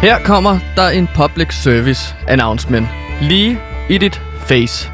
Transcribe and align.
Her 0.00 0.18
kommer 0.24 0.58
der 0.76 0.88
en 0.88 1.08
public 1.14 1.54
service 1.54 2.16
announcement. 2.28 2.88
Lige 3.20 3.60
i 3.88 3.98
dit 3.98 4.22
face. 4.40 4.90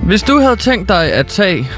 Hvis 0.00 0.22
du 0.22 0.40
havde 0.40 0.56
tænkt 0.56 0.88
dig 0.88 1.12
at 1.12 1.26
tage 1.26 1.68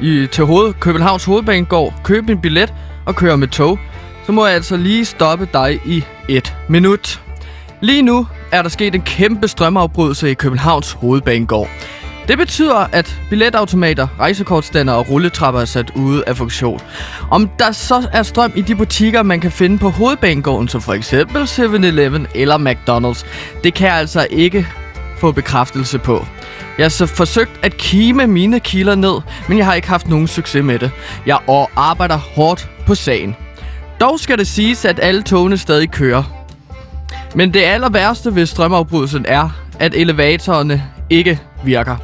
i, 0.00 0.26
til 0.32 0.44
hoved, 0.44 0.74
Københavns 0.74 1.24
Hovedbanegård, 1.24 1.94
købe 2.04 2.32
en 2.32 2.40
billet 2.40 2.74
og 3.06 3.14
køre 3.14 3.36
med 3.36 3.48
tog, 3.48 3.78
så 4.26 4.32
må 4.32 4.46
jeg 4.46 4.54
altså 4.54 4.76
lige 4.76 5.04
stoppe 5.04 5.48
dig 5.52 5.80
i 5.84 6.04
et 6.28 6.56
minut. 6.68 7.22
Lige 7.80 8.02
nu 8.02 8.26
er 8.52 8.62
der 8.62 8.68
sket 8.68 8.94
en 8.94 9.02
kæmpe 9.02 9.48
strømafbrydelse 9.48 10.30
i 10.30 10.34
Københavns 10.34 10.92
Hovedbanegård. 10.92 11.68
Det 12.28 12.38
betyder, 12.38 12.86
at 12.92 13.20
billetautomater, 13.30 14.06
rejsekortstander 14.20 14.92
og 14.92 15.10
rulletrapper 15.10 15.60
er 15.60 15.64
sat 15.64 15.90
ude 15.94 16.24
af 16.26 16.36
funktion. 16.36 16.80
Om 17.30 17.50
der 17.58 17.72
så 17.72 18.08
er 18.12 18.22
strøm 18.22 18.52
i 18.56 18.60
de 18.60 18.74
butikker, 18.74 19.22
man 19.22 19.40
kan 19.40 19.50
finde 19.50 19.78
på 19.78 19.90
hovedbanegården, 19.90 20.68
som 20.68 20.80
for 20.80 20.92
eksempel 20.92 21.42
7-Eleven 21.42 22.26
eller 22.34 22.58
McDonald's, 22.58 23.26
det 23.64 23.74
kan 23.74 23.88
jeg 23.88 23.96
altså 23.96 24.26
ikke 24.30 24.66
få 25.18 25.32
bekræftelse 25.32 25.98
på. 25.98 26.26
Jeg 26.78 26.84
har 26.84 26.88
så 26.88 27.06
forsøgt 27.06 27.60
at 27.62 27.76
kime 27.76 28.26
mine 28.26 28.60
kilder 28.60 28.94
ned, 28.94 29.20
men 29.48 29.58
jeg 29.58 29.66
har 29.66 29.74
ikke 29.74 29.88
haft 29.88 30.08
nogen 30.08 30.26
succes 30.26 30.64
med 30.64 30.78
det. 30.78 30.90
Jeg 31.26 31.38
og 31.46 31.70
arbejder 31.76 32.16
hårdt 32.16 32.68
på 32.86 32.94
sagen. 32.94 33.36
Dog 34.00 34.20
skal 34.20 34.38
det 34.38 34.46
siges, 34.46 34.84
at 34.84 35.00
alle 35.02 35.22
togene 35.22 35.58
stadig 35.58 35.90
kører. 35.90 36.22
Men 37.34 37.54
det 37.54 37.62
aller 37.62 37.88
værste 37.88 38.34
ved 38.34 38.46
strømafbrydelsen 38.46 39.24
er, 39.28 39.50
at 39.78 39.94
elevatorerne 39.94 40.82
ikke 41.10 41.40
virker. 41.64 41.96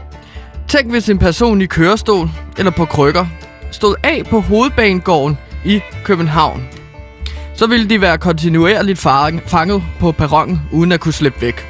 Tænk 0.72 0.90
hvis 0.90 1.08
en 1.08 1.18
person 1.18 1.62
i 1.62 1.66
kørestol 1.66 2.28
eller 2.58 2.70
på 2.70 2.84
krykker 2.84 3.26
stod 3.70 3.94
af 4.02 4.22
på 4.30 4.40
hovedbanegården 4.40 5.38
i 5.64 5.80
København. 6.04 6.68
Så 7.54 7.66
ville 7.66 7.88
de 7.88 8.00
være 8.00 8.18
kontinuerligt 8.18 8.98
fanget 8.98 9.82
på 10.00 10.12
perronen 10.12 10.60
uden 10.72 10.92
at 10.92 11.00
kunne 11.00 11.12
slippe 11.12 11.42
væk. 11.42 11.66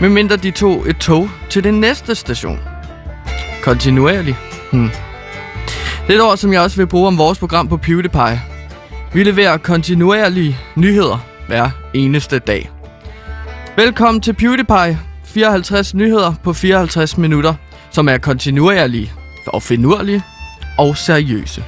Medmindre 0.00 0.36
de 0.36 0.50
tog 0.50 0.88
et 0.88 0.96
tog 0.96 1.30
til 1.50 1.64
den 1.64 1.80
næste 1.80 2.14
station. 2.14 2.58
Kontinuerligt. 3.62 4.36
Hmm. 4.72 4.90
Det 6.06 6.14
er 6.14 6.18
et 6.18 6.22
ord, 6.22 6.36
som 6.36 6.52
jeg 6.52 6.60
også 6.60 6.76
vil 6.76 6.86
bruge 6.86 7.06
om 7.06 7.18
vores 7.18 7.38
program 7.38 7.68
på 7.68 7.76
PewDiePie. 7.76 8.40
Vi 9.12 9.22
leverer 9.22 9.56
kontinuerlige 9.56 10.58
nyheder 10.76 11.18
hver 11.46 11.70
eneste 11.94 12.38
dag. 12.38 12.70
Velkommen 13.76 14.20
til 14.20 14.32
PewDiePie. 14.32 14.98
54 15.24 15.94
nyheder 15.94 16.34
på 16.42 16.52
54 16.52 17.18
minutter, 17.18 17.54
som 17.92 18.08
er 18.08 18.18
kontinuerlige 18.18 19.12
og 19.46 19.62
finurlige 19.62 20.22
og 20.78 20.96
seriøse. 20.96 21.64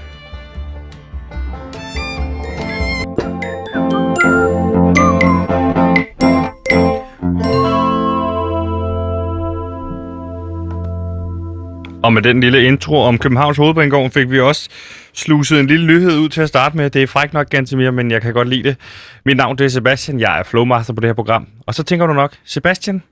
Og 12.05 12.13
med 12.13 12.23
den 12.23 12.41
lille 12.41 12.65
intro 12.65 13.01
om 13.01 13.19
Københavns 13.19 13.57
Hovedbanegård 13.57 14.11
fik 14.11 14.31
vi 14.31 14.41
også 14.41 14.69
sluset 15.13 15.61
en 15.61 15.67
lille 15.67 15.87
nyhed 15.87 16.19
ud 16.19 16.29
til 16.29 16.41
at 16.41 16.49
starte 16.49 16.77
med. 16.77 16.91
Det 16.91 17.03
er 17.03 17.07
frækt 17.07 17.33
nok, 17.33 17.47
mere, 17.77 17.93
men 17.93 18.11
jeg 18.11 18.23
kan 18.23 18.33
godt 18.33 18.49
lide 18.49 18.63
det. 18.63 18.77
Mit 19.25 19.37
navn 19.37 19.59
det 19.59 19.65
er 19.65 19.69
Sebastian, 19.69 20.21
jeg 20.21 20.39
er 20.39 20.43
flowmaster 20.43 20.93
på 20.93 21.01
det 21.01 21.09
her 21.09 21.15
program. 21.15 21.47
Og 21.67 21.75
så 21.75 21.83
tænker 21.83 22.07
du 22.07 22.13
nok, 22.13 22.33
Sebastian, 22.45 23.03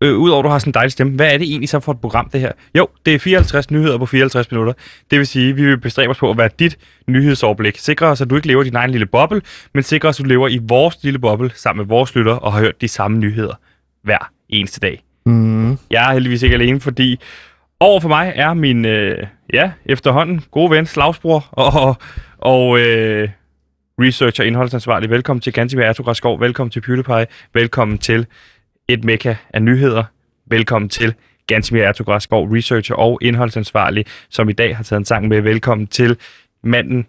øh, 0.00 0.18
udover 0.18 0.38
at 0.38 0.44
du 0.44 0.48
har 0.48 0.58
sådan 0.58 0.70
en 0.70 0.74
dejlig 0.74 0.92
stemme, 0.92 1.12
hvad 1.12 1.34
er 1.34 1.38
det 1.38 1.48
egentlig 1.48 1.68
så 1.68 1.80
for 1.80 1.92
et 1.92 2.00
program, 2.00 2.30
det 2.32 2.40
her? 2.40 2.52
Jo, 2.74 2.88
det 3.06 3.14
er 3.14 3.18
54 3.18 3.70
nyheder 3.70 3.98
på 3.98 4.06
54 4.06 4.50
minutter. 4.50 4.72
Det 5.10 5.18
vil 5.18 5.26
sige, 5.26 5.50
at 5.50 5.56
vi 5.56 5.64
vil 5.64 5.78
bestræbe 5.78 6.10
os 6.10 6.18
på 6.18 6.30
at 6.30 6.38
være 6.38 6.50
dit 6.58 6.78
nyhedsoverblik. 7.08 7.78
Sikre 7.78 8.06
os, 8.06 8.20
at 8.20 8.30
du 8.30 8.36
ikke 8.36 8.48
lever 8.48 8.62
i 8.62 8.64
din 8.64 8.76
egen 8.76 8.90
lille 8.90 9.06
boble, 9.06 9.42
men 9.74 9.82
sikre 9.82 10.08
os, 10.08 10.20
at 10.20 10.24
du 10.24 10.28
lever 10.28 10.48
i 10.48 10.60
vores 10.62 10.98
lille 11.02 11.18
boble 11.18 11.50
sammen 11.54 11.86
med 11.86 11.88
vores 11.88 12.14
lytter 12.14 12.32
og 12.32 12.52
har 12.52 12.60
hørt 12.60 12.80
de 12.80 12.88
samme 12.88 13.18
nyheder 13.18 13.54
hver 14.02 14.30
eneste 14.48 14.80
dag. 14.80 15.02
Mm. 15.26 15.78
Jeg 15.90 16.08
er 16.08 16.12
heldigvis 16.12 16.42
ikke 16.42 16.54
alene, 16.54 16.80
fordi 16.80 17.20
over 17.80 18.00
for 18.00 18.08
mig 18.08 18.32
er 18.36 18.54
min, 18.54 18.84
øh, 18.84 19.26
ja, 19.52 19.70
efterhånden 19.86 20.44
gode 20.50 20.70
ven, 20.70 20.86
slagsbror 20.86 21.48
og, 21.52 21.96
og 22.38 22.80
øh, 22.80 23.28
researcher 24.00 24.44
indholdsansvarlig. 24.44 25.10
Velkommen 25.10 25.40
til 25.40 25.52
Gantimir 25.52 25.84
Ertugras 25.84 26.24
Velkommen 26.24 26.70
til 26.70 26.80
PewDiePie. 26.80 27.26
Velkommen 27.54 27.98
til 27.98 28.26
et 28.92 29.04
mekka 29.04 29.34
af 29.54 29.62
nyheder. 29.62 30.04
Velkommen 30.46 30.88
til 30.88 31.14
Gantimir 31.46 31.82
Ertugras 31.82 32.28
researcher 32.32 32.96
og 32.96 33.18
indholdsansvarlig, 33.22 34.04
som 34.28 34.48
i 34.48 34.52
dag 34.52 34.76
har 34.76 34.84
taget 34.84 35.00
en 35.00 35.04
sang 35.04 35.28
med. 35.28 35.40
Velkommen 35.40 35.86
til 35.86 36.16
manden 36.62 37.06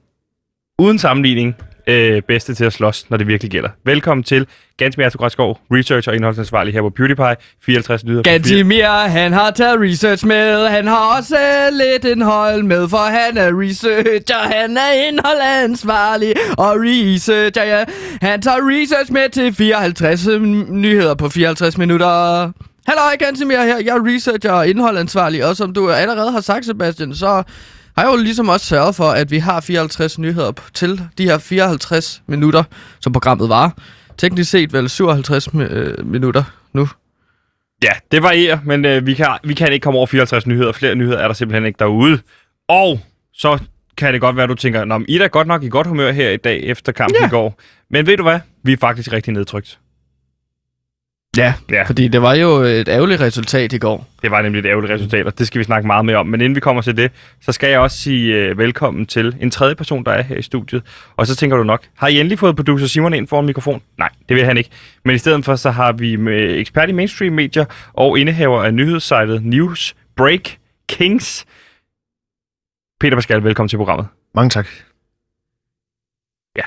uden 0.80 1.00
sammenligning, 1.00 1.56
øh, 1.88 2.22
bedste 2.22 2.53
til 2.53 2.66
at 2.66 2.74
slås, 2.74 3.09
når 3.09 3.18
det 3.18 3.28
virkelig 3.28 3.52
gælder. 3.52 3.69
Velkommen 3.86 4.24
til 4.24 4.47
Gantimir 4.78 5.09
Togreskov, 5.09 5.59
researcher 5.72 6.12
og 6.12 6.16
indholdsansvarlig 6.16 6.74
her 6.74 6.81
på 6.81 6.90
PewDiePie, 6.90 7.36
54 7.66 8.03
nyheder. 8.03 8.24
Gantimir, 8.24 9.08
han 9.08 9.34
har 9.34 9.52
taget 9.52 9.80
research 9.81 10.28
med, 10.28 10.68
han 10.68 10.88
har 10.88 11.18
også 11.18 11.38
lidt 11.72 12.06
indhold 12.06 12.64
med, 12.64 12.90
for 12.90 12.97
han 12.97 13.38
er 13.38 13.62
researcher, 13.62 14.38
han 14.38 14.78
er 14.78 14.91
indholdansvarlig 15.08 16.34
og 16.58 16.75
researcher, 16.78 17.64
ja. 17.64 17.84
Han 18.22 18.41
tager 18.41 18.58
research 18.62 19.14
med 19.14 19.30
til 19.30 19.53
54 19.53 20.28
nyheder 20.70 21.16
på 21.16 21.30
54 21.30 21.78
minutter. 21.78 22.08
Hallo, 22.88 23.02
Gantimir 23.20 23.56
her, 23.58 23.78
jeg 23.78 23.96
er 23.96 24.16
researcher 24.16 24.52
og 24.52 24.68
indholdansvarlig, 24.68 25.46
og 25.46 25.56
som 25.56 25.74
du 25.74 25.90
allerede 25.90 26.31
har 26.31 26.41
sagt, 26.41 26.66
Sebastian, 26.66 27.16
så 27.16 27.44
har 28.01 28.12
jo 28.12 28.17
ligesom 28.17 28.50
også 28.50 28.66
sørget 28.66 28.95
for, 28.95 29.09
at 29.09 29.31
vi 29.31 29.38
har 29.38 29.62
54 29.62 30.19
nyheder 30.19 30.51
til 30.73 31.01
de 31.17 31.23
her 31.23 31.38
54 31.38 32.23
minutter, 32.28 32.63
som 33.00 33.13
programmet 33.13 33.50
var. 33.50 33.78
Teknisk 34.17 34.51
set 34.51 34.73
vel 34.73 34.89
57 34.89 35.47
øh, 35.53 36.06
minutter 36.06 36.44
nu. 36.73 36.88
Ja, 37.84 37.91
det 38.11 38.23
varierer, 38.23 38.59
men 38.66 38.85
øh, 38.85 39.06
vi, 39.06 39.13
kan, 39.13 39.28
vi 39.44 39.53
kan 39.53 39.73
ikke 39.73 39.84
komme 39.84 39.97
over 39.97 40.07
54 40.07 40.47
nyheder. 40.47 40.72
Flere 40.72 40.95
nyheder 40.95 41.17
er 41.17 41.28
der 41.28 41.34
simpelthen 41.34 41.66
ikke 41.66 41.78
derude. 41.79 42.19
Og 42.67 43.00
så 43.34 43.59
kan 43.97 44.13
det 44.13 44.22
godt 44.22 44.35
være, 44.35 44.44
at 44.44 44.50
du 44.50 44.56
tænker, 44.56 44.85
Nå, 44.85 45.01
I 45.07 45.16
er 45.16 45.19
da 45.19 45.28
godt 45.28 45.47
nok 45.47 45.63
i 45.63 45.69
godt 45.69 45.88
humør 45.88 46.11
her 46.11 46.29
i 46.29 46.38
dag 46.38 46.63
efter 46.63 46.91
kampen 46.91 47.17
ja. 47.22 47.28
i 47.28 47.29
går. 47.29 47.59
Men 47.90 48.07
ved 48.07 48.17
du 48.17 48.23
hvad? 48.23 48.40
Vi 48.63 48.73
er 48.73 48.78
faktisk 48.78 49.13
rigtig 49.13 49.34
nedtrykt. 49.34 49.79
Ja, 51.38 51.53
ja, 51.69 51.84
fordi 51.84 52.08
det 52.08 52.22
var 52.22 52.34
jo 52.34 52.50
et 52.56 52.88
ærgerligt 52.88 53.22
resultat 53.22 53.74
i 53.74 53.78
går. 53.78 54.08
Det 54.22 54.31
var 54.31 54.42
nemlig 54.42 54.59
et 54.59 54.66
ærgerligt 54.66 54.94
resultat, 54.94 55.25
og 55.25 55.40
det 55.40 55.47
skal 55.47 55.59
vi 55.59 55.64
snakke 55.64 55.88
meget 55.88 56.06
mere 56.06 56.18
om. 56.18 56.28
Men 56.28 56.42
inden 56.42 56.56
vi 56.56 56.59
kommer 56.59 56.81
til 56.81 56.97
det, 56.97 57.12
så 57.42 57.52
skal 57.52 57.69
jeg 57.69 57.80
også 57.80 57.97
sige 57.97 58.52
uh, 58.52 58.58
velkommen 58.58 59.06
til 59.06 59.38
en 59.40 59.52
tredje 59.52 59.75
person, 59.75 60.06
der 60.06 60.12
er 60.12 60.22
her 60.22 60.36
i 60.36 60.41
studiet. 60.41 60.84
Og 61.18 61.28
så 61.28 61.36
tænker 61.36 61.58
du 61.58 61.64
nok, 61.64 61.88
har 61.96 62.08
I 62.08 62.20
endelig 62.20 62.40
fået 62.40 62.56
producer 62.56 62.88
Simon 62.88 63.14
ind 63.14 63.28
foran 63.28 63.46
mikrofon? 63.46 63.81
Nej, 63.97 64.09
det 64.30 64.38
vil 64.38 64.46
han 64.46 64.58
ikke. 64.58 64.70
Men 65.06 65.16
i 65.16 65.18
stedet 65.18 65.46
for, 65.46 65.56
så 65.56 65.72
har 65.72 65.91
vi 65.91 66.16
med 66.16 66.58
ekspert 66.58 66.90
i 66.90 66.91
mainstream 66.91 67.34
medier 67.34 67.66
og 67.94 68.20
indehaver 68.20 68.64
af 68.64 68.74
nyhedssejlet 68.74 69.46
News 69.46 69.96
Break 70.16 70.58
Kings. 70.90 71.46
Peter 73.00 73.16
Pascal, 73.16 73.44
velkommen 73.44 73.70
til 73.70 73.78
programmet. 73.78 74.08
Mange 74.36 74.50
tak. 74.50 74.68
Ja, 76.58 76.64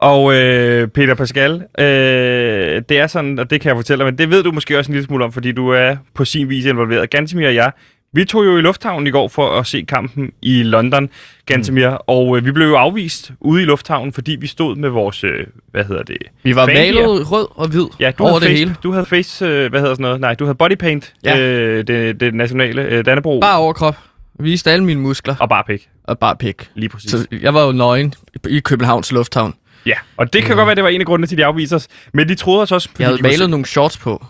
og 0.00 0.34
øh, 0.34 0.88
Peter 0.88 1.14
Pascal, 1.14 1.52
øh, 1.78 2.82
det 2.88 2.98
er 2.98 3.06
sådan, 3.06 3.38
og 3.38 3.50
det 3.50 3.60
kan 3.60 3.68
jeg 3.68 3.76
fortælle 3.76 4.04
dig, 4.04 4.12
men 4.12 4.18
det 4.18 4.30
ved 4.30 4.42
du 4.42 4.52
måske 4.52 4.78
også 4.78 4.90
en 4.90 4.94
lille 4.94 5.06
smule 5.06 5.24
om, 5.24 5.32
fordi 5.32 5.52
du 5.52 5.68
er 5.68 5.96
på 6.14 6.24
sin 6.24 6.48
vis 6.48 6.64
involveret. 6.64 7.10
Gantemir 7.10 7.46
og 7.46 7.54
jeg, 7.54 7.72
vi 8.12 8.24
tog 8.24 8.46
jo 8.46 8.58
i 8.58 8.60
lufthavnen 8.60 9.06
i 9.06 9.10
går 9.10 9.28
for 9.28 9.50
at 9.50 9.66
se 9.66 9.82
kampen 9.82 10.30
i 10.42 10.62
London, 10.62 11.08
Gantemir, 11.46 11.90
mm. 11.90 11.96
og 12.06 12.36
øh, 12.36 12.44
vi 12.44 12.52
blev 12.52 12.66
jo 12.66 12.76
afvist 12.76 13.32
ude 13.40 13.62
i 13.62 13.64
lufthavnen, 13.64 14.12
fordi 14.12 14.36
vi 14.40 14.46
stod 14.46 14.76
med 14.76 14.88
vores, 14.88 15.24
øh, 15.24 15.46
hvad 15.70 15.84
hedder 15.84 16.02
det? 16.02 16.16
Vi 16.42 16.56
var 16.56 16.66
malet 16.66 17.32
rød 17.32 17.46
og 17.54 17.68
hvid 17.68 17.86
ja, 18.00 18.10
du 18.18 18.24
over 18.24 18.38
det 18.38 18.42
face, 18.42 18.58
hele. 18.58 18.76
Du 18.82 18.92
havde 18.92 19.06
face, 19.06 19.46
øh, 19.46 19.70
hvad 19.70 19.80
hedder 19.80 19.94
sådan 19.94 20.02
noget? 20.02 20.20
Nej, 20.20 20.34
du 20.34 20.44
havde 20.44 20.54
bodypaint, 20.54 21.14
ja. 21.24 21.38
øh, 21.38 21.86
det, 21.86 22.20
det 22.20 22.34
nationale 22.34 22.82
øh, 22.82 23.04
Dannebro. 23.04 23.40
Bare 23.40 23.58
overkrop. 23.58 23.96
Viste 24.40 24.70
alle 24.70 24.84
mine 24.84 25.00
muskler. 25.00 25.34
Og 25.40 25.48
bare 25.48 25.64
pik. 25.64 25.88
Og 26.04 26.18
bare 26.18 26.36
pik. 26.36 26.70
Lige 26.74 26.88
præcis. 26.88 27.10
Så 27.10 27.26
jeg 27.42 27.54
var 27.54 27.66
jo 27.66 27.72
nøgen 27.72 28.14
i 28.48 28.60
Københavns 28.60 29.12
Lufthavn. 29.12 29.54
Ja, 29.86 29.94
og 30.16 30.32
det 30.32 30.42
kan 30.42 30.50
mm. 30.50 30.56
godt 30.56 30.66
være, 30.66 30.74
det 30.74 30.84
var 30.84 30.90
en 30.90 31.00
af 31.00 31.06
grundene 31.06 31.26
til, 31.26 31.34
at 31.34 31.38
de 31.38 31.44
afviser 31.44 31.76
os. 31.76 31.88
Men 32.14 32.28
de 32.28 32.34
troede 32.34 32.62
os 32.62 32.72
også... 32.72 32.88
Jeg 32.98 33.06
havde 33.06 33.22
malet 33.22 33.38
se... 33.38 33.48
nogle 33.48 33.66
shorts 33.66 33.98
på. 33.98 34.26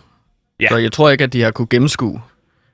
Ja. 0.61 0.69
Så 0.69 0.77
jeg 0.77 0.93
tror 0.93 1.11
ikke, 1.11 1.25
at 1.25 1.33
de 1.33 1.43
har 1.43 1.51
kunne 1.51 1.69
gennemskue, 1.71 2.21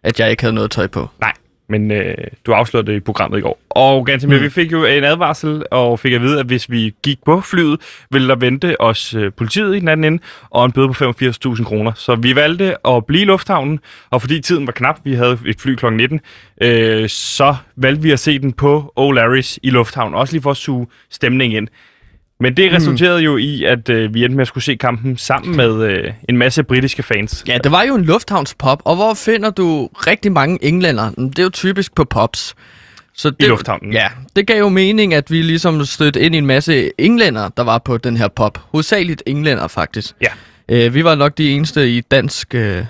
at 0.03 0.21
jeg 0.21 0.31
ikke 0.31 0.43
havde 0.43 0.55
noget 0.55 0.71
tøj 0.71 0.87
på. 0.87 1.09
Nej, 1.21 1.33
men 1.69 1.91
øh, 1.91 2.15
du 2.47 2.53
afslørede 2.53 2.87
det 2.87 2.97
i 2.97 3.01
programmet 3.01 3.39
i 3.39 3.41
går. 3.41 3.59
Og 3.71 4.07
ganske 4.07 4.29
mm. 4.29 4.41
vi 4.41 4.49
fik 4.49 4.73
jo 4.73 4.85
en 4.85 5.05
advarsel, 5.05 5.65
og 5.71 6.01
fik 6.01 6.13
at 6.13 6.23
vide, 6.23 6.41
at 6.41 6.47
hvis 6.47 6.71
vi 6.71 6.95
gik 7.03 7.19
på 7.25 7.41
flyet, 7.41 7.81
ville 8.11 8.29
der 8.29 8.37
vente 8.37 8.81
os 8.81 9.15
øh, 9.15 9.33
politiet 9.33 9.77
i 9.77 9.81
den 9.81 9.89
anden 9.89 10.13
ende, 10.13 10.23
og 10.51 10.65
en 10.65 10.73
bøde 10.73 10.89
på 10.89 11.11
85.000 11.11 11.65
kroner. 11.65 11.93
Så 11.95 12.15
vi 12.15 12.37
valgte 12.37 12.89
at 12.89 13.07
blive 13.07 13.23
i 13.23 13.25
lufthavnen, 13.25 13.81
og 14.11 14.21
fordi 14.21 14.41
tiden 14.41 14.67
var 14.67 14.73
knap, 14.73 15.01
vi 15.05 15.15
havde 15.15 15.39
et 15.47 15.61
fly 15.61 15.75
kl. 15.75 15.87
19, 15.93 16.21
øh, 16.63 17.09
så 17.09 17.57
valgte 17.77 18.03
vi 18.03 18.11
at 18.11 18.21
se 18.21 18.39
den 18.39 18.53
på 18.53 18.93
O'Larrys 19.01 19.59
i 19.63 19.71
lufthavnen, 19.71 20.15
også 20.15 20.35
lige 20.35 20.43
for 20.43 20.51
at 20.51 20.57
suge 20.57 20.87
stemning 21.11 21.55
ind. 21.55 21.69
Men 22.45 22.57
det 22.57 22.71
mm. 22.71 22.77
resulterede 22.77 23.21
mm. 23.21 23.25
jo 23.25 23.37
i, 23.37 23.65
at 23.65 23.89
øh, 23.89 24.15
vi 24.15 24.25
endte 24.25 24.37
med 24.37 24.43
at 24.43 24.49
skulle 24.49 24.65
se 24.65 24.77
kampen 24.77 25.17
sammen 25.17 25.57
med 25.57 25.83
øh, 25.83 26.13
en 26.29 26.37
masse 26.37 26.63
britiske 26.63 27.03
fans. 27.03 27.45
Ja, 27.49 27.59
det 27.65 27.73
var 27.73 27.83
jo 27.83 27.95
en 27.95 28.05
lufthavnspop, 28.05 28.83
og 28.85 28.97
hvor 28.97 29.15
finder 29.15 29.51
du 29.51 29.89
rigtig 29.93 30.33
mange 30.33 30.65
englænder? 30.65 31.11
Det 31.11 31.39
er 31.39 31.43
jo 31.43 31.51
typisk 31.51 31.95
på 31.95 32.05
pops. 32.05 32.55
Så 33.15 33.33
I 33.41 33.45
lufthavnen. 33.45 33.93
Ja, 33.93 34.09
det 34.37 34.47
gav 34.47 34.59
jo 34.59 34.69
mening, 34.69 35.15
at 35.15 35.31
vi 35.31 35.43
ligesom 35.43 35.85
stødte 35.85 36.21
ind 36.21 36.35
i 36.35 36.39
en 36.39 36.47
masse 36.47 36.91
englænder, 36.99 37.49
der 37.49 37.63
var 37.63 37.79
på 37.79 37.99
den 37.99 38.17
her 38.17 38.29
pop. 38.29 38.59
Hovedsageligt 38.73 39.23
englænder, 39.27 39.69
faktisk. 39.69 40.15
Ja. 40.23 40.29
Øh, 40.69 40.95
vi 40.95 41.05
var 41.05 41.15
nok 41.15 41.39
de 41.39 41.51
eneste 41.51 41.91
i 41.91 42.01
dansk, 42.01 42.55
øh, 42.55 42.85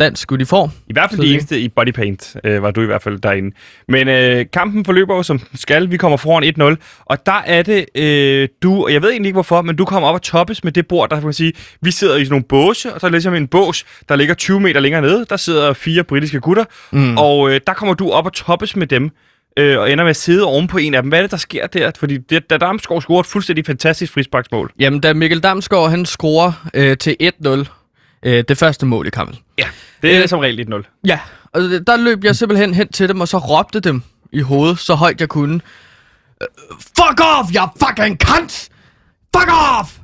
dansk 0.00 0.32
uniform. 0.32 0.70
I 0.86 0.92
hvert 0.92 1.10
fald 1.10 1.20
de 1.20 1.32
eneste 1.32 1.60
i 1.60 1.68
bodypaint, 1.68 2.36
øh, 2.44 2.62
var 2.62 2.70
du 2.70 2.82
i 2.82 2.86
hvert 2.86 3.02
fald 3.02 3.18
derinde. 3.18 3.56
Men 3.88 4.08
øh, 4.08 4.44
kampen 4.52 4.84
forløber 4.84 5.16
jo 5.16 5.22
som 5.22 5.40
skal. 5.54 5.90
Vi 5.90 5.96
kommer 5.96 6.16
foran 6.16 6.74
1-0. 6.74 7.04
Og 7.04 7.26
der 7.26 7.42
er 7.46 7.62
det 7.62 7.86
øh, 7.94 8.48
du, 8.62 8.84
og 8.84 8.92
jeg 8.92 9.02
ved 9.02 9.10
egentlig 9.10 9.28
ikke 9.28 9.36
hvorfor, 9.36 9.62
men 9.62 9.76
du 9.76 9.84
kommer 9.84 10.08
op 10.08 10.14
og 10.14 10.22
toppes 10.22 10.64
med 10.64 10.72
det 10.72 10.86
bord, 10.86 11.10
der 11.10 11.16
kan 11.16 11.24
man 11.24 11.32
sige, 11.32 11.52
vi 11.80 11.90
sidder 11.90 12.16
i 12.16 12.24
sådan 12.24 12.32
nogle 12.32 12.44
båse, 12.48 12.94
og 12.94 13.00
så 13.00 13.06
er 13.06 13.10
ligesom 13.10 13.34
en 13.34 13.48
bås, 13.48 13.84
der 14.08 14.16
ligger 14.16 14.34
20 14.34 14.60
meter 14.60 14.80
længere 14.80 15.02
nede. 15.02 15.26
Der 15.30 15.36
sidder 15.36 15.72
fire 15.72 16.04
britiske 16.04 16.40
gutter, 16.40 16.64
mm. 16.92 17.18
og 17.18 17.50
øh, 17.50 17.60
der 17.66 17.72
kommer 17.72 17.94
du 17.94 18.10
op 18.10 18.26
og 18.26 18.32
toppes 18.32 18.76
med 18.76 18.86
dem. 18.86 19.10
Øh, 19.58 19.78
og 19.78 19.92
ender 19.92 20.04
med 20.04 20.10
at 20.10 20.16
sidde 20.16 20.44
oven 20.44 20.66
på 20.66 20.78
en 20.78 20.94
af 20.94 21.02
dem. 21.02 21.08
Hvad 21.08 21.18
er 21.18 21.22
det, 21.22 21.30
der 21.30 21.36
sker 21.36 21.66
der? 21.66 21.90
Fordi 21.98 22.18
det, 22.18 22.50
da 22.50 22.56
Damsgaard 22.56 23.00
scorer 23.02 23.20
et 23.20 23.26
fuldstændig 23.26 23.66
fantastisk 23.66 24.12
frisparksmål. 24.12 24.72
Jamen, 24.78 25.00
da 25.00 25.14
Mikkel 25.14 25.40
Damsgaard, 25.40 25.90
han 25.90 26.06
scorer 26.06 26.68
øh, 26.74 26.96
til 26.98 27.16
1-0, 27.22 27.48
øh, 28.22 28.44
det 28.48 28.58
første 28.58 28.86
mål 28.86 29.06
i 29.06 29.10
kampen. 29.10 29.38
Ja, 29.58 29.68
det 30.02 30.16
er 30.16 30.22
Øh, 30.22 30.28
som 30.28 30.38
regel 30.38 30.74
1-0. 30.74 31.00
Ja, 31.06 31.20
og 31.52 31.60
der 31.86 31.96
løb 31.96 32.24
jeg 32.24 32.36
simpelthen 32.36 32.74
hen 32.74 32.88
til 32.88 33.08
dem, 33.08 33.20
og 33.20 33.28
så 33.28 33.38
råbte 33.38 33.80
dem 33.80 34.02
i 34.32 34.40
hovedet, 34.40 34.78
så 34.78 34.94
højt 34.94 35.20
jeg 35.20 35.28
kunne. 35.28 35.60
Øh, 36.42 36.46
Fuck 36.70 37.20
off, 37.20 37.50
you 37.54 37.68
fucking 37.86 38.18
cunt! 38.20 38.68
Fuck 39.36 39.48
off! 39.78 39.98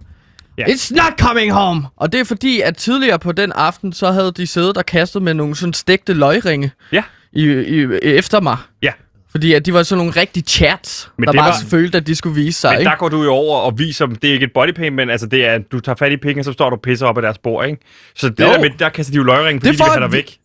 Ja. 0.58 0.64
It's 0.64 0.94
not 0.94 1.18
coming 1.20 1.52
home! 1.52 1.86
Og 1.96 2.12
det 2.12 2.20
er 2.20 2.24
fordi, 2.24 2.60
at 2.60 2.76
tidligere 2.76 3.18
på 3.18 3.32
den 3.32 3.52
aften, 3.52 3.92
så 3.92 4.10
havde 4.12 4.32
de 4.32 4.46
siddet 4.46 4.76
og 4.76 4.86
kastet 4.86 5.22
med 5.22 5.34
nogle 5.34 5.56
sådan 5.56 5.72
stegte 5.72 6.12
løgringe 6.12 6.70
Ja, 6.92 7.02
i, 7.32 7.44
i, 7.44 7.86
efter 8.02 8.40
mig. 8.40 8.56
ja. 8.82 8.92
Fordi 9.30 9.52
at 9.52 9.66
de 9.66 9.72
var 9.74 9.82
sådan 9.82 9.98
nogle 9.98 10.20
rigtig 10.20 10.44
chats, 10.48 11.10
Men 11.16 11.26
der 11.26 11.32
det 11.32 11.38
bare 11.38 11.48
var- 11.48 11.68
følte, 11.70 11.98
at 11.98 12.06
de 12.06 12.14
skulle 12.14 12.34
vise 12.34 12.60
sig. 12.60 12.70
Men 12.70 12.80
ikke? 12.80 12.90
der 12.90 12.96
går 12.96 13.08
du 13.08 13.22
jo 13.22 13.30
over 13.32 13.58
og 13.60 13.78
viser 13.78 14.06
dem, 14.06 14.16
det 14.16 14.30
er 14.30 14.34
ikke 14.34 14.44
et 14.44 14.52
bodypaint, 14.54 14.94
men 14.96 15.10
altså 15.10 15.26
det 15.26 15.44
er, 15.46 15.58
du 15.58 15.80
tager 15.80 15.96
fat 15.96 16.12
i 16.12 16.16
pikken, 16.16 16.38
og 16.38 16.44
så 16.44 16.52
står 16.52 16.70
du 16.70 16.76
og 16.76 16.82
pisser 16.82 17.06
op 17.06 17.18
af 17.18 17.22
deres 17.22 17.38
bord, 17.38 17.66
ikke? 17.66 17.78
Så 18.16 18.28
det 18.28 18.40
Jo. 18.40 18.44
der 18.46 18.60
med, 18.60 18.70
der 18.78 18.88
kaster 18.88 19.12
de 19.12 19.16
jo 19.16 19.22
løgring, 19.22 19.60
fordi 19.60 19.72
Det 19.72 19.78
de 19.78 19.84
vil 19.84 19.90
have 19.92 19.96
en 20.04 20.10
dig 20.10 20.12
væk. 20.12 20.36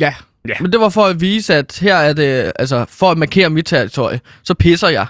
Ja. 0.00 0.14
Ja. 0.48 0.54
Men 0.60 0.72
det 0.72 0.80
var 0.80 0.88
for 0.88 1.04
at 1.04 1.20
vise, 1.20 1.54
at 1.54 1.78
her 1.82 1.96
er 1.96 2.12
det, 2.12 2.52
altså 2.58 2.84
for 2.88 3.10
at 3.10 3.18
markere 3.18 3.50
mit 3.50 3.66
territorie, 3.66 4.20
så 4.44 4.54
pisser 4.54 4.88
jeg. 4.88 5.06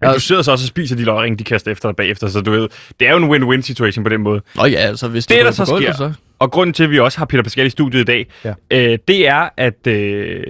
Men 0.00 0.08
Ja. 0.10 0.14
du 0.14 0.20
sidder 0.20 0.42
så 0.42 0.52
også 0.52 0.64
og 0.64 0.68
spiser 0.68 0.96
de 0.96 1.04
løgring, 1.04 1.38
de 1.38 1.44
kaster 1.44 1.70
efter 1.72 1.88
dig 1.88 1.96
bagefter, 1.96 2.28
så 2.28 2.40
du 2.40 2.50
ved, 2.50 2.68
det 3.00 3.08
er 3.08 3.12
jo 3.12 3.16
en 3.16 3.30
win-win 3.30 3.62
situation 3.62 4.04
på 4.04 4.08
den 4.10 4.20
måde. 4.20 4.40
Nå 4.56 4.64
ja, 4.64 4.76
altså 4.76 5.08
hvis 5.08 5.26
Det, 5.26 5.40
du 5.40 5.44
der 5.44 5.50
så 5.50 5.64
på 5.64 5.70
gulvet, 5.70 5.94
sker, 5.94 6.12
og 6.38 6.50
grunden 6.50 6.74
til, 6.74 6.84
at 6.84 6.90
vi 6.90 6.98
også 6.98 7.18
har 7.18 7.24
Peter 7.24 7.42
Pascal 7.42 7.66
i 7.66 7.70
studiet 7.70 8.00
i 8.00 8.04
dag, 8.04 8.26
Ja. 8.44 8.54
øh, 8.70 8.98
det 9.08 9.28
er, 9.28 9.48
at 9.56 9.86
øh, 9.86 10.42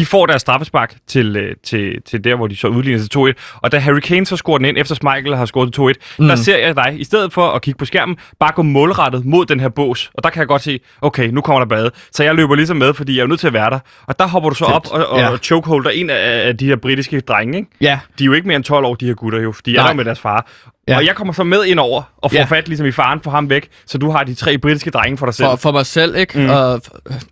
de 0.00 0.06
får 0.06 0.26
deres 0.26 0.40
straffespark 0.42 0.94
til, 1.06 1.36
øh, 1.36 1.54
til, 1.64 2.02
til 2.06 2.24
der, 2.24 2.34
hvor 2.36 2.46
de 2.46 2.56
så 2.56 2.66
udligner 2.68 2.98
til 2.98 3.18
2-1. 3.18 3.58
Og 3.62 3.72
da 3.72 3.78
Harry 3.78 4.00
Kane 4.00 4.26
så 4.26 4.36
scorer 4.36 4.58
den 4.58 4.64
ind, 4.66 4.78
efter 4.78 4.94
Schmeichel 4.94 5.36
har 5.36 5.44
scoret 5.46 5.72
til 5.74 5.80
2-1, 5.80 6.16
mm. 6.18 6.28
der 6.28 6.36
ser 6.36 6.58
jeg 6.58 6.76
dig, 6.76 6.96
i 7.00 7.04
stedet 7.04 7.32
for 7.32 7.50
at 7.50 7.62
kigge 7.62 7.78
på 7.78 7.84
skærmen, 7.84 8.16
bare 8.40 8.52
gå 8.54 8.62
målrettet 8.62 9.24
mod 9.24 9.46
den 9.46 9.60
her 9.60 9.68
bås. 9.68 10.10
Og 10.14 10.22
der 10.24 10.30
kan 10.30 10.40
jeg 10.40 10.48
godt 10.48 10.62
se, 10.62 10.80
okay, 11.02 11.28
nu 11.28 11.40
kommer 11.40 11.58
der 11.60 11.66
bade. 11.66 11.90
Så 12.12 12.24
jeg 12.24 12.34
løber 12.34 12.54
ligesom 12.54 12.76
med, 12.76 12.94
fordi 12.94 13.16
jeg 13.16 13.22
er 13.22 13.26
nødt 13.26 13.40
til 13.40 13.46
at 13.46 13.52
være 13.52 13.70
der. 13.70 13.78
Og 14.06 14.18
der 14.18 14.26
hopper 14.28 14.48
du 14.50 14.54
så 14.56 14.64
Fedt. 14.64 14.74
op 14.76 14.86
og, 14.92 15.06
og 15.06 15.18
Ja. 15.20 15.36
chokeholder 15.36 15.90
en 15.90 16.10
af, 16.10 16.48
af 16.48 16.56
de 16.56 16.66
her 16.66 16.76
britiske 16.76 17.20
drenge, 17.20 17.58
ikke? 17.58 17.70
Ja, 17.80 18.00
De 18.18 18.24
er 18.24 18.26
jo 18.26 18.32
ikke 18.32 18.46
mere 18.48 18.56
end 18.56 18.64
12 18.64 18.84
år, 18.84 18.94
de 18.94 19.06
her 19.06 19.14
gutter 19.14 19.40
jo, 19.40 19.52
for 19.52 19.62
de 19.62 19.76
er 19.76 19.86
der 19.86 19.94
med 19.94 20.04
deres 20.04 20.20
far. 20.20 20.46
Ja. 20.88 20.96
Og 20.96 21.06
jeg 21.06 21.14
kommer 21.14 21.32
så 21.34 21.44
med 21.44 21.64
ind 21.64 21.78
over 21.78 22.02
og 22.16 22.30
får 22.30 22.38
Ja. 22.38 22.44
fat 22.44 22.68
ligesom 22.68 22.86
i 22.86 22.92
faren 22.92 23.20
for 23.20 23.30
ham 23.30 23.50
væk, 23.50 23.68
så 23.86 23.98
du 23.98 24.10
har 24.10 24.24
de 24.24 24.34
tre 24.34 24.58
britiske 24.58 24.90
drenge 24.90 25.18
for 25.18 25.26
dig 25.26 25.34
selv. 25.34 25.48
for, 25.48 25.56
for 25.56 25.72
mig 25.72 25.86
selv, 25.86 26.16
ikke? 26.16 26.38
Mm. 26.38 26.50
Og 26.50 26.82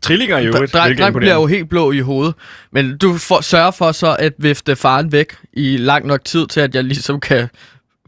Trillinger 0.02 0.38
jo, 0.38 0.52
Dre- 0.52 0.66
dreng, 0.66 0.98
dreng 0.98 1.16
bliver 1.16 1.34
jo 1.34 1.46
helt 1.46 1.68
blå 1.68 1.92
i 1.92 2.00
hovedet. 2.00 2.34
Men 2.72 2.98
du 2.98 3.14
får, 3.18 3.40
sørger 3.40 3.70
for 3.70 3.92
så 3.92 4.16
at 4.18 4.32
vifte 4.38 4.76
faren 4.76 5.12
væk 5.12 5.36
i 5.52 5.76
lang 5.76 6.06
nok 6.06 6.24
tid 6.24 6.46
til, 6.46 6.60
at 6.60 6.74
jeg 6.74 6.84
ligesom 6.84 7.20
kan 7.20 7.48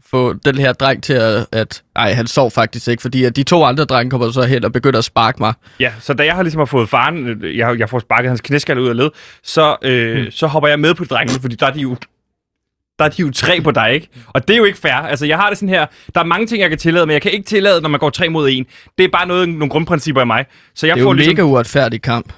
få 0.09 0.33
den 0.33 0.57
her 0.57 0.73
dreng 0.73 1.03
til 1.03 1.13
at... 1.13 1.45
at 1.51 1.81
ej, 1.95 2.13
han 2.13 2.27
sov 2.27 2.51
faktisk 2.51 2.87
ikke, 2.87 3.01
fordi 3.01 3.23
at 3.23 3.35
de 3.35 3.43
to 3.43 3.63
andre 3.63 3.83
drenge 3.85 4.09
kommer 4.11 4.31
så 4.31 4.41
hen 4.41 4.63
og 4.65 4.71
begynder 4.71 4.99
at 4.99 5.05
sparke 5.05 5.37
mig. 5.39 5.53
Ja, 5.79 5.91
så 5.99 6.13
da 6.13 6.25
jeg 6.25 6.35
har 6.35 6.43
ligesom 6.43 6.59
har 6.59 6.65
fået 6.65 6.89
faren, 6.89 7.27
øh, 7.43 7.57
jeg, 7.57 7.79
jeg 7.79 7.89
får 7.89 7.99
sparket 7.99 8.29
hans 8.29 8.41
knæskalle 8.41 8.81
ud 8.83 8.89
af 8.89 8.97
led, 8.97 9.09
så, 9.43 9.75
øh, 9.83 10.19
mm. 10.25 10.31
så 10.31 10.47
hopper 10.47 10.69
jeg 10.69 10.79
med 10.79 10.93
på 10.93 11.05
drengene, 11.05 11.39
fordi 11.41 11.55
der 11.55 11.65
er 11.67 11.71
de 11.71 11.79
jo 11.81 11.95
der 13.01 13.05
er 13.05 13.09
de 13.09 13.21
jo 13.21 13.31
tre 13.31 13.61
på 13.61 13.71
dig, 13.71 13.93
ikke? 13.93 14.07
Og 14.27 14.47
det 14.47 14.53
er 14.53 14.57
jo 14.57 14.63
ikke 14.63 14.79
fair. 14.79 14.93
Altså, 14.93 15.25
jeg 15.25 15.37
har 15.37 15.49
det 15.49 15.57
sådan 15.57 15.69
her, 15.69 15.85
der 16.15 16.21
er 16.21 16.25
mange 16.25 16.47
ting, 16.47 16.61
jeg 16.61 16.69
kan 16.69 16.77
tillade, 16.77 17.05
men 17.05 17.13
jeg 17.13 17.21
kan 17.21 17.31
ikke 17.31 17.45
tillade, 17.45 17.81
når 17.81 17.89
man 17.89 17.99
går 17.99 18.09
tre 18.09 18.29
mod 18.29 18.49
en. 18.51 18.65
Det 18.97 19.03
er 19.03 19.09
bare 19.09 19.27
noget, 19.27 19.49
nogle 19.49 19.69
grundprincipper 19.69 20.21
i 20.21 20.25
mig. 20.25 20.45
Så 20.75 20.87
jeg 20.87 20.95
Det 20.95 21.01
er 21.01 21.05
får 21.05 21.09
jo 21.09 21.13
ligesom... 21.13 21.33
mega 21.33 21.41
uretfærdig 21.41 22.01
kamp. 22.01 22.33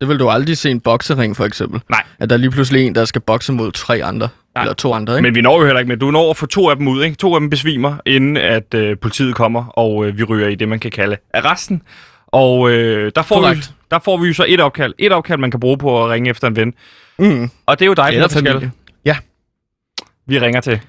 Det 0.00 0.08
vil 0.08 0.18
du 0.18 0.28
aldrig 0.28 0.56
se 0.58 0.68
i 0.68 0.72
en 0.72 0.80
boksering, 0.80 1.36
for 1.36 1.44
eksempel. 1.44 1.80
Nej. 1.90 2.02
At 2.18 2.30
der 2.30 2.36
er 2.36 2.40
lige 2.40 2.50
pludselig 2.50 2.86
en, 2.86 2.94
der 2.94 3.04
skal 3.04 3.20
bokse 3.20 3.52
mod 3.52 3.72
tre 3.72 4.04
andre. 4.04 4.28
Nej. 4.54 4.62
Eller 4.64 4.74
to 4.74 4.92
andre, 4.92 5.12
ikke? 5.14 5.22
Men 5.22 5.34
vi 5.34 5.40
når 5.40 5.58
jo 5.60 5.64
heller 5.64 5.78
ikke 5.80 5.88
med. 5.88 5.96
Du 5.96 6.10
når 6.10 6.30
at 6.30 6.36
få 6.36 6.46
to 6.46 6.70
af 6.70 6.76
dem 6.76 6.88
ud, 6.88 7.04
ikke? 7.04 7.16
To 7.16 7.34
af 7.34 7.40
dem 7.40 7.50
besvimer, 7.50 7.96
inden 8.06 8.36
at 8.36 8.74
øh, 8.74 8.96
politiet 8.98 9.34
kommer, 9.34 9.64
og 9.66 10.06
øh, 10.06 10.18
vi 10.18 10.24
ryger 10.24 10.48
i 10.48 10.54
det, 10.54 10.68
man 10.68 10.78
kan 10.80 10.90
kalde 10.90 11.16
arresten. 11.34 11.82
Og 12.26 12.70
øh, 12.70 13.12
der, 13.16 13.22
får 13.22 13.54
vi, 13.54 13.60
der 13.90 13.98
får 13.98 14.16
vi 14.16 14.28
jo 14.28 14.34
så 14.34 14.44
et 14.48 14.60
opkald. 14.60 14.94
Et 14.98 15.12
opkald, 15.12 15.38
man 15.38 15.50
kan 15.50 15.60
bruge 15.60 15.78
på 15.78 16.04
at 16.04 16.10
ringe 16.10 16.30
efter 16.30 16.48
en 16.48 16.56
ven. 16.56 16.74
Mm. 17.18 17.50
Og 17.66 17.78
det 17.78 17.84
er 17.84 17.86
jo 17.86 17.94
dig, 17.94 18.10
Eller 18.12 18.28
familie. 18.28 18.70
Vi 20.28 20.38
ringer 20.38 20.60
til. 20.60 20.80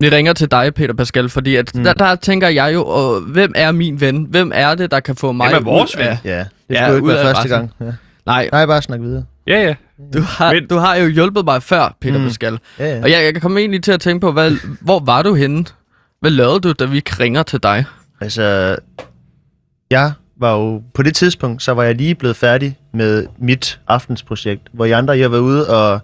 Vi 0.00 0.08
ringer 0.08 0.32
til 0.32 0.50
dig, 0.50 0.74
Peter 0.74 0.94
Pascal, 0.94 1.28
fordi 1.28 1.56
at 1.56 1.74
mm. 1.74 1.84
der, 1.84 1.92
der 1.92 2.14
tænker 2.14 2.48
jeg 2.48 2.74
jo, 2.74 2.84
og, 2.86 3.20
hvem 3.20 3.52
er 3.54 3.72
min 3.72 4.00
ven? 4.00 4.24
Hvem 4.30 4.52
er 4.54 4.74
det, 4.74 4.90
der 4.90 5.00
kan 5.00 5.16
få 5.16 5.32
mig 5.32 5.48
Hvem 5.48 5.66
er 5.66 5.70
vores 5.70 5.96
ud 5.96 6.00
af... 6.00 6.08
ven? 6.08 6.18
Ja, 6.24 6.38
det 6.38 6.46
Ja, 6.70 6.84
skulle 6.86 6.96
ikke 6.96 7.06
ud 7.06 7.12
være 7.12 7.20
af 7.20 7.24
første 7.36 7.54
resten. 7.54 7.58
gang. 7.58 7.72
Ja. 7.80 7.96
Nej, 8.26 8.48
Nej, 8.52 8.66
bare 8.66 8.82
snak 8.82 9.00
videre. 9.00 9.24
Ja, 9.46 9.60
ja. 9.62 9.74
du 10.14 10.20
har, 10.20 10.52
Men- 10.54 10.66
du 10.66 10.76
har 10.76 10.96
jo 10.96 11.08
hjulpet 11.08 11.44
mig 11.44 11.62
før, 11.62 11.96
Peter. 12.00 12.18
Mm. 12.18 12.24
Pascal. 12.24 12.58
Ja, 12.78 12.86
ja. 12.96 13.02
Og 13.02 13.10
jeg, 13.10 13.24
jeg 13.24 13.32
kan 13.32 13.40
komme 13.42 13.60
egentlig 13.60 13.82
til 13.82 13.92
at 13.92 14.00
tænke 14.00 14.20
på, 14.20 14.32
hvad, 14.32 14.52
hvor 14.80 15.00
var 15.00 15.22
du 15.22 15.34
henne? 15.34 15.64
Hvad 16.20 16.30
lavede 16.30 16.60
du, 16.60 16.72
da 16.72 16.84
vi 16.84 17.02
ringer 17.20 17.42
til 17.42 17.62
dig? 17.62 17.84
Altså, 18.20 18.76
jeg 19.90 20.12
var 20.40 20.52
jo, 20.56 20.82
på 20.94 21.02
det 21.02 21.14
tidspunkt, 21.14 21.62
så 21.62 21.72
var 21.74 21.82
jeg 21.82 21.94
lige 21.94 22.14
blevet 22.14 22.36
færdig 22.36 22.78
med 22.94 23.26
mit 23.38 23.80
aftensprojekt, 23.88 24.62
hvor 24.72 24.84
I 24.84 24.90
andre, 24.90 25.18
jeg 25.18 25.32
var 25.32 25.38
ude 25.38 25.68
og 25.70 26.00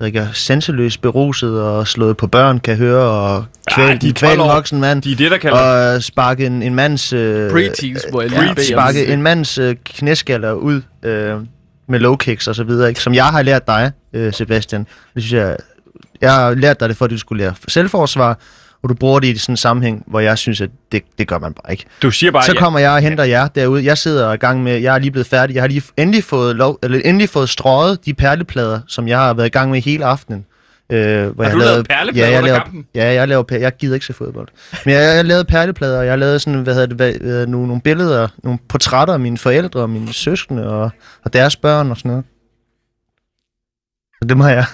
drikker 0.00 0.26
senseløs 0.32 0.98
beruset 0.98 1.62
og 1.62 1.88
slået 1.88 2.16
på 2.16 2.26
børn, 2.26 2.60
kan 2.60 2.76
høre, 2.76 3.10
og 3.10 3.44
kvæl, 3.74 4.00
de 4.00 4.08
er 4.08 4.12
12 4.12 4.12
kvæl 4.12 4.40
en 4.40 4.48
voksen 4.48 4.80
mand, 4.80 5.02
De 5.02 5.12
er 5.12 5.16
det, 5.16 5.30
der 5.30 5.38
kalder... 5.38 5.94
og 5.94 6.02
sparke 6.02 6.46
en, 6.46 6.62
en 6.62 6.74
mands... 6.74 7.12
Øh, 7.12 7.50
Pre-teens, 7.50 8.10
hvor 8.10 8.20
jeg 8.20 8.30
lige 8.30 8.54
ja, 8.58 8.62
sparke 8.62 9.06
en 9.06 9.22
mands 9.22 9.58
øh, 9.58 9.76
knæskaller 9.84 10.52
ud 10.52 10.82
øh, 11.02 11.34
med 11.88 11.98
low 11.98 12.16
kicks 12.16 12.48
og 12.48 12.54
så 12.54 12.64
videre, 12.64 12.88
ikke? 12.88 13.00
som 13.00 13.14
jeg 13.14 13.26
har 13.26 13.42
lært 13.42 13.66
dig, 13.66 13.92
øh, 14.12 14.32
Sebastian. 14.32 14.86
Det 15.14 15.22
synes 15.22 15.32
jeg, 15.32 15.56
jeg 16.20 16.32
har 16.32 16.54
lært 16.54 16.80
dig 16.80 16.88
det, 16.88 16.96
for 16.96 17.04
at 17.04 17.10
du 17.10 17.18
skulle 17.18 17.44
lære 17.44 17.54
selvforsvar, 17.68 18.38
og 18.82 18.88
du 18.88 18.94
bruger 18.94 19.20
det 19.20 19.28
i 19.28 19.38
sådan 19.38 19.52
en 19.52 19.56
sammenhæng, 19.56 20.04
hvor 20.06 20.20
jeg 20.20 20.38
synes, 20.38 20.60
at 20.60 20.70
det, 20.92 21.02
det 21.18 21.28
gør 21.28 21.38
man 21.38 21.52
bare 21.52 21.72
ikke. 21.72 21.84
Du 22.02 22.10
siger 22.10 22.32
bare, 22.32 22.42
Så 22.42 22.52
ja. 22.54 22.58
kommer 22.58 22.78
jeg 22.78 22.90
og 22.90 23.00
henter 23.00 23.24
jer 23.24 23.48
derude. 23.48 23.84
Jeg 23.84 23.98
sidder 23.98 24.32
i 24.32 24.36
gang 24.36 24.62
med, 24.62 24.78
jeg 24.78 24.94
er 24.94 24.98
lige 24.98 25.10
blevet 25.10 25.26
færdig. 25.26 25.54
Jeg 25.54 25.62
har 25.62 25.68
lige 25.68 25.82
endelig 25.96 26.24
fået, 26.24 26.56
lov, 26.56 26.78
eller 26.82 27.00
endelig 27.04 27.28
fået 27.28 27.48
strøget 27.48 28.06
de 28.06 28.14
perleplader, 28.14 28.80
som 28.88 29.08
jeg 29.08 29.18
har 29.18 29.34
været 29.34 29.46
i 29.46 29.50
gang 29.50 29.70
med 29.70 29.80
hele 29.80 30.04
aftenen. 30.04 30.46
Øh, 30.92 31.28
hvor 31.28 31.44
Har 31.44 31.50
jeg 31.50 31.52
du 31.52 31.58
lavet 31.58 31.88
perleplader 31.88 32.28
ja, 32.28 32.34
jeg 32.34 32.42
laver, 32.42 32.58
kampen? 32.58 32.86
Ja, 32.94 33.12
jeg 33.12 33.28
laver 33.28 33.44
Jeg 33.50 33.76
gider 33.76 33.94
ikke 33.94 34.06
se 34.06 34.12
fodbold. 34.12 34.48
Men 34.84 34.94
jeg, 34.94 35.16
jeg 35.16 35.24
lavet 35.24 35.46
perleplader, 35.46 35.98
og 35.98 36.06
jeg 36.06 36.18
lavet 36.18 36.40
sådan, 36.42 36.60
hvad 36.60 36.74
hedder 36.74 36.86
det, 36.86 36.96
hvad, 36.96 37.12
hvad, 37.12 37.46
nogle, 37.46 37.66
nogle 37.66 37.82
billeder, 37.82 38.28
nogle 38.44 38.58
portrætter 38.68 39.14
af 39.14 39.20
mine 39.20 39.38
forældre 39.38 39.80
og 39.80 39.90
mine 39.90 40.12
søskende 40.12 40.68
og, 40.68 40.90
og 41.24 41.32
deres 41.32 41.56
børn 41.56 41.90
og 41.90 41.96
sådan 41.96 42.08
noget. 42.10 42.24
Så 44.22 44.28
det 44.28 44.36
må 44.36 44.46
jeg. 44.46 44.64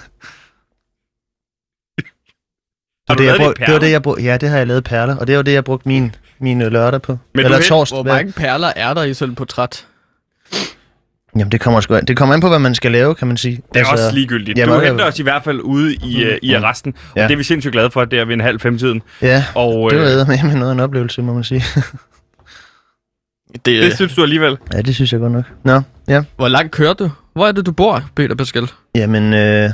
Har 3.09 3.15
Og 3.15 3.17
det, 3.17 3.25
jeg 3.25 3.35
brug, 3.39 3.53
det 3.59 3.73
var 3.73 3.79
det, 3.79 3.91
jeg 3.91 4.01
brug, 4.01 4.17
ja, 4.19 4.37
det 4.37 4.49
har 4.49 4.57
jeg 4.57 4.67
lavet 4.67 4.83
perler, 4.83 5.15
og 5.15 5.27
det 5.27 5.37
var 5.37 5.41
det, 5.43 5.53
jeg 5.53 5.63
brugte 5.63 5.87
min, 5.87 6.15
min 6.39 6.61
øh, 6.61 6.71
lørdag 6.71 7.01
på. 7.01 7.11
Men 7.11 7.19
du 7.41 7.45
Eller 7.45 7.57
ved, 7.57 7.65
torsdag. 7.65 8.01
Hvor 8.03 8.13
mange 8.13 8.31
perler 8.31 8.71
er 8.75 8.93
der 8.93 9.03
i 9.03 9.13
sådan 9.13 9.31
et 9.31 9.37
portræt? 9.37 9.85
Jamen, 11.35 11.51
det 11.51 11.61
kommer, 11.61 11.81
sgu, 11.81 11.95
an- 11.95 12.05
det 12.05 12.17
kommer 12.17 12.35
an 12.35 12.41
på, 12.41 12.47
hvad 12.49 12.59
man 12.59 12.75
skal 12.75 12.91
lave, 12.91 13.15
kan 13.15 13.27
man 13.27 13.37
sige. 13.37 13.61
Det 13.73 13.81
er 13.81 13.85
også 13.85 14.11
ligegyldigt. 14.13 14.57
Jamen, 14.57 14.75
du 14.75 14.81
henter 14.81 15.05
os 15.05 15.19
i 15.19 15.23
hvert 15.23 15.43
fald 15.43 15.59
ude 15.61 15.95
i, 15.95 16.25
uh, 16.27 16.31
i 16.41 16.53
arresten, 16.53 16.93
og 17.11 17.17
Ja. 17.17 17.23
det 17.23 17.31
er 17.31 17.37
vi 17.37 17.43
sindssygt 17.43 17.71
glade 17.71 17.91
for, 17.91 18.05
det 18.05 18.19
er 18.19 18.25
ved 18.25 18.33
en 18.33 18.41
halv 18.41 18.59
femtiden. 18.59 19.01
Ja, 19.21 19.45
Og 19.55 19.91
det 19.91 19.99
var 19.99 20.05
øh, 20.21 20.27
med 20.27 20.43
med 20.43 20.53
noget 20.55 20.69
af 20.69 20.73
en 20.73 20.79
oplevelse, 20.79 21.21
må 21.21 21.33
man 21.33 21.43
sige. 21.43 21.63
Det, 23.53 23.65
det 23.65 23.95
synes 23.95 24.15
du 24.15 24.23
alligevel. 24.23 24.57
ja, 24.73 24.81
det 24.81 24.95
synes 24.95 25.11
jeg 25.13 25.19
godt 25.19 25.31
nok. 25.31 25.45
Nå, 25.63 25.81
ja. 26.07 26.23
Hvor 26.35 26.47
langt 26.47 26.71
kører 26.71 26.93
du? 26.93 27.09
Hvor 27.33 27.47
er 27.47 27.51
det, 27.51 27.65
du 27.65 27.71
bor, 27.71 28.03
Peter 28.15 28.35
Pascal? 28.35 28.67
Jamen, 28.95 29.33
øh, 29.33 29.69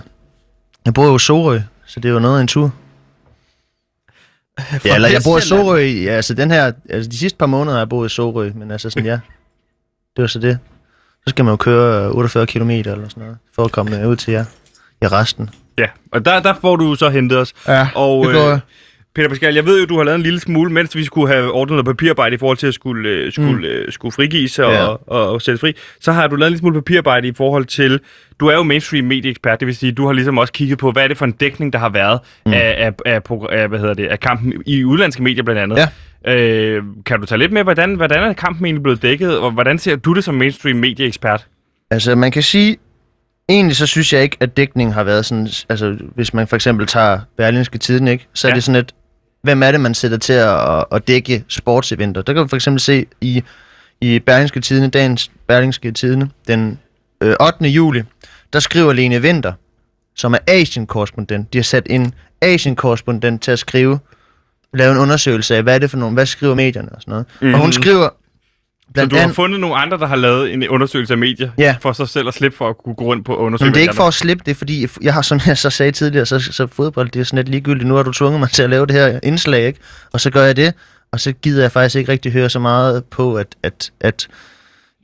jeg 0.86 0.94
bor 0.94 1.06
jo 1.06 1.16
i 1.16 1.20
Sorø, 1.20 1.60
så 1.86 2.00
det 2.00 2.10
er 2.10 2.14
jo 2.14 2.20
noget 2.20 2.38
af 2.38 2.42
en 2.42 2.48
tur. 2.48 2.74
Ja, 4.86 4.96
eller 4.96 5.10
jeg 5.10 5.22
bor 5.24 5.38
i. 5.38 5.42
Sorø, 5.42 5.80
ja, 5.80 6.12
altså 6.12 6.34
den 6.34 6.52
her, 6.52 6.72
altså 6.90 7.10
de 7.10 7.18
sidste 7.18 7.38
par 7.38 7.46
måneder 7.46 7.72
har 7.76 7.80
jeg 7.82 7.90
boet 7.90 8.12
i 8.12 8.16
Sorø, 8.16 8.52
men 8.56 8.72
altså 8.72 8.90
sådan, 8.90 9.06
ja, 9.06 9.20
det 10.16 10.22
var 10.22 10.28
så 10.28 10.40
det. 10.40 10.60
Så 11.24 11.30
skal 11.30 11.46
man 11.46 11.52
jo 11.52 11.56
køre 11.58 12.06
øh, 12.06 12.16
48 12.16 12.48
km 12.48 12.70
eller 12.70 12.86
sådan 13.10 13.24
noget, 13.24 13.38
for 13.56 13.66
at 13.66 13.72
komme 13.72 14.08
ud 14.08 14.16
til 14.16 14.32
jer 14.32 14.46
i 15.02 15.08
resten. 15.08 15.50
Ja, 15.78 15.88
og 16.12 16.26
der, 16.26 16.40
der 16.40 16.54
får 16.62 16.76
du 16.76 16.96
så 16.96 17.10
hentet 17.10 17.38
os. 17.38 17.54
Ja, 17.68 17.88
Og 17.96 18.26
det 18.26 18.34
går, 18.34 18.52
øh, 18.54 18.60
Peter 19.20 19.30
Pascal, 19.30 19.56
jeg 19.56 19.66
ved 19.66 19.80
jo, 19.80 19.86
du 19.86 19.98
har 19.98 20.04
lavet 20.04 20.16
en 20.16 20.24
lille 20.24 20.40
smule, 20.40 20.72
mens 20.72 20.96
vi 20.96 21.04
skulle 21.04 21.34
have 21.34 21.52
ordnet 21.52 21.72
noget 21.72 21.86
papirarbejde 21.86 22.36
i 22.36 22.38
forhold 22.38 22.58
til 22.58 22.68
at 22.68 22.74
skulle, 22.74 23.10
øh, 23.10 23.32
skulle, 23.32 23.58
mm. 23.58 23.64
øh, 23.64 23.92
skulle 23.92 24.12
frigives 24.12 24.60
og, 24.60 24.72
Ja. 24.72 24.84
og, 24.86 25.02
og, 25.08 25.30
og 25.32 25.42
sættes 25.42 25.62
fri. 25.62 25.74
Så 26.00 26.12
har 26.12 26.28
du 26.28 26.36
lavet 26.36 26.48
en 26.48 26.52
lille 26.52 26.60
smule 26.60 26.74
papirarbejde 26.76 27.28
i 27.28 27.34
forhold 27.34 27.66
til... 27.66 28.00
Du 28.40 28.48
er 28.48 28.54
jo 28.56 28.64
mainstream 28.64 29.06
medieekspert, 29.06 29.60
det 29.60 29.66
vil 29.66 29.76
sige, 29.76 29.92
du 29.92 30.06
har 30.06 30.14
ligesom 30.14 30.38
også 30.38 30.54
kigget 30.54 30.78
på, 30.78 30.92
hvad 30.92 31.04
er 31.04 31.08
det 31.08 31.18
for 31.18 31.26
en 31.26 31.32
dækning, 31.32 31.74
der 31.74 31.80
har 31.80 31.90
været 31.90 32.20
mm. 32.46 32.54
af, 32.54 32.92
af, 33.06 33.22
af, 33.52 33.68
hvad 33.70 33.80
hedder 33.80 33.94
det, 33.94 34.08
af 34.08 34.20
kampen 34.20 34.54
i 34.66 34.84
udlandske 34.84 35.24
medier 35.24 35.44
blandt 35.44 35.62
andet. 35.62 35.78
Ja. 36.26 36.36
Øh, 36.36 36.84
kan 37.06 37.20
du 37.20 37.26
tage 37.26 37.40
lidt 37.40 37.52
med, 37.52 37.64
hvordan, 37.64 37.96
hvordan 37.96 38.24
er 38.24 38.34
kampen 38.34 38.66
egentlig 38.66 38.84
blevet 38.84 39.02
dækket, 39.02 39.38
og 39.40 39.52
hvordan 39.52 39.80
ser 39.80 39.96
du 39.96 40.14
det 40.14 40.24
som 40.24 40.36
mainstream 40.36 40.78
medieekspert? 40.78 41.48
Altså, 41.92 42.16
man 42.16 42.32
kan 42.32 42.44
sige, 42.44 42.78
egentlig 43.50 43.76
så 43.76 43.88
synes 43.88 44.14
jeg 44.14 44.24
ikke, 44.24 44.38
at 44.40 44.58
dækningen 44.58 44.94
har 44.94 45.04
været 45.04 45.26
sådan, 45.26 45.48
altså, 45.70 45.98
hvis 46.16 46.34
man 46.34 46.48
for 46.48 46.56
eksempel 46.56 46.88
tager 46.88 47.20
Berlinske 47.38 47.78
Tiden, 47.78 48.08
ikke, 48.08 48.28
så 48.34 48.48
er 48.48 48.52
Ja. 48.52 48.56
det 48.56 48.64
sådan 48.64 48.80
et, 48.80 48.92
hvem 49.42 49.64
er 49.64 49.72
det, 49.72 49.82
man 49.82 49.94
sætter 49.94 50.18
til 50.18 50.34
at, 50.34 50.86
at 50.92 51.08
dække 51.08 51.44
sportseventer? 51.48 52.22
Der 52.22 52.34
kan 52.34 52.40
man 52.40 52.50
for 52.50 52.56
eksempel 52.56 52.80
se 52.80 53.06
i, 53.22 53.44
i 54.02 54.20
Berlingske 54.20 54.60
Tidene, 54.60 54.88
dagens 54.88 55.32
Berlingske 55.48 55.92
Tidene, 55.92 56.30
den 56.48 56.80
øh, 57.22 57.36
8. 57.40 57.66
juli, 57.66 58.04
der 58.54 58.60
skriver 58.60 58.94
Lene 58.94 59.22
Vinter, 59.22 59.54
som 60.16 60.34
er 60.34 60.38
Asien-korrespondent. 60.48 61.54
De 61.54 61.58
har 61.58 61.64
sat 61.64 61.88
en 61.90 62.14
Asien-korrespondent 62.42 63.42
til 63.42 63.52
at 63.52 63.60
skrive, 63.60 64.00
lave 64.74 64.92
en 64.92 64.98
undersøgelse 64.98 65.56
af, 65.56 65.64
hvad 65.64 65.76
er 65.76 65.80
det 65.80 65.90
for 65.90 65.98
nogle, 65.98 66.14
hvad 66.14 66.26
skriver 66.26 66.56
medierne 66.56 66.90
og 66.92 67.02
sådan 67.02 67.12
noget. 67.12 67.26
Mm. 67.42 67.54
Og 67.54 67.60
hun 67.60 67.74
skriver 67.74 68.10
Så 68.90 68.94
blandt 68.94 69.12
du 69.14 69.18
har 69.18 69.28
fundet 69.34 69.60
nogle 69.60 69.76
andre, 69.76 69.98
der 69.98 70.08
har 70.08 70.16
lavet 70.16 70.54
en 70.54 70.68
undersøgelse 70.68 71.14
af 71.14 71.18
medier, 71.18 71.50
Ja. 71.58 71.76
for 71.82 71.92
sig 71.94 72.08
selv 72.10 72.28
at 72.28 72.34
slippe 72.34 72.58
for 72.58 72.70
at 72.70 72.78
kunne 72.78 72.96
gå 72.96 73.06
rundt 73.06 73.26
på 73.26 73.34
og 73.34 73.40
undersøge 73.42 73.68
Men 73.68 73.74
det 73.74 73.80
er 73.80 73.82
ikke 73.82 73.96
for 73.96 74.08
at 74.08 74.14
slippe 74.14 74.44
det, 74.46 74.52
er 74.52 74.56
fordi 74.56 74.88
jeg 75.02 75.14
har, 75.14 75.22
som 75.22 75.40
jeg 75.46 75.58
så 75.58 75.70
sagde 75.70 75.92
tidligere, 75.92 76.26
så, 76.26 76.40
så 76.40 76.68
fodbold, 76.72 77.10
det 77.10 77.20
er 77.20 77.24
sådan 77.24 77.38
lidt 77.38 77.50
ligegyldigt. 77.50 77.88
Nu 77.88 77.96
har 77.96 78.04
du 78.04 78.12
tvunget 78.12 78.40
mig 78.40 78.50
til 78.50 78.64
at 78.64 78.70
lave 78.70 78.86
det 78.86 78.96
her 78.96 79.20
indslag, 79.24 79.68
ikke? 79.68 79.80
Og 80.14 80.22
så 80.22 80.30
gør 80.30 80.44
jeg 80.46 80.56
det, 80.56 80.74
og 81.12 81.20
så 81.20 81.32
gider 81.32 81.62
jeg 81.62 81.72
faktisk 81.72 81.96
ikke 81.96 82.12
rigtig 82.12 82.32
høre 82.32 82.50
så 82.50 82.60
meget 82.60 83.04
på, 83.06 83.36
at, 83.36 83.48
at, 83.64 83.92
at, 84.02 84.28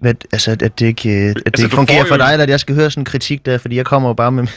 at, 0.04 0.26
altså, 0.32 0.52
at 0.52 0.80
det 0.80 0.86
ikke, 0.86 1.10
at 1.10 1.36
det 1.36 1.42
Altså, 1.46 1.66
ikke 1.66 1.76
fungerer 1.76 2.06
for 2.06 2.18
dig, 2.18 2.30
eller 2.32 2.44
at 2.44 2.50
jeg 2.50 2.60
skal 2.60 2.76
høre 2.76 2.92
sådan 2.92 3.02
en 3.02 3.06
kritik 3.06 3.46
der, 3.46 3.58
fordi 3.58 3.76
jeg 3.76 3.86
kommer 3.86 4.10
jo 4.10 4.14
bare 4.14 4.32
med, 4.32 4.48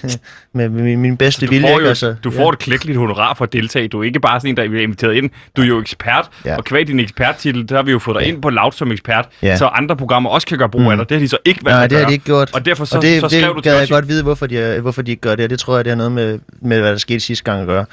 med, 0.52 0.68
med 0.68 0.96
min, 0.96 1.16
bedste 1.16 1.46
Du 1.46 1.50
vilje. 1.50 1.68
får, 1.68 1.80
jo, 1.80 1.86
altså, 1.86 2.14
du 2.24 2.30
får 2.30 2.52
et 2.52 2.58
klækkeligt 2.58 2.98
honorar 2.98 3.34
for 3.34 3.44
at 3.44 3.52
deltage. 3.52 3.88
Du 3.88 4.00
er 4.00 4.04
ikke 4.04 4.20
bare 4.20 4.40
sådan 4.40 4.50
en, 4.50 4.56
der 4.56 4.62
er 4.78 4.82
inviteret 4.82 5.14
ind. 5.14 5.30
Du 5.56 5.62
er 5.62 5.66
jo 5.66 5.80
ekspert, 5.80 6.28
ja. 6.44 6.50
Ja. 6.50 6.56
og 6.56 6.64
kvad 6.64 6.84
din 6.84 7.00
eksperttitel, 7.00 7.68
der 7.68 7.76
har 7.76 7.82
vi 7.82 7.90
jo 7.92 7.98
fået 7.98 8.16
dig 8.20 8.28
ind 8.28 8.42
på 8.42 8.50
Loud 8.50 8.72
som 8.72 8.92
ekspert, 8.92 9.28
Ja. 9.42 9.56
så 9.56 9.66
andre 9.66 9.96
programmer 9.96 10.30
også 10.30 10.46
kan 10.46 10.58
gøre 10.58 10.68
brug 10.68 10.90
af 10.90 10.96
dig. 10.96 11.08
Det 11.08 11.14
har 11.16 11.20
de 11.22 11.28
så 11.28 11.38
ikke 11.44 11.64
valgt 11.64 11.74
Nej, 11.76 11.82
det 11.82 11.90
gøre. 11.90 12.00
har 12.00 12.06
de 12.06 12.12
ikke 12.12 12.24
gjort. 12.24 12.50
Og 12.54 12.64
derfor 12.66 12.84
så, 12.84 12.96
og 12.96 13.02
det, 13.02 13.20
så 13.20 13.28
skrev 13.28 13.42
det 13.42 13.56
du 13.56 13.60
til 13.60 13.72
jeg 13.72 13.88
godt 13.88 14.08
vide, 14.08 14.22
hvorfor 14.22 14.46
de, 14.46 14.78
hvorfor 14.80 15.02
de 15.02 15.10
ikke 15.10 15.20
gør 15.20 15.34
det, 15.34 15.44
og 15.44 15.50
det 15.50 15.58
tror 15.58 15.76
jeg, 15.76 15.84
det 15.84 15.90
har 15.90 15.96
noget 15.96 16.12
med, 16.12 16.38
med 16.60 16.80
hvad 16.80 16.90
der 16.90 16.96
skete 16.98 17.20
sidste 17.20 17.44
gang 17.44 17.60
at 17.60 17.66
gøre. 17.66 17.84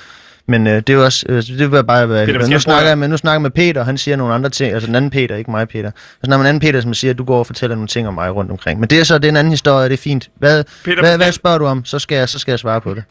Men 0.47 0.67
øh, 0.67 0.75
det 0.75 0.89
er 0.89 0.93
jo 0.93 1.03
også, 1.03 1.25
øh, 1.29 1.43
det 1.43 1.71
vil 1.71 1.75
jeg 1.75 1.87
bare 1.87 2.09
være, 2.09 2.25
Peter, 2.25 2.47
nu 2.47 2.59
snakker 2.59 2.87
jeg 2.87 2.97
med, 2.97 3.07
nu 3.07 3.17
snakker 3.17 3.35
jeg 3.35 3.41
med 3.41 3.49
Peter, 3.49 3.83
han 3.83 3.97
siger 3.97 4.17
nogle 4.17 4.33
andre 4.33 4.49
ting, 4.49 4.73
altså 4.73 4.87
den 4.87 4.95
anden 4.95 5.11
Peter, 5.11 5.35
ikke 5.35 5.51
mig 5.51 5.67
Peter. 5.67 5.91
Så 5.95 6.19
snakker 6.25 6.37
med 6.37 6.45
en 6.45 6.49
anden 6.55 6.59
Peter, 6.59 6.81
som 6.81 6.93
siger, 6.93 7.11
at 7.11 7.17
du 7.17 7.23
går 7.23 7.39
og 7.39 7.47
fortæller 7.47 7.75
nogle 7.75 7.87
ting 7.87 8.07
om 8.07 8.13
mig 8.13 8.35
rundt 8.35 8.51
omkring. 8.51 8.79
Men 8.79 8.89
det 8.89 8.99
er 8.99 9.03
så, 9.03 9.17
det 9.17 9.25
er 9.25 9.29
en 9.29 9.37
anden 9.37 9.51
historie, 9.51 9.89
det 9.89 9.93
er 9.93 10.01
fint. 10.01 10.29
Hvad, 10.35 10.63
Peter, 10.83 11.01
hvad, 11.01 11.17
hvad 11.17 11.31
spørger 11.31 11.57
du 11.57 11.65
om? 11.65 11.85
Så 11.85 11.99
skal, 11.99 12.15
jeg, 12.15 12.29
så 12.29 12.39
skal 12.39 12.51
jeg 12.51 12.59
svare 12.59 12.81
på 12.81 12.93
det. 12.93 13.03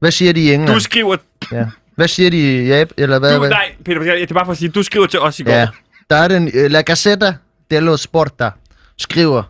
Hvad 0.00 0.10
siger 0.10 0.32
de 0.32 0.40
i 0.40 0.52
England? 0.52 0.74
Du 0.74 0.80
skriver... 0.80 1.16
Ja. 1.52 1.64
Hvad 1.96 2.08
siger 2.08 2.30
de 2.30 2.36
i 2.36 2.66
Japan? 2.66 2.94
Eller 2.96 3.18
hvad, 3.18 3.32
Du, 3.32 3.38
hvad? 3.38 3.50
nej, 3.50 3.72
Peter, 3.84 4.00
det 4.00 4.30
er 4.30 4.34
bare 4.34 4.44
for 4.44 4.52
at 4.52 4.58
sige, 4.58 4.68
du 4.68 4.82
skriver 4.82 5.06
til 5.06 5.20
os 5.20 5.40
i 5.40 5.42
går. 5.42 5.52
Ja. 5.52 5.68
Der 6.10 6.16
er 6.16 6.28
den, 6.28 6.46
uh, 6.46 6.70
La 6.70 6.80
Gazzetta 6.80 7.34
dello 7.70 7.96
Sporta 7.96 8.50
skriver, 8.98 9.42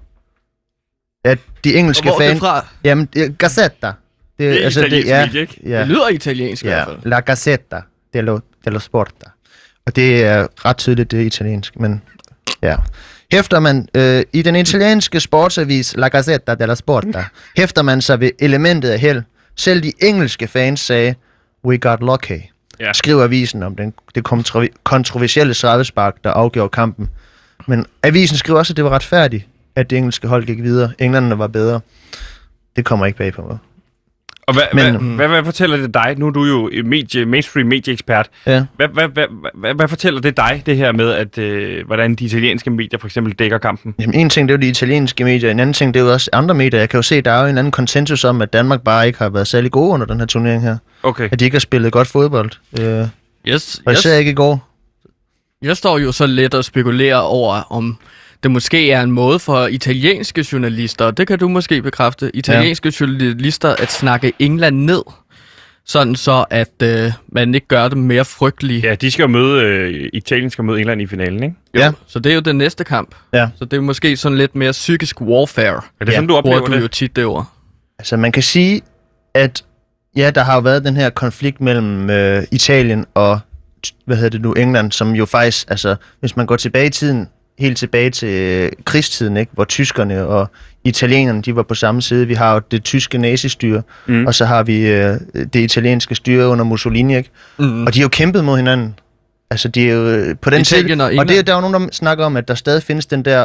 at 1.25 1.39
de 1.65 1.71
Og 1.75 1.79
engelske 1.79 2.03
hvor 2.05 2.13
er 2.15 2.19
det 2.19 2.29
fans... 2.29 2.41
fra? 2.41 2.67
Jamen, 2.85 3.09
øh, 3.17 3.35
Gazzetta. 3.39 3.93
Det 4.38 4.61
er 4.61 4.64
altså, 4.64 4.80
italiensk 4.80 5.09
ja, 5.09 5.26
medie, 5.26 5.40
ikke? 5.40 5.61
Ja, 5.66 5.78
Det 5.80 5.88
lyder 5.88 6.09
italiensk 6.09 6.64
i 6.64 6.68
ja, 6.68 6.75
hvert 6.75 6.87
fald. 6.88 6.99
La 7.11 7.21
Gazzetta 7.21 7.80
dello, 8.14 8.38
dello 8.64 8.78
Sporta. 8.78 9.26
Og 9.87 9.97
det 9.97 10.25
er 10.25 10.47
ret 10.64 10.76
tydeligt, 10.76 11.11
det 11.11 11.21
er 11.23 11.26
italiensk, 11.26 11.80
men 11.80 12.02
ja. 12.62 12.76
Hæfter 13.33 13.61
man 13.61 13.88
øh, 13.95 14.23
i 14.33 14.42
den 14.42 14.57
italienske 14.57 15.21
sportsavis 15.21 15.95
La 15.97 16.09
Gazzetta 16.09 16.54
dello 16.54 16.75
Sporta, 16.75 17.25
hæfter 17.57 17.83
man 17.83 18.00
sig 18.02 18.21
ved 18.21 18.30
elementet 18.38 18.90
af 18.90 18.99
held. 18.99 19.23
Selv 19.57 19.83
de 19.83 19.92
engelske 20.02 20.47
fans 20.49 20.80
sagde, 20.80 21.14
we 21.64 21.78
got 21.78 22.00
lucky. 22.00 22.40
Ja. 22.80 22.92
Skriver 22.92 23.25
avisen 23.25 23.62
om 23.62 23.76
den, 23.76 23.95
det 24.14 24.25
kontro- 24.28 24.66
kontroversielle 24.85 25.54
straffespark, 25.54 26.14
der 26.25 26.30
afgjorde 26.30 26.68
kampen. 26.68 27.09
Men 27.66 27.87
avisen 28.02 28.37
skriver 28.37 28.59
også, 28.59 28.73
at 28.73 28.76
det 28.76 28.85
var 28.85 28.90
retfærdigt, 28.90 29.47
at 29.76 29.90
det 29.90 29.99
engelske 29.99 30.28
hold 30.28 30.45
gik 30.47 30.62
videre. 30.62 30.92
Englænderne 30.99 31.38
var 31.38 31.47
bedre. 31.47 31.80
Det 32.76 32.85
kommer 32.85 33.07
ikke 33.07 33.18
bag 33.18 33.33
på 33.33 33.42
mig. 33.42 33.59
Og 34.49 34.55
hvad, 34.55 34.62
Men- 34.75 34.95
hvad, 34.95 35.14
hvad, 35.17 35.28
hvad, 35.28 35.45
fortæller 35.45 35.76
det 35.76 35.95
dig? 35.95 36.14
Nu 36.19 36.26
er 36.26 36.31
du 36.31 36.45
jo 36.45 36.71
medie, 36.85 37.25
mainstream 37.26 37.67
medieekspert. 37.67 38.28
Ja. 38.47 38.64
Hvad, 38.76 38.88
hvad, 38.88 39.09
hvad, 39.09 39.25
hvad, 39.55 39.75
hvad 39.75 39.88
fortæller 39.88 40.21
det 40.21 40.37
dig, 40.37 40.62
det 40.67 40.76
her 40.76 40.93
med, 40.93 41.11
at 41.11 41.38
øh, 41.38 41.87
hvordan 41.87 42.14
de 42.14 42.25
italienske 42.25 42.71
medier 42.71 42.99
for 42.99 43.07
eksempel 43.07 43.33
dækker 43.33 43.59
kampen? 43.59 43.95
Jamen, 43.99 44.14
en 44.14 44.31
ting, 44.31 44.49
det 44.49 44.55
er 44.55 44.59
jo 44.59 44.61
de 44.62 44.69
italienske 44.69 45.25
medier, 45.25 45.50
en 45.50 45.61
anden 45.61 45.75
ting, 45.75 45.95
det 45.95 46.00
er 46.00 46.05
jo 46.05 46.12
også 46.12 46.31
andre 46.33 46.55
medier. 46.55 46.81
Jeg 46.81 46.88
kan 46.88 46.99
jo 46.99 47.02
se, 47.02 47.21
der 47.21 47.31
er 47.31 47.40
jo 47.43 47.47
en 47.49 47.59
anden 47.59 47.71
konsensus 47.71 48.25
om, 48.25 48.43
at 48.43 48.52
Danmark 48.52 48.81
bare 48.83 49.07
ikke 49.07 49.19
har 49.19 49.28
været 49.28 49.47
særlig 49.47 49.71
gode 49.71 49.90
under 49.90 50.07
den 50.07 50.19
her 50.19 50.26
turnering 50.26 50.62
her. 50.62 50.76
Okay. 51.02 51.28
At 51.33 51.40
de 51.40 51.45
ikke 51.45 51.55
har 51.55 51.61
spillet 51.61 51.93
godt 51.93 52.09
fodbold. 52.09 52.50
Øh, 52.81 53.07
Yes, 53.49 53.83
og 53.87 53.93
yes. 53.93 53.99
især 53.99 54.14
ikke 54.17 54.31
i 54.31 54.35
går. 54.35 54.69
Jeg 55.62 55.76
står 55.76 55.99
jo 55.99 56.12
så 56.12 56.26
lidt 56.26 56.55
og 56.55 56.64
spekulerer 56.64 57.17
over, 57.17 57.73
om 57.73 57.97
det 58.42 58.50
måske 58.50 58.90
er 58.92 59.02
en 59.02 59.11
måde 59.11 59.38
for 59.38 59.66
italienske 59.66 60.47
journalister, 60.52 61.04
og 61.04 61.16
det 61.16 61.26
kan 61.26 61.38
du 61.38 61.49
måske 61.49 61.83
bekræfte, 61.83 62.30
italienske 62.37 62.92
ja. 63.00 63.04
journalister 63.04 63.68
at 63.76 63.92
snakke 63.92 64.33
England 64.38 64.76
ned, 64.76 65.02
sådan 65.87 66.14
så 66.16 66.45
at 66.50 66.83
øh, 66.83 67.12
man 67.33 67.54
ikke 67.54 67.66
gør 67.66 67.88
dem 67.88 67.99
mere 67.99 68.25
frygtelige. 68.25 68.80
Ja, 68.88 68.95
de 68.95 69.11
skal 69.11 69.23
jo 69.23 69.28
møde, 69.28 69.62
øh, 69.64 70.11
Italien 70.12 70.50
skal 70.50 70.64
møde 70.64 70.78
England 70.78 71.02
i 71.02 71.07
finalen, 71.07 71.42
ikke? 71.42 71.54
Jo, 71.75 71.80
Ja. 71.80 71.92
Så 72.07 72.18
det 72.18 72.30
er 72.30 72.35
jo 72.35 72.40
den 72.40 72.57
næste 72.59 72.85
kamp. 72.85 73.14
Ja. 73.33 73.49
Så 73.59 73.64
det 73.64 73.76
er 73.76 73.80
måske 73.80 74.16
sådan 74.16 74.38
lidt 74.38 74.54
mere 74.54 74.73
psykisk 74.73 75.21
warfare, 75.21 75.66
Er 76.00 76.04
det 76.04 76.09
Ja, 76.09 76.12
sådan, 76.16 76.28
du 76.28 76.37
oplever 76.37 76.61
du 76.66 76.73
det? 76.73 76.80
jo 76.80 76.88
tit 76.88 77.16
det 77.16 77.25
ord. 77.25 77.47
Altså, 77.99 78.16
man 78.16 78.33
kan 78.33 78.42
sige, 78.42 78.80
at 79.35 79.64
ja, 80.16 80.30
der 80.30 80.42
har 80.42 80.54
jo 80.54 80.61
været 80.61 80.85
den 80.85 80.97
her 80.97 81.11
konflikt 81.11 81.61
mellem 81.61 82.11
øh, 82.11 82.42
Italien 82.52 83.07
og, 83.14 83.40
hvad 84.07 84.16
hedder 84.16 84.30
det 84.30 84.40
nu, 84.40 84.52
England, 84.52 84.92
som 84.92 85.12
jo 85.12 85.26
faktisk, 85.26 85.71
altså, 85.71 85.97
hvis 86.21 86.37
man 86.37 86.47
går 86.47 86.57
tilbage 86.57 86.87
i 86.87 86.90
tiden, 86.90 87.28
helt 87.59 87.79
tilbage 87.79 88.11
til 88.11 88.29
øh, 88.29 88.73
krigstiden, 88.85 89.37
ikke, 89.37 89.53
hvor 89.55 89.65
tyskerne 89.65 90.27
og 90.27 90.47
italienerne, 90.85 91.43
de 91.43 91.57
var 91.57 91.62
på 91.62 91.75
samme 91.75 92.03
side. 92.03 92.27
Vi 92.27 92.35
har 92.35 92.55
jo 92.55 92.61
det 92.71 92.85
tyske 92.85 93.19
nazistyre, 93.19 93.83
Mm. 94.07 94.27
og 94.27 94.35
så 94.35 94.45
har 94.45 94.62
vi 94.62 94.87
øh, 94.87 95.15
det 95.35 95.57
italienske 95.61 96.15
styre 96.15 96.49
under 96.49 96.65
Mussolini, 96.65 97.17
ikke? 97.17 97.31
Mm. 97.59 97.87
Og 97.87 97.95
de 97.95 97.99
har 97.99 98.05
jo 98.05 98.09
kæmpet 98.09 98.45
mod 98.45 98.57
hinanden. 98.57 98.99
Altså, 99.50 99.69
de 99.69 99.91
er 99.91 99.95
jo 99.95 100.07
øh, 100.07 100.37
på 100.43 100.50
den 100.50 100.61
Italien 100.61 100.99
tid. 100.99 101.07
og 101.07 101.12
Og 101.19 101.29
det, 101.29 101.38
er- 101.38 101.43
der 101.43 101.53
er 101.53 101.57
jo 101.57 101.69
nogen, 101.69 101.88
der 101.88 101.93
snakker 101.93 102.25
om, 102.25 102.37
at 102.37 102.49
der 102.49 102.55
stadig 102.55 102.83
findes 102.83 103.07
den 103.07 103.25
der 103.25 103.45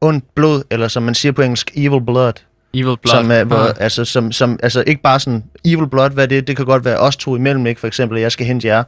ondt 0.00 0.24
blod, 0.34 0.62
eller 0.70 0.88
som 0.88 1.02
man 1.02 1.14
siger 1.14 1.32
på 1.32 1.42
engelsk, 1.42 1.70
evil 1.76 2.00
blood. 2.06 2.32
Evil 2.74 2.84
Blood. 2.84 2.96
Som, 3.06 3.30
er, 3.30 3.44
hvor, 3.44 3.56
Ah. 3.56 3.74
altså, 3.80 4.04
som, 4.04 4.32
som, 4.32 4.58
altså 4.62 4.84
ikke 4.86 5.02
bare 5.02 5.20
sådan 5.20 5.44
evil 5.64 5.86
blood, 5.88 6.10
hvad 6.10 6.28
det 6.28 6.38
er. 6.38 6.42
Det 6.42 6.56
kan 6.56 6.64
godt 6.66 6.84
være 6.84 6.96
os 6.98 7.16
to 7.16 7.36
imellem, 7.36 7.66
ikke? 7.66 7.80
For 7.80 7.86
eksempel, 7.86 8.18
at 8.18 8.22
jeg 8.22 8.32
skal 8.32 8.46
hente 8.46 8.66
jer 8.68 8.82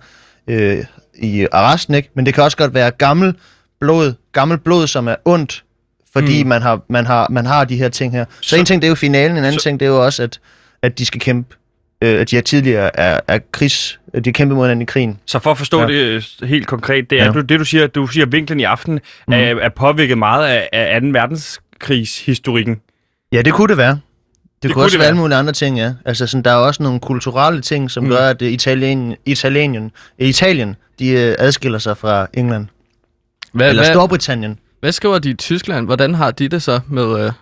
øh, 0.48 0.78
i 1.18 1.46
arresten, 1.52 1.94
ikke? 1.94 2.10
Men 2.14 2.26
det 2.26 2.34
kan 2.34 2.44
også 2.44 2.56
godt 2.56 2.74
være 2.74 2.90
gammel 2.90 3.34
blod, 3.80 4.12
gammel 4.32 4.58
blod, 4.58 4.86
som 4.86 5.08
er 5.08 5.14
ondt, 5.24 5.64
fordi 6.12 6.42
Mm. 6.42 6.48
man, 6.48 6.62
har, 6.62 6.80
man, 6.88 7.06
har, 7.06 7.26
man 7.30 7.46
har 7.46 7.64
de 7.64 7.76
her 7.76 7.88
ting 7.88 8.12
her. 8.12 8.24
Så, 8.40 8.48
Så- 8.48 8.56
en 8.56 8.64
ting, 8.64 8.82
det 8.82 8.86
er 8.86 8.90
jo 8.90 8.94
finalen, 8.94 9.36
en 9.36 9.44
anden 9.44 9.58
så- 9.58 9.62
ting, 9.62 9.80
det 9.80 9.86
er 9.86 9.90
jo 9.90 10.04
også, 10.04 10.22
at, 10.22 10.40
at 10.82 10.98
de 10.98 11.06
skal 11.06 11.20
kæmpe, 11.20 11.54
øh, 12.04 12.20
at 12.20 12.30
de 12.30 12.36
her 12.36 12.42
tidligere 12.42 12.96
er, 13.00 13.20
er 13.28 13.38
krigs, 13.52 14.00
de 14.14 14.20
har 14.24 14.32
kæmpet 14.32 14.56
mod 14.56 14.64
hinanden 14.66 14.82
i 14.82 14.84
krigen. 14.84 15.18
Så 15.26 15.38
for 15.38 15.50
at 15.50 15.58
forstå 15.58 15.80
ja. 15.80 15.86
Det 15.86 15.94
øh, 15.94 16.48
helt 16.48 16.66
konkret, 16.66 17.10
det 17.10 17.20
er 17.20 17.24
Ja. 17.24 17.30
du, 17.32 17.40
det, 17.40 17.60
du 17.60 17.64
siger, 17.64 17.86
du 17.86 18.06
siger, 18.06 18.26
at 18.26 18.32
vinklen 18.32 18.60
i 18.60 18.64
aften 18.64 18.92
mm. 19.28 19.32
Er, 19.32 19.36
er 19.38 19.68
påvirket 19.68 20.18
meget 20.18 20.46
af, 20.46 20.68
af 20.72 21.00
2. 21.00 21.06
verdenskrigshistorikken. 21.06 22.76
Ja, 23.32 23.42
det 23.42 23.52
kunne 23.52 23.68
det 23.68 23.76
være. 23.76 23.90
Det, 23.92 24.62
Det 24.62 24.72
kunne 24.72 24.84
også 24.84 24.94
det 24.94 24.98
være 25.00 25.08
alle 25.08 25.18
mulige 25.20 25.36
andre 25.38 25.52
ting, 25.52 25.78
ja. 25.78 25.92
Altså, 26.04 26.26
sådan, 26.26 26.44
der 26.44 26.50
er 26.50 26.54
også 26.54 26.82
nogle 26.82 27.00
kulturelle 27.00 27.60
ting, 27.62 27.90
som 27.90 28.02
Mm. 28.04 28.08
mm. 28.10 28.16
gør, 28.16 28.28
at 28.28 28.42
øh, 28.42 28.48
Italien, 28.52 29.16
Italien, 29.26 29.90
Italien 30.18 30.76
de 30.98 31.08
øh, 31.10 31.34
adskiller 31.38 31.78
sig 31.78 31.96
fra 31.96 32.26
England. 32.34 32.66
Hvad, 33.52 33.68
Eller 33.68 33.82
hvad, 33.82 33.92
Storbritannien. 33.94 34.58
hvad 34.80 34.92
skriver 34.92 35.18
de 35.18 35.30
i 35.30 35.34
Tyskland? 35.34 35.86
Hvordan 35.86 36.14
har 36.14 36.30
de 36.30 36.48
det 36.48 36.62
så 36.62 36.80
med 36.88 37.24
øh, 37.26 37.32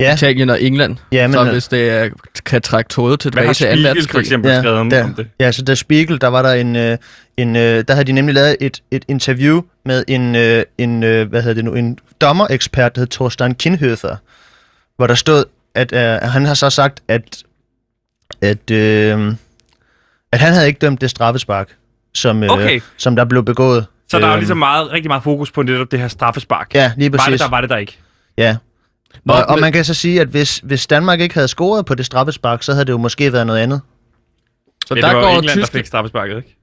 Ja, 0.00 0.14
Italien 0.14 0.50
og 0.50 0.62
England? 0.62 0.96
ja 1.12 1.26
Men, 1.26 1.32
så 1.34 1.44
øh, 1.44 1.52
hvis 1.52 1.68
det 1.68 1.90
er, 1.90 2.08
kan 2.44 2.62
trække 2.62 2.88
Hvad 2.88 3.16
tilbage 3.16 3.46
til 3.46 3.54
2. 3.54 3.54
Spiegel 3.54 3.82
for 3.82 3.88
verdenskrig. 3.88 4.20
eksempel 4.20 4.50
Ja, 4.50 4.60
skrevet 4.60 4.78
om, 4.78 4.90
der- 4.90 5.04
om 5.04 5.14
det? 5.14 5.28
Ja, 5.40 5.52
så 5.52 5.62
der 5.62 5.74
Spiegel, 5.74 6.20
der 6.20 6.26
var 6.28 6.42
der 6.42 6.52
en, 6.52 6.76
øh, 6.76 6.98
en 7.36 7.56
øh, 7.56 7.84
der 7.88 7.94
havde 7.94 8.04
de 8.06 8.12
nemlig 8.12 8.34
lavet 8.34 8.56
et, 8.60 8.82
et 8.90 9.04
interview 9.08 9.62
med 9.84 10.04
en, 10.08 10.34
øh, 10.34 10.64
en 10.78 11.02
øh, 11.02 11.28
hvad 11.28 11.42
hedder 11.42 11.54
det 11.54 11.64
nu, 11.64 11.74
en 11.74 11.98
dommerekspert, 12.20 12.94
der 12.94 13.00
hed 13.00 13.06
Thorstein 13.06 13.54
Kinhøfer, 13.54 14.16
hvor 14.96 15.06
der 15.06 15.14
stod, 15.14 15.44
at 15.74 15.92
øh, 15.92 16.30
han 16.30 16.44
har 16.44 16.54
så 16.54 16.70
sagt, 16.70 17.00
at, 17.08 17.42
at, 18.42 18.70
øh, 18.70 19.34
at 20.32 20.38
han 20.40 20.52
havde 20.52 20.66
ikke 20.66 20.78
dømt 20.78 21.00
det 21.00 21.10
straffespark, 21.10 21.76
som, 22.14 22.42
øh, 22.42 22.50
Okay. 22.50 22.80
som 22.96 23.16
der 23.16 23.24
blev 23.24 23.44
begået. 23.44 23.86
Så 24.10 24.18
der 24.18 24.24
er 24.24 24.28
jo 24.28 24.32
Øhm, 24.32 24.38
ligesom 24.40 24.56
meget, 24.58 24.92
rigtig 24.92 25.08
meget 25.10 25.22
fokus 25.22 25.50
på 25.50 25.62
netop 25.62 25.90
det 25.90 25.98
her 26.00 26.08
straffespark. 26.08 26.74
Ja, 26.74 26.92
lige 26.96 27.12
var 27.12 27.18
præcis. 27.18 27.32
det 27.32 27.40
der, 27.40 27.48
var 27.48 27.60
det 27.60 27.70
der 27.70 27.76
ikke? 27.76 27.98
Ja. 28.38 28.56
Nå, 29.24 29.32
Og, 29.32 29.42
og 29.44 29.54
men- 29.54 29.60
man 29.60 29.72
kan 29.72 29.84
så 29.84 29.94
sige, 29.94 30.20
at 30.20 30.28
hvis, 30.28 30.58
hvis 30.64 30.86
Danmark 30.86 31.20
ikke 31.20 31.34
havde 31.34 31.48
scoret 31.48 31.86
på 31.86 31.94
det 31.94 32.06
straffespark, 32.06 32.62
så 32.62 32.72
havde 32.72 32.84
det 32.84 32.92
jo 32.92 32.98
måske 32.98 33.32
været 33.32 33.46
noget 33.46 33.60
andet. 33.60 33.80
Så 34.86 34.94
Ja, 34.94 35.00
der 35.00 35.06
det 35.08 35.16
var 35.16 35.22
går 35.22 35.28
England, 35.28 35.44
der 35.44 35.64
Tyskland... 35.64 35.82
fik 35.82 35.86
straffesparket, 35.86 36.36
ikke? 36.36 36.56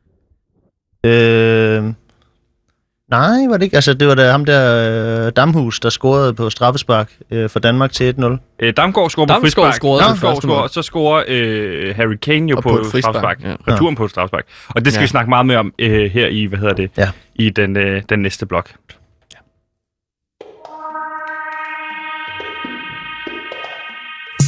Øh, 1.06 1.84
nej, 3.10 3.48
var 3.50 3.58
det 3.58 3.64
ikke? 3.64 3.76
Altså, 3.76 3.94
det 3.94 4.08
var 4.08 4.16
da 4.16 4.32
ham 4.32 4.46
der 4.46 5.26
øh, 5.26 5.32
Damhus, 5.36 5.80
der 5.80 5.90
scorede 5.90 6.34
på 6.34 6.50
straffespark 6.50 7.12
øh, 7.32 7.50
for 7.50 7.60
Danmark 7.60 7.92
til 7.92 8.16
1-0. 8.20 8.26
Øh, 8.60 8.74
Damgaard 8.78 9.10
scorer 9.10 9.28
på 9.28 9.34
frispark. 9.42 9.74
scorede 9.74 10.18
scorer, 10.18 10.48
mål. 10.48 10.58
og 10.58 10.70
så 10.70 10.82
scorer 10.82 11.24
øh, 11.28 11.96
Harry 11.96 12.16
Kane 12.22 12.50
jo 12.50 12.58
Og 12.58 12.64
på, 12.64 12.70
på 12.70 12.90
frispark, 12.92 13.16
straffespark. 13.16 13.58
ja. 13.68 13.74
Returen 13.74 13.96
på 13.96 14.08
straffespark. 14.08 14.46
Og 14.70 14.86
det 14.86 14.94
skal 14.94 15.00
Ja. 15.02 15.04
vi 15.04 15.08
snakke 15.08 15.30
meget 15.30 15.46
mere 15.46 15.58
om 15.58 15.74
øh, 15.80 16.12
her 16.12 16.28
i, 16.28 16.46
hvad 16.46 16.60
hedder 16.60 16.74
det, 16.74 16.92
Ja. 16.98 17.10
i 17.36 17.50
den, 17.50 17.78
øh, 17.78 18.02
den 18.10 18.20
næste 18.20 18.46
blok. 18.46 18.70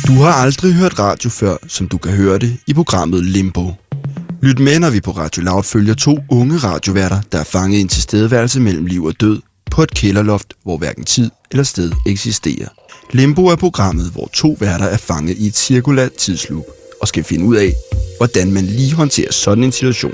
Du 0.08 0.14
har 0.24 0.34
aldrig 0.44 0.74
hørt 0.74 1.00
radio 1.00 1.30
før, 1.30 1.56
som 1.68 1.88
du 1.88 1.98
kan 1.98 2.12
høre 2.12 2.40
det 2.40 2.58
i 2.68 2.74
programmet 2.74 3.26
Limbo. 3.26 3.74
Lyt 4.42 4.60
med, 4.60 4.80
når 4.80 4.90
vi 4.90 5.02
på 5.02 5.12
Radio 5.12 5.44
Loud 5.44 5.64
følger 5.64 5.94
to 5.94 6.20
unge 6.32 6.58
radioværter, 6.58 7.22
der 7.32 7.40
er 7.40 7.44
fanget 7.44 7.78
i 7.78 7.82
en 7.82 7.88
tilstedeværelse 7.88 8.60
mellem 8.60 8.86
liv 8.86 9.04
og 9.04 9.14
død 9.22 9.42
på 9.72 9.84
et 9.84 9.92
kælderloft, 9.92 10.54
hvor 10.64 10.78
hverken 10.78 11.04
tid 11.04 11.32
eller 11.52 11.64
sted 11.64 11.92
eksisterer. 12.08 12.68
Limbo 13.12 13.46
er 13.46 13.56
programmet, 13.56 14.12
hvor 14.12 14.30
to 14.34 14.58
værter 14.60 14.86
er 14.86 14.98
fanget 14.98 15.38
i 15.38 15.48
et 15.48 15.56
cirkulært 15.56 16.14
tidsloop 16.14 16.64
og 17.02 17.08
skal 17.08 17.24
finde 17.24 17.46
ud 17.46 17.56
af, 17.56 17.74
hvordan 18.18 18.52
man 18.52 18.66
lige 18.66 18.94
håndterer 18.94 19.32
sådan 19.32 19.64
en 19.64 19.72
situation. 19.72 20.14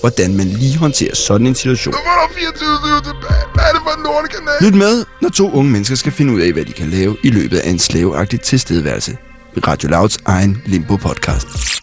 hvordan 0.00 0.36
man 0.36 0.46
lige 0.46 0.78
håndterer 0.78 1.14
sådan 1.14 1.46
en 1.46 1.54
situation. 1.54 1.94
Hvad 3.54 3.64
er 3.68 3.72
det 3.76 3.82
for 3.86 3.94
en 3.98 4.02
lortekanal? 4.04 4.56
Lyt 4.64 4.74
med, 4.74 5.04
når 5.22 5.28
to 5.28 5.50
unge 5.58 5.70
mennesker 5.70 5.96
skal 5.96 6.12
finde 6.12 6.32
ud 6.34 6.40
af, 6.40 6.52
hvad 6.52 6.64
de 6.64 6.72
kan 6.72 6.88
lave 6.88 7.16
i 7.24 7.30
løbet 7.30 7.58
af 7.58 7.70
en 7.70 7.78
slaveagtig 7.78 8.40
tilstedeværelse. 8.40 9.16
Radio 9.66 9.88
Louds 9.88 10.18
egen 10.26 10.62
Limbo-podcast. 10.66 11.80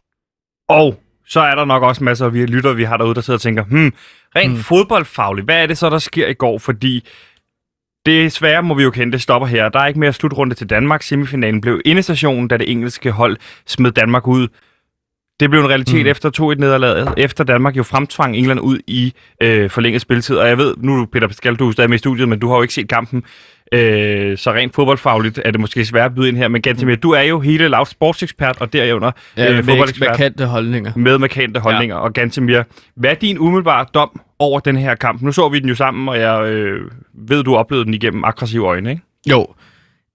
Og 0.70 1.00
så 1.28 1.40
er 1.40 1.56
der 1.56 1.66
nok 1.66 1.84
også 1.84 2.04
masser 2.04 2.26
af 2.26 2.34
vi 2.34 2.46
lyttere, 2.46 2.76
vi 2.76 2.84
har 2.84 2.98
derude, 2.98 3.16
der 3.16 3.22
sidder 3.22 3.38
og 3.38 3.42
tænker, 3.42 3.64
hmm, 3.64 3.94
rent 4.36 4.54
hmm. 4.54 4.64
fodboldfagligt, 4.64 5.46
hvad 5.46 5.64
er 5.64 5.68
det 5.68 5.78
så, 5.78 5.90
der 5.90 6.00
sker 6.00 6.28
i 6.28 6.34
går? 6.34 6.58
Fordi 6.58 7.08
det 8.06 8.32
svære 8.32 8.64
må 8.64 8.74
vi 8.74 8.84
jo 8.84 8.92
kende, 8.92 9.12
det 9.14 9.22
stopper 9.22 9.48
her. 9.48 9.70
Der 9.70 9.80
er 9.80 9.88
ikke 9.88 10.00
mere 10.00 10.14
slutrunde 10.14 10.56
til 10.56 10.70
Danmark. 10.70 11.04
Semifinalen 11.04 11.62
blev 11.62 11.82
indestationen, 11.86 12.48
da 12.48 12.58
det 12.58 12.72
engelske 12.72 13.12
hold 13.12 13.38
smed 13.68 13.92
Danmark 13.92 14.28
ud. 14.28 14.48
Det 15.40 15.50
blev 15.50 15.62
en 15.62 15.70
realitet 15.70 16.02
mm. 16.06 16.12
efter 16.12 16.54
2-1 16.56 16.60
nederlaget, 16.60 17.14
efter 17.18 17.44
Danmark 17.44 17.78
jo 17.78 17.84
fremtvang 17.84 18.38
England 18.38 18.60
ud 18.60 18.80
i 18.88 19.14
øh, 19.42 19.70
forlænget 19.70 20.02
spilletid. 20.02 20.36
Og 20.38 20.48
jeg 20.48 20.58
ved, 20.58 20.76
nu 20.78 21.06
Peter 21.06 21.28
Pascal, 21.28 21.56
du 21.56 21.68
er 21.68 21.72
stadig 21.72 21.90
med 21.90 21.96
i 21.96 22.00
studiet, 22.00 22.30
men 22.30 22.40
du 22.40 22.50
har 22.50 22.56
jo 22.56 22.62
ikke 22.62 22.74
set 22.74 22.90
kampen. 22.90 23.24
Øh, 23.74 24.38
så 24.38 24.52
rent 24.54 24.76
fodboldfagligt 24.76 25.42
er 25.46 25.52
det 25.52 25.60
måske 25.60 25.86
svært 25.86 26.06
at 26.12 26.16
byde 26.16 26.28
ind 26.28 26.38
her. 26.38 26.48
Men 26.48 26.62
Gantemir, 26.62 26.96
du 26.96 27.12
er 27.12 27.22
jo 27.22 27.40
hele 27.40 27.68
lavt 27.68 27.88
sportsekspert 27.90 28.58
og 28.62 28.74
derunder 28.74 29.12
Ja, 29.38 29.50
øh, 29.50 29.56
med 29.56 29.64
fodboldekspert 29.64 30.10
markante 30.10 30.46
holdninger. 30.46 30.92
med 30.96 31.18
markante 31.18 31.60
holdninger. 31.60 31.96
Ja. 31.96 32.02
Og 32.02 32.14
Gantemir, 32.14 32.64
hvad 32.96 33.10
er 33.10 33.14
din 33.16 33.40
umiddelbare 33.40 33.86
dom 33.94 34.22
over 34.40 34.60
den 34.60 34.78
her 34.78 34.96
kamp? 34.96 35.22
Nu 35.22 35.32
så 35.32 35.50
vi 35.50 35.60
den 35.60 35.70
jo 35.70 35.76
sammen, 35.76 36.10
og 36.10 36.20
jeg 36.20 36.44
øh, 36.46 36.82
ved, 37.28 37.44
du 37.44 37.56
oplevede 37.56 37.86
den 37.86 37.94
igennem 37.94 38.24
aggressive 38.24 38.68
øjne, 38.68 38.90
ikke? 38.90 39.02
Jo. 39.30 39.48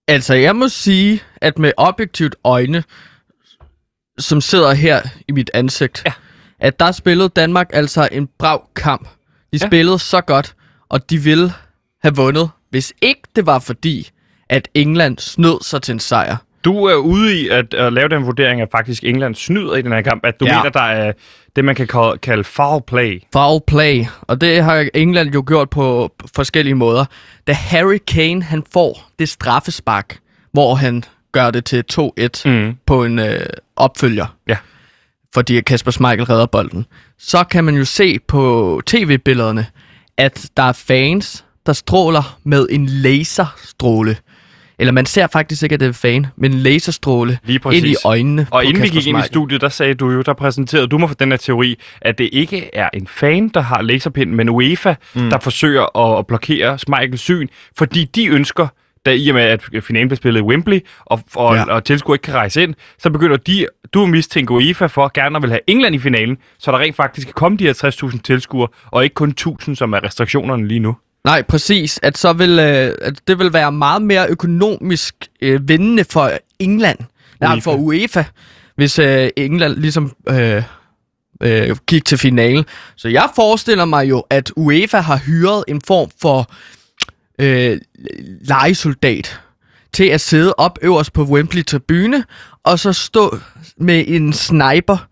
Altså, 0.09 0.35
jeg 0.35 0.57
må 0.57 0.69
sige, 0.69 1.23
at 1.37 1.59
med 1.59 1.73
objektivt 1.77 2.37
øjne, 2.45 2.83
som 4.20 4.40
sidder 4.40 4.74
her 4.74 5.02
i 5.28 5.33
mit 5.33 5.50
ansigt, 5.54 6.02
Ja. 6.06 6.12
at 6.61 6.80
der 6.80 6.92
spillede 6.92 7.28
Danmark 7.28 7.70
altså 7.72 8.09
en 8.12 8.28
brav 8.38 8.68
kamp. 8.76 9.09
De 9.52 9.59
Ja. 9.62 9.66
spillede 9.66 9.98
så 9.98 10.20
godt, 10.20 10.54
og 10.88 11.11
de 11.11 11.18
ville 11.18 11.52
have 12.02 12.16
vundet, 12.16 12.50
hvis 12.70 12.92
ikke 13.02 13.22
det 13.37 13.46
var 13.46 13.59
fordi, 13.59 14.11
at 14.48 14.68
England 14.74 15.18
snød 15.18 15.64
sig 15.64 15.83
til 15.83 15.92
en 15.92 16.00
sejr. 16.00 16.37
Du 16.64 16.85
er 16.85 16.94
ude 16.94 17.40
i 17.40 17.48
at, 17.48 17.74
at 17.74 17.92
lave 17.92 18.09
den 18.09 18.26
vurdering, 18.26 18.61
at 18.61 18.68
faktisk 18.72 19.04
England 19.04 19.35
snyder 19.35 19.74
i 19.74 19.83
den 19.83 19.92
her 19.92 20.02
kamp. 20.02 20.26
At 20.26 20.40
du 20.40 20.46
ja. 20.46 20.56
Mener, 20.59 20.70
der 20.70 20.80
er 20.80 21.12
det, 21.56 21.64
man 21.64 21.74
kan 21.74 21.87
kalde, 21.87 22.18
kalde 22.18 22.44
foul 22.44 22.83
play. 22.87 23.22
Foul 23.33 23.61
play, 23.66 24.04
og 24.22 24.40
det 24.40 24.64
har 24.64 24.88
England 24.94 25.35
jo 25.35 25.44
gjort 25.46 25.70
på 25.70 26.12
forskellige 26.35 26.74
måder. 26.74 27.04
Da 27.46 27.52
Harry 27.52 27.98
Kane 28.06 28.42
han 28.42 28.62
får 28.72 29.11
det 29.18 29.28
straffespark, 29.28 30.18
hvor 30.52 30.74
han 30.74 31.04
gør 31.33 31.51
det 31.51 31.64
til 31.64 31.85
2-1 31.93 32.29
Mm. 32.45 32.77
på 32.87 33.05
en 33.05 33.19
øh, 33.19 33.40
opfølger. 33.77 34.37
Ja. 34.49 34.57
Fordi 35.35 35.61
Kasper 35.61 35.90
Schmeichel 35.90 36.25
redder 36.25 36.47
bolden. 36.47 36.87
Så 37.19 37.45
kan 37.45 37.64
man 37.64 37.75
jo 37.77 37.85
se 37.85 38.19
på 38.19 38.81
tv-billederne, 38.87 39.66
at 40.16 40.51
der 40.57 40.62
er 40.62 40.73
fans, 40.73 41.45
der 41.66 41.73
stråler 41.73 42.38
med 42.45 42.66
en 42.71 42.87
laserstråle. 42.87 44.16
Eller 44.79 44.93
man 44.93 45.07
ser 45.07 45.27
faktisk 45.27 45.62
ikke, 45.62 45.75
at 45.75 45.81
det 45.81 45.88
er 45.88 45.93
fan, 45.93 46.27
men 46.37 46.53
en 46.53 46.59
laserstråle 46.59 47.38
ind 47.49 47.87
i 47.87 47.95
øjnene 48.05 48.47
Og 48.51 48.62
på 48.62 48.69
inden 48.69 48.83
vi 48.83 48.88
Kasper 48.88 49.01
gik 49.01 49.07
ind 49.07 49.19
i 49.19 49.23
studiet, 49.27 49.61
der 49.61 49.69
sagde 49.69 49.95
du 49.95 50.11
jo, 50.11 50.23
der 50.23 50.33
præsenterede 50.33 50.87
du 50.87 50.99
mig 50.99 51.09
for 51.09 51.14
den 51.14 51.31
her 51.31 51.37
teori, 51.37 51.79
at 52.01 52.19
det 52.19 52.29
ikke 52.33 52.71
er 52.77 52.88
en 52.95 53.07
fan, 53.07 53.49
der 53.49 53.61
har 53.61 53.83
laserpind, 53.83 54.31
men 54.31 54.49
UEFA, 54.49 54.95
mm. 55.14 55.31
der 55.31 55.38
forsøger 55.38 56.19
at, 56.19 56.27
blokere 56.27 56.79
Schmeichels 56.79 57.21
syn, 57.21 57.49
fordi 57.79 58.05
de 58.05 58.27
ønsker, 58.27 58.66
da 59.07 59.11
i 59.11 59.29
og 59.29 59.35
med, 59.35 59.43
at 59.43 59.85
finalen 59.85 60.09
blev 60.09 60.17
spillet 60.17 60.41
i 60.41 60.43
Wembley, 60.43 60.81
og, 61.01 61.21
og, 61.35 61.57
ja. 61.57 61.65
Og 61.65 61.85
tilskuere 61.85 62.15
ikke 62.15 62.23
kan 62.23 62.35
rejse 62.35 62.63
ind, 62.63 62.75
så 62.99 63.11
begynder 63.11 63.37
de, 63.37 63.67
du 63.95 64.03
at 64.03 64.09
mistænke 64.09 64.53
UEFA 64.55 64.87
for 64.87 65.11
gerne 65.15 65.37
at 65.37 65.43
vil 65.43 65.51
have 65.51 65.61
England 65.67 65.95
i 65.95 65.99
finalen, 65.99 66.37
så 66.59 66.73
der 66.73 66.79
rent 66.79 66.97
faktisk 66.97 67.27
kan 67.27 67.35
komme 67.35 67.59
de 67.59 67.65
her 67.65 68.11
60.000 68.13 68.21
tilskuere, 68.21 68.69
og 68.91 69.05
ikke 69.05 69.15
kun 69.15 69.35
1.000, 69.41 69.75
som 69.75 69.93
er 69.93 70.05
restriktionerne 70.05 70.69
lige 70.69 70.81
nu. 70.81 70.97
Nej, 71.25 71.43
præcis. 71.43 72.01
At 72.03 72.19
så 72.19 72.33
vil, 72.33 72.51
øh, 72.51 72.95
at 73.03 73.21
det 73.29 73.39
vil 73.39 73.53
være 73.53 73.73
meget 73.73 74.03
mere 74.03 74.27
økonomisk 74.29 75.15
øh, 75.43 75.69
vindende 75.69 76.05
for 76.05 76.31
England. 76.59 76.99
Nej, 77.41 77.55
UEFA. 77.55 77.71
for 77.71 77.77
UEFA, 77.77 78.25
hvis 78.77 78.99
øh, 78.99 79.29
England 79.37 79.77
ligesom 79.77 80.13
øh, 80.29 80.63
øh, 81.43 81.77
gik 81.87 82.05
til 82.05 82.19
finalen. 82.19 82.65
Så 82.97 83.09
jeg 83.09 83.31
forestiller 83.35 83.85
mig 83.85 84.11
jo, 84.11 84.25
at 84.31 84.53
UEFA 84.57 84.99
har 84.99 85.17
hyret 85.17 85.65
en 85.69 85.81
form 85.87 86.11
for 86.23 86.51
øh, 87.40 87.81
legesoldat 88.44 89.40
til 89.92 90.05
at 90.05 90.20
sidde 90.20 90.55
op 90.59 90.79
øverst 90.83 91.12
på 91.12 91.24
Wembley-tribune, 91.24 92.24
og 92.64 92.79
så 92.79 92.92
stå 92.92 93.38
med 93.76 94.05
en 94.07 94.33
sniper 94.33 95.07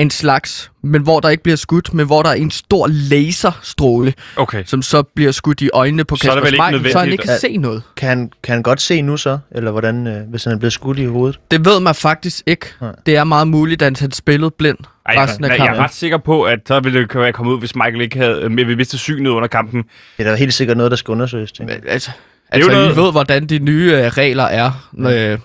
af 0.00 0.04
en 0.04 0.10
slags, 0.10 0.70
men 0.82 1.02
hvor 1.02 1.20
der 1.20 1.28
ikke 1.28 1.42
bliver 1.42 1.56
skudt, 1.56 1.94
men 1.94 2.06
hvor 2.06 2.22
der 2.22 2.30
er 2.30 2.34
en 2.34 2.50
stor 2.50 2.86
laserstråle, 2.88 4.14
Okay. 4.36 4.64
som 4.66 4.82
så 4.82 5.02
bliver 5.02 5.32
skudt 5.32 5.60
i 5.60 5.70
øjnene 5.74 6.04
på 6.04 6.14
er 6.14 6.18
Kasper 6.18 6.46
Schmeichel, 6.46 6.92
så 6.92 6.98
han 6.98 7.12
ikke 7.12 7.22
kan 7.24 7.38
se 7.40 7.56
noget. 7.56 7.82
Kan 7.96 8.08
han, 8.08 8.30
kan 8.42 8.52
han 8.52 8.62
godt 8.62 8.80
se 8.80 9.02
nu 9.02 9.16
så? 9.16 9.38
Eller 9.54 9.70
hvordan, 9.70 10.06
øh, 10.06 10.28
hvis 10.30 10.44
han 10.44 10.52
er 10.52 10.58
blevet 10.58 10.72
skudt 10.72 10.98
i 10.98 11.04
hovedet? 11.04 11.38
Det 11.50 11.64
ved 11.64 11.80
man 11.80 11.94
faktisk 11.94 12.42
ikke. 12.46 12.66
Nej. 12.80 12.92
Det 13.06 13.16
er 13.16 13.24
meget 13.24 13.48
muligt, 13.48 13.82
at 13.82 13.98
han 14.00 14.12
spillede 14.12 14.50
blind 14.50 14.78
Ej, 15.06 15.14
jeg, 15.14 15.22
resten 15.22 15.44
af 15.44 15.48
jeg, 15.48 15.58
jeg 15.58 15.62
er 15.64 15.66
kampen. 15.68 15.84
ret 15.84 15.94
sikker 15.94 16.18
på, 16.18 16.42
at 16.42 16.58
så 16.68 16.80
ville 16.80 17.00
det 17.00 17.14
være 17.14 17.32
kommet 17.32 17.52
ud, 17.52 17.58
hvis 17.58 17.74
Michael 17.74 18.00
ikke 18.00 18.18
havde 18.18 18.40
øh, 18.42 18.56
vi 18.56 18.74
vidste 18.74 18.98
synet 18.98 19.30
under 19.30 19.48
kampen. 19.48 19.82
Det 20.18 20.26
er 20.26 20.30
da 20.30 20.36
helt 20.36 20.54
sikkert 20.54 20.76
noget, 20.76 20.90
der 20.90 20.96
skal 20.96 21.12
undersøges, 21.12 21.52
jeg. 21.60 21.68
Altså, 21.88 22.10
er 22.48 22.58
jo 22.58 22.64
altså 22.64 22.70
noget- 22.80 22.94
I 22.96 23.00
ved, 23.00 23.10
hvordan 23.12 23.46
de 23.46 23.58
nye 23.58 23.92
øh, 23.94 24.04
regler 24.06 24.44
er 24.44 24.88
øh, 24.98 25.38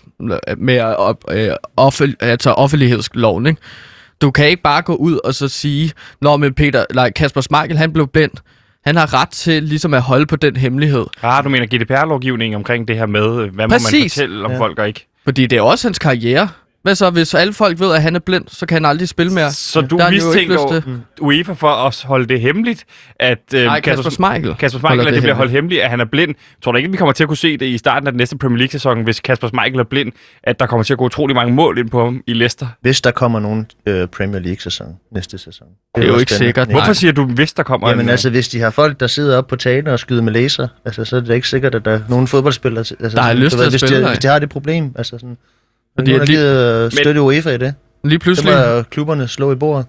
med 0.58 0.80
op, 0.82 1.24
øh, 1.32 1.50
offel, 1.78 2.16
altså 2.20 2.52
offentlighedsloven, 2.52 3.46
ikke? 3.48 3.62
Du 4.22 4.32
kan 4.32 4.48
ikke 4.48 4.62
bare 4.64 4.82
gå 4.82 4.96
ud 4.96 5.20
og 5.24 5.36
så 5.36 5.48
sige, 5.48 5.92
Nå, 6.22 6.38
men 6.38 6.54
Peter, 6.54 6.86
nej, 6.94 7.12
Kasper 7.12 7.42
Schmeichel, 7.42 7.78
han 7.78 7.94
blev 7.94 8.08
blind. 8.08 8.32
Han 8.86 8.96
har 8.96 9.22
ret 9.22 9.30
til 9.30 9.64
ligesom 9.64 9.94
at 9.94 10.02
holde 10.02 10.26
på 10.26 10.36
den 10.36 10.58
hemmelighed. 10.58 11.06
Ah, 11.24 11.44
du 11.44 11.50
mener 11.50 11.66
GDPR-lovgivning 11.68 12.56
omkring 12.56 12.88
det 12.88 12.98
her 12.98 13.06
med, 13.06 13.24
øh, 13.26 13.36
hvad 13.38 13.50
må 13.52 13.56
man 13.58 13.70
Præcis. 13.70 14.14
fortælle 14.14 14.46
om 14.46 14.52
Ja. 14.52 14.60
folk 14.60 14.80
og 14.80 14.88
ikke? 14.88 15.08
Fordi 15.24 15.46
det 15.48 15.58
er 15.58 15.62
også 15.62 15.88
hans 15.88 16.00
karriere. 16.00 16.50
Hvad 16.86 16.96
så, 16.96 17.10
hvis 17.10 17.34
alle 17.34 17.54
folk 17.54 17.80
ved, 17.80 17.96
at 17.96 18.02
han 18.02 18.16
er 18.16 18.20
blind, 18.20 18.44
så 18.48 18.66
kan 18.66 18.76
han 18.76 18.86
aldrig 18.86 19.10
spille 19.10 19.34
mere. 19.34 19.52
Så 19.52 19.82
du 19.82 19.98
Der 19.98 20.06
jo 20.06 20.12
mistænker 20.12 20.82
jo 20.88 21.00
UEFA 21.22 21.54
for 21.54 21.68
at 21.68 22.04
holde 22.04 22.26
det 22.26 22.42
hemmeligt, 22.42 22.86
at 23.20 23.40
øh, 23.56 23.64
Nej, 23.66 23.80
Kasper 23.82 24.10
Schmeichel. 24.10 24.56
Kasper 24.56 24.80
Schmeichel, 24.80 25.00
at 25.00 25.06
det 25.06 25.12
bliver 25.12 25.20
hemmeligt. 25.22 25.38
holdt 25.38 25.52
hemmeligt, 25.52 25.82
at 25.82 25.90
han 25.90 26.00
er 26.00 26.06
blind. 26.06 26.36
Tror 26.64 26.72
du 26.72 26.78
ikke, 26.78 26.88
at 26.88 26.92
vi 26.92 26.98
kommer 26.98 27.14
til 27.14 27.24
at 27.24 27.28
kunne 27.28 27.38
se 27.38 27.58
det 27.58 27.66
i 27.66 27.78
starten 27.78 28.08
af 28.08 28.14
den 28.14 28.18
næste 28.18 28.38
Premier 28.38 28.58
League-sæson, 28.58 29.04
hvis 29.04 29.20
Kasper 29.20 29.48
Schmeichel 29.48 29.80
er 29.80 29.84
blind, 29.84 30.12
at 30.44 30.60
der 30.60 30.66
kommer 30.66 30.84
til 30.84 30.94
at 30.94 30.98
gå 30.98 31.06
utrolig 31.06 31.36
mange 31.36 31.54
mål 31.54 31.78
ind 31.78 31.90
på 31.90 32.04
ham 32.04 32.22
i 32.28 32.34
Leicester? 32.34 32.68
Hvis 32.82 33.02
der 33.02 33.12
kommer 33.12 33.40
nogen 33.40 33.68
øh, 33.86 34.08
Premier 34.08 34.40
League-sæson 34.42 34.88
næste 35.12 35.38
sæson. 35.38 35.68
Det 35.96 36.04
er 36.04 36.08
jo 36.08 36.14
også 36.14 36.20
ikke 36.22 36.32
spændende. 36.32 36.48
sikkert. 36.48 36.68
Nej. 36.68 36.80
Hvorfor 36.80 36.94
siger 36.94 37.12
du, 37.14 37.26
hvis 37.26 37.54
der 37.54 37.64
kommer 37.64 37.90
Jamen 37.90 38.06
en... 38.06 38.10
øh, 38.10 38.12
altså, 38.12 38.30
hvis 38.30 38.48
de 38.50 38.60
har 38.60 38.70
folk, 38.70 39.00
der 39.00 39.08
sidder 39.08 39.38
oppe 39.38 39.50
på 39.50 39.56
tagene 39.56 39.92
og 39.94 40.00
skyder 40.00 40.22
med 40.22 40.34
laser, 40.34 40.68
altså, 40.86 41.06
så 41.06 41.16
er 41.16 41.20
det 41.22 41.36
ikke 41.36 41.50
sikkert, 41.50 41.76
at 41.76 41.86
der 41.86 41.92
er 41.92 42.00
nogen 42.10 42.28
fodboldspillere... 42.28 42.80
Altså, 42.80 42.96
Der 43.00 43.22
har 43.22 43.30
sådan, 43.30 43.44
lyst 43.44 43.58
til 43.58 43.64
at 43.64 43.70
hvis 43.70 43.82
spille 43.82 43.98
de, 43.98 44.02
der. 44.02 44.08
hvis 44.10 44.20
de 44.20 44.28
har 44.28 44.40
det 44.40 44.50
problem, 44.50 44.92
altså 44.98 45.18
sådan... 45.18 45.38
Fordi 45.96 46.12
nogen 46.12 46.20
har 46.20 46.26
lige- 46.26 46.38
givet 46.38 46.86
øh, 46.86 46.92
støtte 46.92 47.22
UEFA 47.22 47.50
i 47.50 47.58
det. 47.58 47.74
Lige 48.04 48.20
pludselig, 48.20 48.54
må 48.54 48.82
klubberne 48.82 49.28
slå 49.28 49.52
i 49.52 49.56
bordet, 49.56 49.86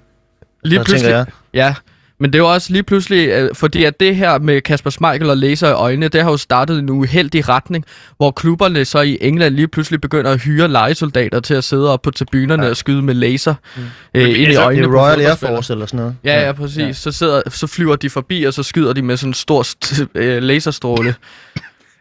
lige 0.65 0.85
pludselig, 0.85 1.11
jeg. 1.11 1.27
ja, 1.55 1.75
Men 2.19 2.33
det 2.33 2.39
er 2.39 2.43
jo 2.43 2.53
også 2.53 2.73
lige 2.73 2.83
pludselig, 2.83 3.29
øh, 3.29 3.51
fordi 3.55 3.85
at 3.85 4.01
det 4.01 4.17
her 4.17 4.39
med 4.39 4.61
Kasper 4.61 4.91
Schmeichel 4.91 5.31
og 5.31 5.37
laser 5.37 5.69
i 5.69 5.73
øjnene, 5.73 6.09
det 6.09 6.23
har 6.23 6.31
jo 6.31 6.37
startet 6.37 6.79
en 6.79 6.91
uheldig 6.91 7.49
retning, 7.49 7.85
hvor 8.17 8.31
klubberne 8.31 8.85
så 8.85 9.01
i 9.01 9.19
England 9.21 9.55
lige 9.55 9.69
pludselig 9.69 10.01
begynder 10.01 10.31
at 10.31 10.41
hyre 10.43 10.69
legesoldater 10.69 11.41
til 11.41 11.55
at 11.55 11.65
sidde 11.65 11.93
op 11.93 12.03
på 12.03 12.11
tribunerne 12.11 12.63
ja. 12.65 12.71
og 12.71 12.77
skyde 12.77 13.03
med 13.03 13.15
laser 13.15 13.55
mm. 13.77 13.83
øh, 14.15 14.23
ind 14.29 14.37
i 14.37 14.45
altså, 14.45 14.63
øjnene 14.63 14.87
Det 14.87 14.95
er 14.95 15.01
Royal 15.03 15.21
Air. 15.21 15.35
Force 15.35 15.73
eller 15.73 15.87
sådan 15.87 15.99
noget. 15.99 16.17
Ja, 16.25 16.47
ja, 16.47 16.53
præcis. 16.53 16.79
Ja. 16.79 16.93
Så, 16.93 17.13
sidder, 17.13 17.43
så 17.51 17.67
flyver 17.67 17.97
de 17.97 18.11
forbi, 18.11 18.43
og 18.45 18.55
så 18.55 18.63
skyder 18.63 18.93
de 18.93 19.03
med 19.03 19.17
sådan 19.17 19.31
en 19.31 19.35
stor 19.35 19.63
st- 19.63 20.05
øh, 20.15 20.43
laserstråle. 20.43 21.15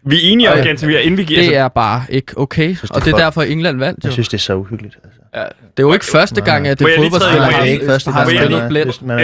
Vi 0.06 0.16
er 0.16 0.20
enige 0.32 0.52
om, 0.52 0.58
Ej, 0.58 0.64
Gantemir, 0.64 0.98
inden 0.98 1.18
vi 1.18 1.24
giver... 1.24 1.42
Det 1.42 1.56
er 1.56 1.68
bare 1.68 2.04
ikke 2.10 2.34
okay, 2.38 2.70
det 2.82 2.92
og 2.92 3.02
det 3.02 3.08
er 3.08 3.12
for- 3.12 3.18
derfor 3.18 3.42
England 3.44 3.78
vandt 3.80 4.04
jo. 4.04 4.08
Jeg 4.08 4.14
synes, 4.14 4.30
det 4.30 4.38
er 4.38 4.42
så 4.42 4.56
uhyggeligt. 4.56 4.98
Altså. 5.04 5.20
Ja, 5.36 5.42
det 5.42 5.48
er 5.78 5.84
jo 5.84 5.94
ikke 5.94 6.06
første 6.06 6.42
gang, 6.42 6.68
at 6.68 6.80
det 6.80 6.86
jeg 6.88 6.94
fodboldspiller 6.98 7.48
jeg 7.50 7.60
er 7.60 7.64
ikke 7.64 7.86
første 7.86 8.12
gang, 8.12 8.20
jeg 8.32 8.38
spillet 8.38 8.62
har 8.62 8.70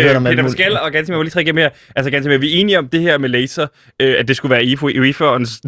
hørt 0.04 0.16
om 0.16 0.26
Øh, 0.28 0.32
Peter. 0.32 0.44
Pascal 0.44 0.78
og 0.78 0.92
Gantemir, 0.92 1.18
må 1.18 1.22
lige 1.24 1.32
trække 1.32 1.54
mere. 1.54 1.70
Altså, 1.96 2.12
Gantemir, 2.12 2.38
vi 2.38 2.54
er 2.56 2.60
enige 2.60 2.80
om 2.80 2.88
det 2.88 3.02
her 3.02 3.18
med 3.18 3.30
laser, 3.30 3.68
øh, 4.00 4.16
at 4.20 4.28
det 4.28 4.36
skulle 4.36 4.50
være 4.50 4.64
IFO, 4.66 4.90
UEFA'ens 4.90 5.60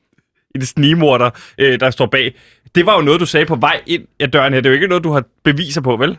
en 0.54 0.64
snigmorder, 0.66 1.30
øh, 1.58 1.80
der 1.80 1.90
står 1.90 2.06
bag. 2.06 2.34
Det 2.74 2.86
var 2.86 2.94
jo 2.96 3.00
noget, 3.02 3.20
du 3.20 3.26
sagde 3.26 3.46
på 3.46 3.56
vej 3.56 3.80
ind 3.86 4.02
ad 4.20 4.28
døren 4.28 4.52
her. 4.52 4.60
Det 4.60 4.66
er 4.66 4.70
jo 4.70 4.74
ikke 4.74 4.86
noget, 4.88 5.04
du 5.04 5.12
har 5.12 5.24
beviser 5.44 5.80
på, 5.80 5.96
vel? 5.96 6.16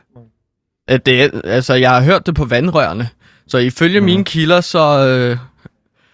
At 0.88 1.06
det, 1.06 1.24
er- 1.24 1.42
altså, 1.44 1.74
jeg 1.74 1.90
har 1.92 2.02
hørt 2.02 2.26
det 2.26 2.36
på 2.36 2.46
vandrørene. 2.46 3.10
Så 3.48 3.58
ifølge 3.58 4.00
mm. 4.00 4.06
mine 4.06 4.24
kilder, 4.26 4.62
så, 4.62 5.08
øh, 5.08 5.38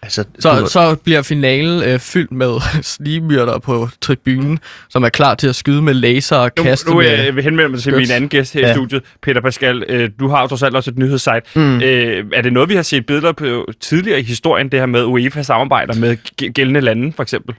Altså, 0.02 0.24
så, 0.38 0.60
du- 0.60 0.66
så 0.66 0.94
bliver 1.04 1.22
finalen 1.22 1.82
øh, 1.82 1.98
fyldt 1.98 2.32
med 2.32 2.60
snigmyrder 2.82 3.58
på 3.58 3.88
tribunen, 4.00 4.58
som 4.90 5.02
er 5.04 5.08
klar 5.08 5.34
til 5.34 5.48
at 5.48 5.54
skyde 5.56 5.82
med 5.82 5.94
laser 5.94 6.36
og 6.36 6.50
Nu, 6.56 6.62
kaste 6.62 6.90
nu 6.90 6.96
med... 6.96 7.18
øh, 7.18 7.24
jeg 7.26 7.36
vil 7.36 7.44
henvende 7.44 7.68
mig 7.68 7.80
til 7.80 7.94
min 7.96 8.10
anden 8.10 8.28
gæst 8.28 8.54
her 8.54 8.60
ja. 8.60 8.70
I 8.70 8.74
studiet, 8.74 9.02
Peter 9.22 9.40
Pascal. 9.40 9.84
Øh, 9.88 10.10
du 10.20 10.28
har 10.28 10.40
jo 10.42 10.46
trods 10.46 10.62
alt 10.62 10.76
også 10.76 10.90
et 10.90 10.98
nyhedssite. 10.98 11.40
Mm. 11.54 11.80
Øh, 11.80 12.24
er 12.34 12.42
det 12.42 12.52
noget, 12.52 12.68
vi 12.68 12.74
har 12.74 12.82
set 12.82 13.06
billeder 13.06 13.32
på 13.32 13.66
tidligere 13.80 14.20
i 14.20 14.22
historien, 14.22 14.68
det 14.68 14.78
her 14.78 14.86
med 14.86 15.04
UEFA 15.04 15.42
samarbejder 15.42 15.94
med 15.94 16.16
gældende 16.52 16.80
lande, 16.80 17.12
for 17.12 17.22
eksempel? 17.22 17.54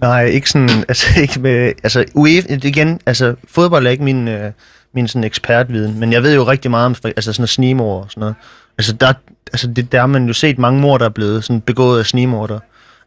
Nej, 0.00 0.24
ikke 0.24 0.50
sådan, 0.50 0.68
altså 0.88 1.06
ikke 1.20 1.40
med, 1.40 1.72
altså 1.82 2.04
UEFA, 2.14 2.54
igen, 2.64 3.00
altså 3.06 3.34
fodbold 3.48 3.86
er 3.86 3.90
ikke 3.90 4.04
min, 4.04 4.28
øh, 4.28 4.52
min 4.94 5.08
sådan 5.08 5.24
ekspertviden, 5.24 6.00
men 6.00 6.12
jeg 6.12 6.22
ved 6.22 6.34
jo 6.34 6.44
rigtig 6.44 6.70
meget 6.70 6.86
om, 6.86 6.94
for- 6.94 7.08
altså 7.08 7.32
sådan 7.32 7.40
noget 7.42 7.50
snigmord 7.50 8.04
og 8.04 8.10
sådan 8.10 8.20
noget. 8.20 8.34
Altså 8.78 8.92
der, 8.92 9.12
altså 9.52 9.66
det, 9.66 9.92
der 9.92 10.00
har 10.00 10.06
man 10.06 10.26
jo 10.26 10.32
set 10.32 10.58
mange 10.58 10.80
mord, 10.80 11.00
der 11.00 11.06
er 11.06 11.10
blevet 11.10 11.44
sådan 11.44 11.60
begået 11.60 11.98
af 11.98 12.06
snigmorder. 12.06 12.58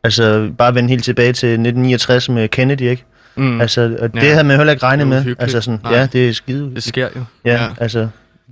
Altså 0.03 0.49
bare 0.57 0.75
vende 0.75 0.89
helt 0.89 1.03
tilbage 1.03 1.33
til 1.33 1.47
1969 1.49 2.29
med 2.29 2.47
Kennedy, 2.49 2.81
ikke? 2.81 3.03
Mm. 3.35 3.61
Altså, 3.61 3.97
og 3.99 4.13
det 4.13 4.23
Ja. 4.23 4.31
havde 4.31 4.43
man 4.43 4.57
heller 4.57 4.73
ikke 4.73 4.83
regnet 4.85 5.07
med. 5.07 5.35
Altså 5.39 5.61
sådan, 5.61 5.79
Nej. 5.83 5.93
ja, 5.95 6.05
det 6.13 6.29
er 6.29 6.33
skide. 6.33 6.71
det 6.75 6.83
sker 6.83 7.07
jo. 7.15 7.23
Ja, 7.45 7.53
ja, 7.63 7.67
altså, 7.79 8.07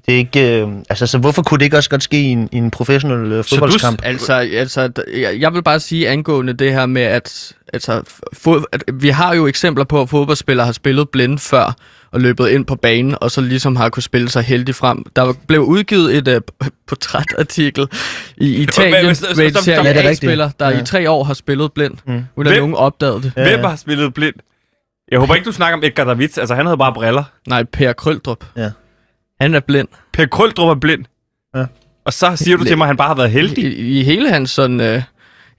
det 0.05 0.13
er 0.13 0.17
ikke, 0.17 0.61
øh, 0.61 0.67
altså 0.89 1.07
så 1.07 1.17
hvorfor 1.17 1.41
kunne 1.43 1.57
det 1.59 1.65
ikke 1.65 1.77
også 1.77 1.89
godt 1.89 2.03
ske 2.03 2.21
i 2.21 2.25
en, 2.25 2.49
i 2.51 2.57
en 2.57 2.71
professionel 2.71 3.31
øh, 3.31 3.43
fodboldskamp? 3.43 3.99
Altså, 4.03 4.33
altså 4.33 4.91
d- 4.99 5.19
jeg, 5.19 5.39
jeg 5.39 5.53
vil 5.53 5.63
bare 5.63 5.79
sige 5.79 6.09
angående 6.09 6.53
det 6.53 6.73
her 6.73 6.85
med, 6.85 7.01
at, 7.01 7.53
altså, 7.73 8.01
fod, 8.33 8.63
at 8.71 8.83
vi 8.93 9.09
har 9.09 9.35
jo 9.35 9.47
eksempler 9.47 9.83
på, 9.83 10.01
at 10.01 10.09
fodboldspillere 10.09 10.65
har 10.65 10.73
spillet 10.73 11.09
blind 11.09 11.39
før 11.39 11.75
og 12.11 12.21
løbet 12.21 12.49
ind 12.49 12.65
på 12.65 12.75
banen, 12.75 13.15
og 13.21 13.31
så 13.31 13.41
ligesom 13.41 13.75
har 13.75 13.89
kunne 13.89 14.03
spille 14.03 14.29
sig 14.29 14.43
heldig 14.43 14.75
frem. 14.75 15.03
Der 15.15 15.33
blev 15.47 15.61
udgivet 15.61 16.17
et 16.17 16.27
uh, 16.27 16.67
portrætartikel 16.87 17.87
i 18.37 18.55
Italien 18.63 18.91
med 19.03 19.09
en. 19.09 19.15
Serie 19.55 19.89
er. 19.89 20.09
A-spiller, 20.09 20.49
der 20.59 20.69
Ja. 20.69 20.81
i 20.81 20.85
tre 20.85 21.09
år 21.09 21.23
har 21.23 21.33
spillet 21.33 21.73
blind, 21.73 21.93
Mm. 22.07 22.23
uden 22.35 22.51
at 22.51 22.57
nogen 22.57 22.75
opdagede 22.75 23.21
det. 23.21 23.31
Hvem 23.35 23.59
har 23.63 23.75
spillet 23.75 24.13
blind? 24.13 24.35
Jeg 25.11 25.19
håber 25.19 25.35
ikke, 25.35 25.45
du 25.45 25.51
snakker 25.51 25.77
om 25.77 25.83
Edgar 25.83 26.03
Davids. 26.03 26.37
Altså, 26.37 26.55
han 26.55 26.65
havde 26.65 26.77
bare 26.77 26.93
briller. 26.93 27.23
Nej, 27.47 27.63
Per 27.63 27.93
Krøldrup. 27.93 28.43
Ja. 28.57 28.69
Han 29.41 29.55
er 29.55 29.59
blind. 29.59 29.87
Per 30.13 30.25
Krøldrup 30.25 30.69
er 30.77 30.79
blind. 30.79 31.05
Ja. 31.55 31.65
Og 32.05 32.13
så 32.13 32.35
siger 32.35 32.57
du 32.57 32.63
til 32.63 32.77
mig, 32.77 32.85
at 32.85 32.87
han 32.89 32.97
bare 32.97 33.07
har 33.07 33.15
været 33.15 33.31
heldig. 33.31 33.63
I, 33.63 33.99
i 33.99 34.03
hele 34.03 34.29
hans 34.31 34.49
sådan 34.49 34.79
øh, 34.81 35.01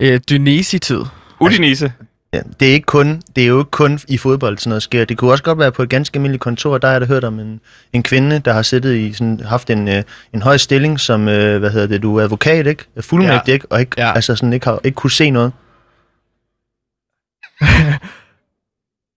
øh, 0.00 0.20
Dynesi-tid. 0.30 1.00
Udinese. 1.40 1.92
Ja, 2.32 2.40
det 2.60 2.68
er 2.68 2.72
ikke 2.72 2.86
kun, 2.86 3.22
det 3.36 3.44
er 3.44 3.48
jo 3.48 3.58
ikke 3.58 3.70
kun 3.70 4.00
i 4.08 4.18
fodbold, 4.18 4.58
sådan 4.58 4.68
noget 4.68 4.82
sker. 4.82 5.04
Det 5.04 5.18
kunne 5.18 5.30
også 5.30 5.44
godt 5.44 5.58
være 5.58 5.72
på 5.72 5.82
et 5.82 5.88
ganske 5.88 6.16
almindeligt 6.16 6.42
kontor. 6.42 6.78
Der 6.78 6.88
har 6.88 6.98
jeg 6.98 7.06
hørt 7.06 7.24
om 7.24 7.38
en, 7.40 7.60
en 7.92 8.02
kvinde, 8.02 8.38
der 8.38 8.52
har 8.52 8.62
siddet 8.62 8.96
i 8.96 9.12
sådan, 9.12 9.40
haft 9.40 9.70
en, 9.70 9.88
øh, 9.88 10.02
en 10.32 10.42
høj 10.42 10.56
stilling 10.56 11.00
som, 11.00 11.28
øh, 11.28 11.58
hvad 11.58 11.70
hedder 11.70 11.86
det, 11.86 12.02
du 12.02 12.16
er 12.16 12.22
advokat, 12.22 12.66
ikke? 12.66 12.84
Fuldmægtig, 13.00 13.48
Ja. 13.48 13.52
ikke? 13.54 13.66
Og 13.72 13.80
ikke, 13.80 13.92
ja. 13.98 14.12
altså 14.14 14.36
sådan, 14.36 14.52
ikke, 14.52 14.66
har, 14.66 14.80
ikke 14.84 14.94
kunne 14.96 15.10
se 15.10 15.30
noget. 15.30 15.52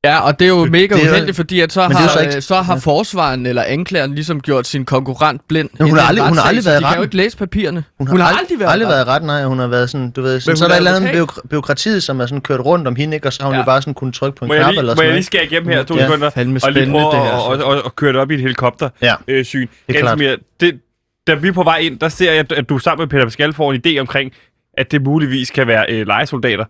Ja, 0.06 0.20
og 0.20 0.40
det 0.40 0.46
er 0.46 0.50
jo 0.50 0.66
mega 0.66 0.96
det 0.96 1.06
er 1.06 1.10
uheldigt, 1.12 1.36
fordi 1.36 1.60
at 1.60 1.74
så 1.74 1.88
Men 1.88 1.98
har, 1.98 2.08
så 2.08 2.20
ikke- 2.20 2.42
så 2.42 2.56
har 2.62 2.74
ja. 2.74 2.80
forsvaren 2.80 3.46
eller 3.46 3.64
anklageren 3.64 4.16
ligesom 4.16 4.42
gjort 4.42 4.68
sin 4.68 4.86
konkurrent 4.86 5.42
blind. 5.48 5.70
hun 5.80 5.88
i 5.88 5.92
har 5.92 6.08
aldrig- 6.08 6.28
hun 6.28 6.38
har 6.38 6.44
aldrig 6.46 6.66
været 6.66 6.76
i 6.76 6.78
De 6.78 6.82
kan 6.84 6.88
jo 6.88 6.90
retten. 6.92 7.04
ikke 7.04 7.16
læse 7.18 7.38
papirerne. 7.38 7.84
Hun 7.98 8.08
har, 8.08 8.28
ald- 8.32 8.40
aldrig 8.40 8.60
været 8.60 8.72
aldrig 8.72 8.88
været 8.90 9.06
i 9.06 9.10
ret, 9.10 9.24
nej. 9.24 9.44
Hun 9.44 9.60
har 9.60 9.68
været 9.68 9.90
sådan, 9.90 10.12
du 10.12 10.22
ved, 10.22 10.40
sådan, 10.40 10.52
hun 10.52 10.58
så 10.58 10.64
er 10.66 10.68
der 10.68 10.76
er 10.76 10.80
et 10.96 11.00
eller 11.02 11.20
andet 11.22 11.50
byråkratiet, 11.50 12.04
som 12.04 12.20
er 12.22 12.26
sådan 12.26 12.42
kørt 12.42 12.60
rundt 12.60 12.88
om 12.88 12.96
hende, 12.96 13.16
ikke? 13.16 13.28
Og 13.28 13.34
så 13.34 13.42
har 13.42 13.48
hun 13.48 13.56
Ja. 13.56 13.60
jo 13.60 13.66
bare 13.66 13.82
sådan 13.82 13.94
kunnet 13.94 14.16
trykke 14.16 14.38
på 14.38 14.46
en 14.46 14.48
Må 14.48 14.54
jeg 14.54 14.64
knap 14.64 14.72
lige, 14.72 14.80
eller 14.80 14.92
må 14.94 14.96
sådan 14.96 15.04
jeg 15.06 15.10
noget. 15.10 15.16
lige 15.18 15.26
skære 15.26 15.46
igennem 15.46 15.70
her 15.70 15.84
to 15.84 15.96
Ja. 15.96 16.02
sekunder? 16.06 16.28
Og 16.28 16.72
lige 16.72 16.92
prøve 16.92 17.04
det 17.12 17.20
her. 17.20 17.32
og, 17.32 17.58
og, 17.64 17.82
og 17.86 17.96
køre 17.96 18.14
det 18.14 18.20
op 18.22 18.32
i 18.32 18.34
et 18.34 18.42
helikopter 18.42 18.90
Ja. 19.02 19.14
øh, 19.28 19.46
syn. 19.46 19.68
Det 19.88 19.96
er 19.96 20.00
klart. 20.00 20.20
Ganske 20.20 20.26
mere, 20.28 20.38
det, 20.72 20.80
da 21.28 21.34
vi 21.34 21.48
er 21.48 21.52
på 21.54 21.64
vej 21.64 21.78
ind, 21.78 22.00
der 22.00 22.10
ser 22.10 22.32
jeg, 22.32 22.40
at- 22.40 22.52
at 22.52 22.70
du 22.70 22.78
sammen 22.78 23.02
med 23.04 23.08
Peter 23.10 23.24
Pascal 23.26 23.54
får 23.54 23.74
en 23.74 23.82
idé 23.88 24.00
omkring, 24.00 24.32
at 24.78 24.92
det 24.92 25.02
muligvis 25.04 25.50
kan 25.52 25.68
være 25.68 25.86
øh, 25.90 26.08
legesoldater, 26.08 26.66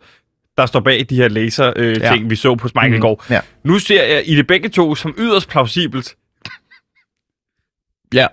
der 0.61 0.65
står 0.65 0.79
bag 0.79 1.05
de 1.09 1.15
her 1.15 1.27
laser 1.27 1.73
øh, 1.75 1.97
Ja. 2.01 2.11
ting, 2.13 2.29
vi 2.29 2.35
så 2.35 2.55
på 2.55 2.67
Smeichel 2.67 2.91
Mhm. 2.93 3.01
går. 3.01 3.25
Ja. 3.29 3.39
Nu 3.63 3.79
ser 3.79 4.03
jeg 4.03 4.23
i 4.29 4.35
det 4.35 4.47
begge 4.47 4.69
to 4.69 4.95
som 4.95 5.15
yderst 5.17 5.49
plausibelt, 5.49 6.15
Ja. 8.13 8.27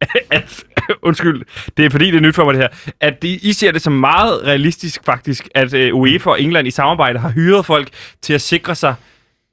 at, 0.30 0.64
undskyld, 1.02 1.42
det 1.76 1.84
er 1.84 1.90
fordi, 1.90 2.06
det 2.06 2.16
er 2.16 2.20
nyt 2.20 2.34
for 2.34 2.44
mig 2.44 2.54
det 2.54 2.62
her, 2.62 2.92
at 3.00 3.22
de, 3.22 3.28
I 3.28 3.52
ser 3.52 3.72
det 3.72 3.82
som 3.82 3.92
meget 3.92 4.44
realistisk 4.44 5.00
faktisk, 5.04 5.48
at 5.54 5.74
øh, 5.74 5.94
UEFA 5.94 6.30
og 6.30 6.40
England 6.42 6.68
i 6.68 6.70
samarbejde 6.70 7.18
har 7.18 7.30
hyret 7.30 7.66
folk 7.66 7.88
til 8.22 8.32
at 8.34 8.40
sikre 8.40 8.74
sig, 8.74 8.94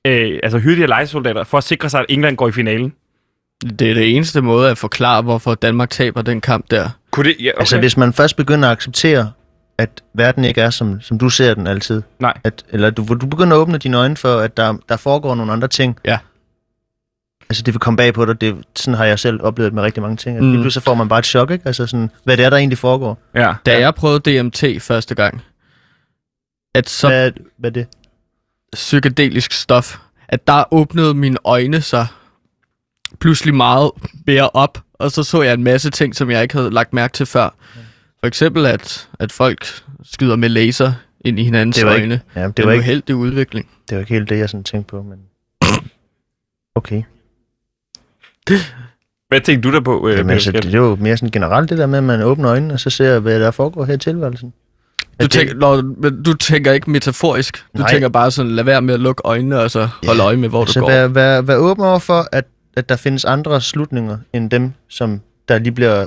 øh, 0.08 0.39
altså 0.43 0.60
hyre 0.60 0.76
de 0.76 0.80
her 0.80 0.88
lejesoldater, 0.88 1.43
for 1.43 1.58
at 1.58 1.63
sikre 1.63 1.89
sig, 1.89 2.00
at 2.00 2.06
England 2.10 2.38
går 2.38 2.47
i 2.47 2.52
finalen. 2.52 2.93
Det 3.80 3.89
er 3.89 3.93
det 3.93 4.15
eneste 4.15 4.41
måde 4.41 4.69
at 4.71 4.78
forklare, 4.78 5.21
hvorfor 5.21 5.56
Danmark 5.56 5.89
taber 5.89 6.21
den 6.21 6.41
kamp 6.41 6.65
der. 6.71 6.89
Kunne 7.12 7.30
det, 7.30 7.36
ja, 7.39 7.50
okay. 7.50 7.60
Altså, 7.60 7.80
hvis 7.80 7.97
man 7.97 8.13
først 8.13 8.36
begynder 8.36 8.67
at 8.69 8.71
acceptere, 8.78 9.32
at 9.82 10.04
verden 10.13 10.44
ikke 10.44 10.62
er, 10.62 10.70
som, 10.70 11.02
som 11.02 11.17
du 11.17 11.30
ser 11.30 11.54
den 11.54 11.67
altid. 11.67 12.02
Nej. 12.20 12.38
At, 12.44 12.63
eller 12.70 12.89
du, 12.89 13.04
du 13.22 13.26
begynder 13.26 13.58
at 13.58 13.62
åbne 13.62 13.78
dine 13.78 13.98
øjne 13.98 14.17
for, 14.17 14.38
at 14.39 14.58
der, 14.58 14.78
der 14.89 14.98
foregår 14.98 15.36
nogle 15.36 15.52
andre 15.52 15.67
ting. 15.67 15.98
Ja. 16.06 16.17
Altså, 17.50 17.63
det 17.63 17.74
vil 17.74 17.80
komme 17.80 17.98
bag 17.98 18.13
på 18.13 18.26
dig. 18.26 18.41
Det, 18.41 18.56
sådan 18.76 18.94
har 18.94 19.06
jeg 19.06 19.20
selv 19.20 19.39
oplevet 19.44 19.74
med 19.74 19.84
rigtig 19.84 20.02
mange 20.04 20.17
ting. 20.17 20.38
At 20.38 20.44
Mm. 20.44 20.50
mm. 20.50 20.70
så 20.70 20.80
får 20.82 20.94
man 20.94 21.10
bare 21.10 21.20
et 21.20 21.26
chok, 21.26 21.52
ikke? 21.52 21.65
Altså 21.65 21.88
sådan, 21.88 22.10
hvad 22.24 22.38
det 22.38 22.46
er, 22.46 22.50
der 22.50 22.58
egentlig 22.58 22.78
foregår. 22.78 23.17
ja. 23.36 23.54
Da 23.65 23.80
jeg 23.80 23.96
prøvede 23.96 24.39
DMT 24.39 24.63
første 24.82 25.15
gang, 25.15 25.41
at 26.76 26.89
så 26.89 27.08
Hvad, 27.08 27.32
hvad 27.58 27.70
er 27.70 27.74
det? 27.74 27.88
psykedelisk 28.74 29.52
stof, 29.54 29.98
at 30.28 30.48
der 30.48 30.63
åbnede 30.74 31.13
mine 31.13 31.38
øjne 31.46 31.82
sig 31.82 32.08
pludselig 33.20 33.56
meget 33.56 33.91
mere 34.28 34.50
op, 34.50 34.78
og 34.94 35.12
så 35.12 35.24
så 35.24 35.41
jeg 35.41 35.54
en 35.54 35.63
masse 35.63 35.89
ting, 35.89 36.15
som 36.15 36.32
jeg 36.32 36.41
ikke 36.44 36.56
havde 36.56 36.70
lagt 36.72 36.94
mærke 36.94 37.13
til 37.13 37.26
før. 37.26 37.50
For 38.23 38.27
eksempel, 38.27 38.65
at, 38.65 39.10
at 39.19 39.31
folk 39.31 39.65
skyder 40.03 40.36
med 40.36 40.49
laser 40.49 40.93
ind 41.25 41.39
i 41.39 41.43
hinandens 41.43 41.75
Det 41.77 41.86
var 41.86 41.93
ikke- 41.93 42.03
øjne. 42.03 42.21
Ja, 42.36 42.47
det, 42.47 42.57
Det 42.57 42.65
var 42.65 42.71
er 42.71 42.75
en 42.75 42.79
ikke, 42.79 42.89
uheldig 42.89 43.15
udvikling. 43.15 43.69
det 43.89 43.95
var 43.95 43.99
ikke 43.99 44.13
helt 44.13 44.29
det, 44.29 44.38
jeg 44.38 44.49
sådan 44.49 44.63
tænkte 44.63 44.89
på, 44.89 45.01
men... 45.03 45.19
Okay. 46.75 47.03
Hvad 49.27 49.41
tænkte 49.41 49.69
du 49.69 49.75
der 49.75 49.81
på, 49.81 50.07
øh, 50.10 50.17
Jamen, 50.17 50.29
altså, 50.29 50.51
det, 50.51 50.63
det 50.63 50.73
er 50.75 50.77
jo 50.79 50.95
mere 50.95 51.17
sådan 51.17 51.31
generelt 51.31 51.69
det 51.69 51.77
der 51.77 51.86
med, 51.86 51.97
at 51.97 52.03
man 52.03 52.21
åbner 52.21 52.49
øjnene, 52.51 52.73
og 52.73 52.79
så 52.79 52.89
ser, 52.89 53.19
hvad 53.19 53.39
der 53.39 53.51
foregår 53.51 53.86
her 53.86 53.93
i 53.93 53.97
tilværelsen. 53.97 54.53
Du, 55.21 55.27
tænker, 55.27 55.53
når, 55.55 55.81
men 55.81 56.23
du 56.23 56.34
tænker 56.34 56.71
ikke 56.71 56.91
metaforisk. 56.91 57.57
Du 57.57 57.81
Nej. 57.81 57.91
tænker 57.91 58.10
bare 58.10 58.31
sådan, 58.31 58.51
lad 58.51 58.63
være 58.63 58.81
med 58.81 58.93
at 58.93 58.99
lukke 58.99 59.21
øjnene, 59.25 59.60
og 59.60 59.71
så 59.71 59.89
holde 60.05 60.23
øje 60.23 60.38
med, 60.38 60.49
hvor 60.49 60.65
du 60.65 60.71
Så 60.71 60.79
går. 60.79 60.88
vær, 60.88 61.07
vær, 61.07 61.41
vær 61.41 61.55
åben 61.55 61.86
over 61.86 61.99
for, 61.99 62.27
at, 62.31 62.45
at 62.77 62.89
der 62.89 62.95
findes 62.95 63.25
andre 63.25 63.62
slutninger, 63.62 64.17
end 64.34 64.49
dem, 64.49 64.73
som 64.89 65.21
der 65.53 65.59
lige 65.59 65.71
bliver... 65.71 66.05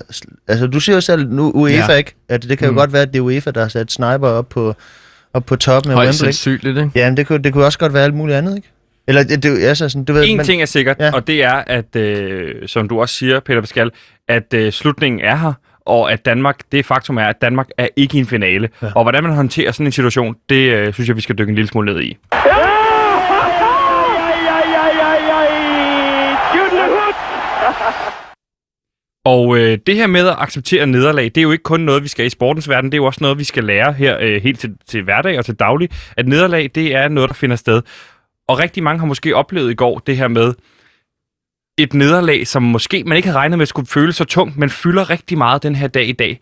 Altså, 0.48 0.66
du 0.66 0.80
siger 0.80 0.96
jo 0.96 1.00
selv, 1.00 1.28
nu 1.30 1.50
UEFA 1.54 1.74
Ja. 1.76 1.92
ja. 1.92 1.98
ikke, 1.98 2.14
at 2.28 2.42
det 2.42 2.59
kan 2.59 2.66
jo 2.66 2.70
Mm. 2.72 2.76
godt 2.76 2.92
være, 2.92 3.02
at 3.02 3.12
det 3.12 3.18
er 3.18 3.22
UEFA, 3.22 3.50
der 3.50 3.61
har 3.61 3.68
sat 3.68 3.92
sniper 3.92 4.28
op 4.28 4.48
på, 4.48 4.74
op 5.35 5.46
på 5.46 5.57
toppen 5.57 5.90
af 5.92 5.96
Højst 5.96 6.22
Wembley. 6.22 6.28
ikke? 6.28 6.37
sandsynligt, 6.38 6.78
ikke? 6.85 6.90
Ja, 6.94 7.11
men 7.11 7.16
det 7.16 7.26
kunne, 7.26 7.42
det 7.42 7.52
kunne 7.52 7.64
også 7.64 7.78
godt 7.78 7.94
være 7.94 8.04
alt 8.04 8.14
muligt 8.14 8.38
andet, 8.38 8.57
ikke? 8.57 8.68
Eller 9.09 9.22
det, 9.22 9.42
det 9.42 9.64
altså 9.64 9.88
sådan, 9.88 10.04
du 10.04 10.12
ved... 10.12 10.24
En 10.26 10.37
man, 10.37 10.46
ting 10.46 10.62
er 10.62 10.66
sikkert, 10.66 10.96
ja. 11.00 11.04
Ja. 11.04 11.12
og 11.14 11.26
det 11.26 11.44
er, 11.44 11.62
at, 11.66 11.96
øh, 11.96 12.68
som 12.68 12.88
du 12.88 13.00
også 13.00 13.14
siger, 13.14 13.40
Peter 13.40 13.61
Pascal, 13.61 13.90
at 14.28 14.54
øh, 14.54 14.72
slutningen 14.72 15.20
er 15.20 15.37
her, 15.37 15.52
og 15.87 16.12
at 16.12 16.24
Danmark, 16.24 16.57
det 16.72 16.87
faktum 16.87 17.16
er, 17.16 17.24
at 17.26 17.42
Danmark 17.42 17.68
er 17.78 17.88
ikke 17.96 18.16
i 18.16 18.20
en 18.20 18.26
finale. 18.26 18.68
Ja. 18.83 18.87
Ja. 18.87 18.92
Og 18.96 19.02
hvordan 19.02 19.22
man 19.22 19.33
håndterer 19.33 19.72
sådan 19.72 19.87
en 19.87 19.92
situation, 19.92 20.37
det 20.48 20.70
øh, 20.72 20.92
synes 20.92 21.09
jeg, 21.09 21.16
vi 21.16 21.20
skal 21.20 21.38
dykke 21.38 21.50
en 21.50 21.54
lille 21.54 21.68
smule 21.68 21.92
ned 21.94 22.02
i. 22.02 22.16
Og 29.25 29.59
øh, 29.59 29.79
det 29.87 29.97
her 29.97 30.07
med 30.07 30.29
at 30.29 30.37
acceptere 30.39 30.87
nederlag, 30.87 31.25
det 31.25 31.39
er 31.39 31.43
jo 31.43 31.53
ikke 31.53 31.63
kun 31.63 31.81
noget, 31.81 32.03
vi 32.03 32.09
skal 32.09 32.27
i 32.27 32.31
sportens 32.31 32.69
verden, 32.69 32.93
det 32.93 32.97
er 32.97 33.03
jo 33.03 33.05
også 33.05 33.19
noget, 33.21 33.39
vi 33.39 33.45
skal 33.45 33.65
lære 33.65 33.93
her 33.93 34.19
øh, 34.21 34.43
helt 34.43 34.61
til, 34.61 34.77
til 34.87 35.03
hverdag 35.03 35.39
og 35.39 35.45
til 35.45 35.55
daglig, 35.55 35.91
at 36.17 36.29
nederlag, 36.29 36.71
det 36.75 36.95
er 36.95 37.09
noget, 37.09 37.29
der 37.29 37.35
finder 37.35 37.57
sted. 37.57 37.83
Og 38.49 38.59
rigtig 38.59 38.83
mange 38.83 38.99
har 38.99 39.07
måske 39.07 39.37
oplevet 39.37 39.71
i 39.71 39.75
går 39.75 39.99
det 39.99 40.17
her 40.17 40.29
med, 40.29 40.55
et 41.79 41.95
nederlag, 41.95 42.47
som 42.47 42.63
måske 42.63 43.05
man 43.05 43.17
ikke 43.17 43.29
havde 43.29 43.39
regnet 43.39 43.59
med 43.59 43.67
skulle 43.67 43.87
føle 43.87 44.13
så 44.13 44.25
tungt, 44.25 44.57
men 44.57 44.71
fylder 44.71 45.11
rigtig 45.11 45.39
meget 45.39 45.63
den 45.63 45.75
her 45.75 45.89
dag 45.89 46.09
i 46.09 46.13
dag. 46.13 46.41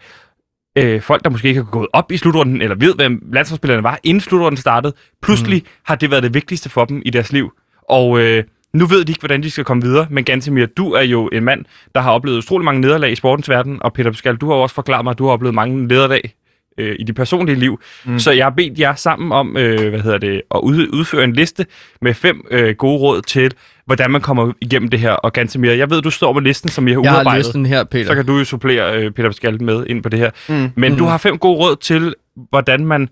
Øh, 0.79 1.01
folk, 1.01 1.25
der 1.25 1.31
måske 1.31 1.49
ikke 1.49 1.63
har 1.63 1.71
gået 1.71 1.89
op 1.93 2.13
i 2.13 2.17
slutrunden, 2.17 2.63
eller 2.63 2.77
ved, 2.77 2.95
hvem 2.95 3.29
landsholdsspillerne 3.33 3.83
var, 3.83 3.99
inden 4.05 4.21
slutrunden 4.21 4.57
startede, 4.57 4.95
pludselig 5.23 5.63
mm. 5.63 5.69
har 5.85 5.95
det 5.95 6.11
været 6.11 6.23
det 6.23 6.35
vigtigste 6.35 6.69
for 6.69 6.85
dem 6.85 7.03
i 7.05 7.11
deres 7.11 7.33
liv. 7.33 7.53
Og 7.89 8.21
øh, 8.21 8.45
nu 8.75 8.87
ved 8.87 9.05
de 9.05 9.13
ikke, 9.13 9.21
hvordan 9.21 9.43
de 9.43 9.51
skal 9.51 9.65
komme 9.65 9.83
videre, 9.83 10.07
men 10.11 10.25
Gantemir, 10.25 10.67
du 10.67 10.93
er 10.93 11.03
jo 11.03 11.29
en 11.33 11.45
mand, 11.45 11.65
der 11.95 12.01
har 12.01 12.11
oplevet 12.13 12.39
utrolig 12.39 12.65
mange 12.65 12.81
nederlag 12.81 13.13
i 13.13 13.15
sportens 13.15 13.49
verden, 13.49 13.79
og 13.83 13.93
Peter 13.93 14.11
Pascal, 14.11 14.37
du 14.37 14.47
har 14.51 14.55
også 14.57 14.75
forklaret 14.75 15.05
mig, 15.05 15.11
at 15.11 15.19
du 15.19 15.25
har 15.25 15.33
oplevet 15.33 15.55
mange 15.55 15.87
nederlag 15.87 16.35
øh, 16.79 16.97
i 16.99 17.05
dit 17.05 17.15
personlige 17.17 17.57
liv. 17.59 17.81
Mm. 18.05 18.19
Så 18.19 18.31
jeg 18.33 18.45
har 18.45 18.51
bedt 18.51 18.79
jer 18.79 18.95
sammen 18.95 19.33
om, 19.33 19.57
øh, 19.57 19.89
hvad 19.89 20.01
hedder 20.01 20.19
det, 20.19 20.43
at 20.55 20.61
ud, 20.63 20.89
udføre 20.93 21.25
en 21.25 21.33
liste 21.33 21.67
med 22.03 22.15
fem 22.15 22.45
øh, 22.51 22.75
gode 22.77 22.99
råd 22.99 23.23
til, 23.23 23.53
hvordan 23.87 24.11
man 24.11 24.21
kommer 24.21 24.53
igennem 24.61 24.89
det 24.91 25.01
her. 25.01 25.13
Og 25.13 25.33
Gantemir, 25.33 25.71
jeg 25.73 25.91
ved, 25.91 26.03
du 26.03 26.11
står 26.11 26.33
med 26.33 26.43
listen, 26.43 26.69
som 26.71 26.89
jeg 26.89 26.97
har 26.97 27.03
Jeg 27.03 27.11
har 27.11 27.19
udarbejdet. 27.19 27.47
listen 27.47 27.67
her, 27.67 27.85
Peter. 27.85 28.07
Så 28.07 28.15
kan 28.15 28.27
du 28.27 28.39
jo 28.39 28.45
supplere 28.45 28.97
øh, 28.97 29.11
Peter 29.11 29.29
Pascal 29.29 29.63
med 29.63 29.87
ind 29.87 30.03
på 30.03 30.09
det 30.09 30.19
her. 30.19 30.31
Mm. 30.49 30.71
Men 30.77 30.93
du 30.93 30.99
Mhm. 31.05 31.11
har 31.11 31.19
fem 31.19 31.39
gode 31.39 31.59
råd 31.59 31.77
til, 31.77 32.15
hvordan 32.51 32.87
man 32.87 33.09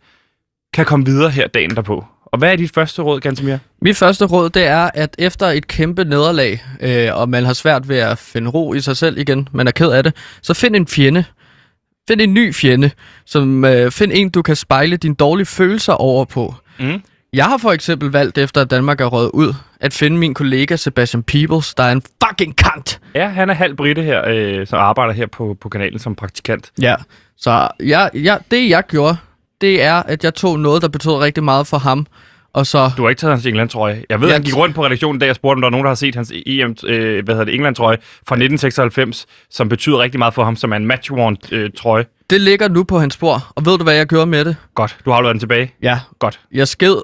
kan 0.72 0.84
komme 0.84 1.06
videre 1.06 1.30
her 1.30 1.46
dagen 1.46 1.70
derpå. 1.70 2.04
Og 2.32 2.38
hvad 2.38 2.52
er 2.52 2.56
dit 2.56 2.74
første 2.74 3.02
råd, 3.02 3.20
Gantemir? 3.20 3.56
Mit 3.82 3.96
første 3.96 4.24
råd, 4.24 4.50
det 4.50 4.66
er, 4.66 4.90
at 4.94 5.14
efter 5.18 5.46
et 5.46 5.66
kæmpe 5.66 6.04
nederlag, 6.04 6.64
øh, 6.80 7.08
og 7.12 7.28
man 7.28 7.44
har 7.44 7.52
svært 7.52 7.88
ved 7.88 7.98
at 7.98 8.18
finde 8.18 8.50
ro 8.50 8.74
i 8.74 8.80
sig 8.80 8.96
selv 8.96 9.18
igen, 9.18 9.48
man 9.52 9.66
er 9.66 9.70
ked 9.70 9.90
af 9.90 10.02
det, 10.02 10.14
så 10.42 10.54
find 10.54 10.76
en 10.76 10.86
fjende. 10.86 11.24
Find 12.08 12.20
en 12.20 12.34
ny 12.34 12.54
fjende. 12.54 12.90
Som, 13.26 13.64
øh, 13.64 13.90
find 13.90 14.12
en, 14.14 14.30
du 14.30 14.42
kan 14.42 14.56
spejle 14.56 14.96
dine 14.96 15.14
dårlige 15.14 15.46
følelser 15.46 15.92
over 15.92 16.24
på. 16.24 16.54
Mm. 16.78 17.02
Jeg 17.32 17.44
har 17.44 17.58
for 17.58 17.72
eksempel 17.72 18.10
valgt, 18.10 18.38
efter 18.38 18.60
at 18.60 18.70
Danmark 18.70 19.00
er 19.00 19.06
røget 19.06 19.30
ud, 19.34 19.54
at 19.80 19.92
finde 19.92 20.18
min 20.18 20.34
kollega 20.34 20.76
Sebastian 20.76 21.22
Peebles, 21.22 21.74
der 21.74 21.82
er 21.82 21.92
en 21.92 22.02
fucking 22.24 22.56
kant. 22.56 23.00
Ja, 23.14 23.28
han 23.28 23.50
er 23.50 23.54
halv 23.54 23.76
britte 23.76 24.02
her, 24.02 24.28
øh, 24.28 24.66
som 24.66 24.78
arbejder 24.78 25.12
her 25.12 25.26
på, 25.26 25.56
på 25.60 25.68
kanalen 25.68 25.98
som 25.98 26.14
praktikant. 26.14 26.70
Ja. 26.80 26.94
Så 27.36 27.68
jeg, 27.80 28.10
jeg, 28.14 28.38
det, 28.50 28.70
jeg 28.70 28.82
gjorde, 28.86 29.16
det 29.60 29.82
er, 29.82 29.94
at 29.94 30.24
jeg 30.24 30.34
tog 30.34 30.58
noget, 30.60 30.82
der 30.82 30.88
betød 30.88 31.12
rigtig 31.12 31.44
meget 31.44 31.66
for 31.66 31.78
ham, 31.78 32.06
og 32.52 32.66
så... 32.66 32.90
Du 32.96 33.02
har 33.02 33.08
ikke 33.08 33.20
taget 33.20 33.34
hans 33.34 33.46
England-trøje. 33.46 34.04
Jeg 34.08 34.20
ved, 34.20 34.28
Ja, 34.28 34.34
han 34.34 34.42
gik 34.42 34.56
rundt 34.56 34.74
på 34.74 34.84
redaktionen 34.84 35.16
i 35.16 35.20
dag 35.20 35.30
og 35.30 35.36
spurgte, 35.36 35.56
om 35.56 35.60
der 35.60 35.66
er 35.66 35.70
nogen, 35.70 35.84
der 35.84 35.90
har 35.90 35.94
set 35.94 36.14
hans 36.14 36.32
EM, 36.46 36.76
øh, 36.86 37.24
hvad 37.24 37.34
hedder 37.34 37.44
det, 37.44 37.54
England-trøje 37.54 37.96
fra 38.00 38.34
1996, 38.34 39.26
som 39.50 39.68
betyder 39.68 39.98
rigtig 39.98 40.18
meget 40.18 40.34
for 40.34 40.44
ham, 40.44 40.56
som 40.56 40.72
er 40.72 40.76
en 40.76 40.90
match-worn 40.90 41.36
øh, 41.52 41.70
trøje. 41.78 42.04
Det 42.30 42.40
ligger 42.40 42.68
nu 42.68 42.84
på 42.84 42.98
hans 42.98 43.14
spor, 43.14 43.52
og 43.56 43.66
ved 43.66 43.78
du, 43.78 43.84
hvad 43.84 43.94
jeg 43.94 44.06
gjorde 44.06 44.26
med 44.26 44.44
det? 44.44 44.56
Godt, 44.74 44.96
du 45.04 45.10
har 45.10 45.22
den 45.22 45.38
tilbage. 45.38 45.74
Ja, 45.82 46.00
Godt. 46.18 46.40
Jeg 46.52 46.68
sked, 46.68 46.96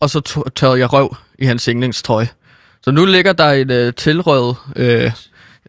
og 0.00 0.10
så 0.10 0.42
tørrede 0.56 0.78
jeg 0.78 0.92
røv 0.92 1.16
i 1.38 1.44
hans 1.44 1.64
yndlingstrøje. 1.64 2.28
Så 2.82 2.90
nu 2.90 3.04
ligger 3.04 3.32
der 3.32 3.44
et 3.44 3.70
øh, 3.70 3.94
tilrøvet 3.94 4.56
øh, 4.76 5.10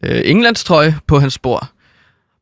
øh, 0.03 0.21
Englandstrøje 0.25 0.97
på 1.07 1.19
hans 1.19 1.33
spor. 1.33 1.69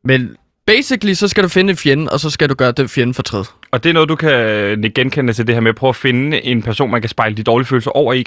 Men 0.03 0.35
basically, 0.67 1.13
så 1.13 1.27
skal 1.27 1.43
du 1.43 1.49
finde 1.49 1.71
en 1.71 1.77
fjende, 1.77 2.11
og 2.11 2.19
så 2.19 2.29
skal 2.29 2.49
du 2.49 2.53
gøre 2.53 2.71
den 2.71 2.89
fjende 2.89 3.13
fortræd. 3.13 3.43
Og 3.71 3.83
det 3.83 3.89
er 3.89 3.93
noget, 3.93 4.09
du 4.09 4.15
kan 4.15 4.31
øh, 4.31 4.91
genkende 4.95 5.33
til 5.33 5.47
det 5.47 5.55
her 5.55 5.59
med 5.61 5.69
at 5.69 5.75
prøve 5.75 5.89
at 5.89 5.95
finde 5.95 6.45
en 6.45 6.61
person, 6.61 6.91
man 6.91 7.01
kan 7.01 7.09
spejle 7.09 7.35
de 7.35 7.43
dårlige 7.43 7.67
følelser 7.67 7.91
over 7.91 8.13
i, 8.13 8.19
øh, 8.19 8.25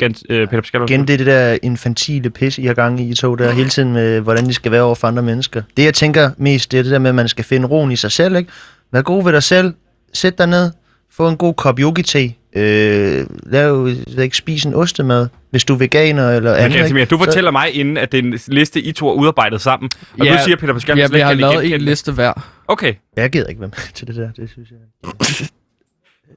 Peter 0.48 0.60
Pascal. 0.60 0.82
Igen, 0.82 1.00
det 1.00 1.14
er 1.14 1.16
det 1.16 1.26
der 1.26 1.58
infantile 1.62 2.30
pis, 2.30 2.58
I 2.58 2.66
har 2.66 2.74
gang 2.74 3.00
i, 3.00 3.10
I 3.10 3.14
to 3.14 3.34
der 3.34 3.50
hele 3.50 3.68
tiden 3.68 3.92
med, 3.92 4.20
hvordan 4.20 4.46
de 4.46 4.54
skal 4.54 4.72
være 4.72 4.82
over 4.82 4.94
for 4.94 5.08
andre 5.08 5.22
mennesker. 5.22 5.62
Det, 5.76 5.84
jeg 5.84 5.94
tænker 5.94 6.30
mest, 6.36 6.72
det 6.72 6.78
er 6.78 6.82
det 6.82 6.92
der 6.92 6.98
med, 6.98 7.08
at 7.08 7.14
man 7.14 7.28
skal 7.28 7.44
finde 7.44 7.68
roen 7.68 7.92
i 7.92 7.96
sig 7.96 8.12
selv, 8.12 8.36
ikke? 8.36 8.50
Vær 8.92 9.02
god 9.02 9.24
ved 9.24 9.32
dig 9.32 9.42
selv. 9.42 9.74
Sæt 10.12 10.38
dig 10.38 10.46
ned. 10.46 10.70
Få 11.12 11.28
en 11.28 11.36
god 11.36 11.54
kop 11.54 11.78
yogi-te. 11.78 12.32
Øh, 12.56 13.26
lav, 13.46 13.88
ikke, 14.18 14.36
spis 14.36 14.64
en 14.64 14.74
ostemad, 14.74 15.28
hvis 15.50 15.64
du 15.64 15.74
er 15.74 15.78
veganer 15.78 16.30
eller 16.30 16.54
andet. 16.54 16.80
Okay, 16.80 16.88
ikke? 16.88 17.04
du 17.04 17.18
Så- 17.18 17.24
fortæller 17.24 17.50
mig 17.50 17.74
inden, 17.74 17.96
at 17.96 18.12
det 18.12 18.18
er 18.18 18.22
en 18.22 18.38
liste, 18.48 18.80
I 18.80 18.92
to 18.92 19.06
har 19.06 19.12
udarbejdet 19.14 19.60
sammen. 19.60 19.90
Og 20.20 20.26
Ja, 20.26 20.32
du 20.32 20.38
siger, 20.44 20.56
Peter 20.56 20.72
Pascal, 20.72 20.98
Ja, 20.98 21.06
vi 21.12 21.18
har 21.20 21.34
lavet 21.34 21.74
en 21.74 21.80
liste 21.80 22.12
hver. 22.12 22.32
Okay, 22.68 22.94
Jeg 23.16 23.30
gider 23.30 23.46
ikke 23.46 23.60
være 23.60 23.68
med 23.68 23.92
til 23.94 24.06
det 24.06 24.16
der, 24.16 24.30
det 24.32 24.50
synes 24.50 24.68
jeg. 24.70 24.78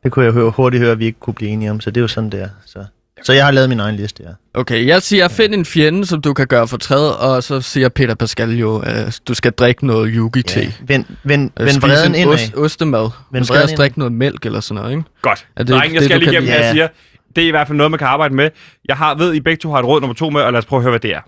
Det 0.03 0.11
kunne 0.11 0.25
jeg 0.25 0.33
høre, 0.33 0.49
hurtigt 0.51 0.81
høre, 0.83 0.91
at 0.91 0.99
vi 0.99 1.05
ikke 1.05 1.19
kunne 1.19 1.33
blive 1.33 1.51
enige 1.51 1.71
om, 1.71 1.79
så 1.79 1.91
det 1.91 1.97
er 1.97 2.01
jo 2.01 2.07
sådan, 2.07 2.29
det 2.29 2.41
er. 2.41 2.49
Så, 2.65 2.85
så 3.23 3.33
jeg 3.33 3.45
har 3.45 3.51
lavet 3.51 3.69
min 3.69 3.79
egen 3.79 3.95
liste, 3.95 4.23
ja. 4.23 4.29
Okay, 4.59 4.87
jeg 4.87 5.01
siger, 5.01 5.27
find 5.27 5.53
en 5.53 5.65
fjende, 5.65 6.05
som 6.05 6.21
du 6.21 6.33
kan 6.33 6.47
gøre 6.47 6.67
fortræd, 6.67 7.09
og 7.09 7.43
så 7.43 7.61
siger 7.61 7.89
Peter 7.89 8.15
Pascal 8.15 8.49
jo, 8.59 8.79
at 8.85 9.19
du 9.27 9.33
skal 9.33 9.51
drikke 9.51 9.87
noget 9.87 10.11
yugi-te. 10.15 10.59
ja. 10.61 10.67
Vend, 10.87 11.05
vend, 11.23 11.51
Øh, 11.59 11.65
vend 11.65 11.81
vreden 11.81 12.15
en 12.15 12.21
indad. 12.21 12.33
ost, 12.33 12.53
ostemad. 12.57 13.09
Vend 13.31 13.43
Du 13.43 13.47
skal 13.47 13.63
også 13.63 13.75
drikke 13.75 13.99
noget 13.99 14.13
mælk 14.13 14.45
eller 14.45 14.59
sådan 14.59 14.75
noget, 14.83 14.97
ikke? 14.97 15.03
godt. 15.21 15.45
Er 15.55 15.63
det 15.63 15.73
Drenge, 15.75 15.93
jeg 15.93 16.01
det, 16.01 16.05
skal 16.09 16.19
lige 16.19 16.25
kan 16.25 16.33
igennem, 16.33 16.49
hvad 16.49 16.57
lide? 16.57 16.65
jeg 16.65 16.73
siger. 16.73 16.87
Det 17.35 17.43
er 17.43 17.47
i 17.47 17.51
hvert 17.51 17.67
fald 17.67 17.77
noget, 17.77 17.91
man 17.91 17.97
kan 17.97 18.07
arbejde 18.07 18.35
med. 18.35 18.49
Jeg 18.87 18.95
har, 18.95 19.15
ved, 19.15 19.33
I 19.33 19.39
begge 19.39 19.59
to 19.61 19.71
har 19.71 19.79
et 19.79 19.85
råd 19.85 20.01
nummer 20.01 20.15
to 20.15 20.29
med, 20.29 20.41
og 20.41 20.53
lad 20.53 20.59
os 20.59 20.65
prøve 20.65 20.77
at 20.79 20.83
høre, 20.83 20.91
hvad 20.91 20.99
det 20.99 21.15
er. 21.15 21.21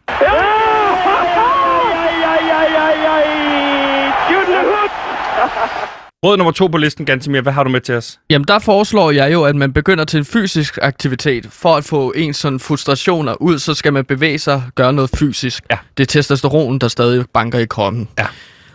Råd 6.28 6.38
nummer 6.38 6.52
to 6.52 6.68
på 6.68 6.78
listen, 6.78 7.06
Gantemir, 7.06 7.42
hvad 7.42 7.54
har 7.54 7.64
du 7.64 7.70
med 7.70 7.82
til 7.82 7.96
os? 7.96 8.20
Jamen, 8.30 8.48
der 8.48 8.60
foreslår 8.60 9.12
jeg 9.12 9.34
jo, 9.34 9.44
at 9.44 9.56
man 9.56 9.74
begynder 9.74 10.06
til 10.06 10.18
en 10.18 10.26
fysisk 10.26 10.80
aktivitet. 10.82 11.48
For 11.52 11.76
at 11.76 11.84
få 11.84 12.14
ens 12.16 12.38
sådan 12.38 12.60
frustrationer 12.60 13.42
ud, 13.42 13.60
så 13.60 13.74
skal 13.74 13.94
man 13.94 14.06
bevæge 14.06 14.40
sig, 14.40 14.64
gøre 14.76 14.94
noget 14.94 15.10
fysisk. 15.18 15.64
Ja. 15.72 15.78
Det 15.98 16.04
er 16.04 16.08
testosteron, 16.08 16.80
der 16.80 16.88
stadig 16.88 17.26
banker 17.34 17.60
i 17.60 17.66
kroppen. 17.66 18.10
Ja. 18.20 18.26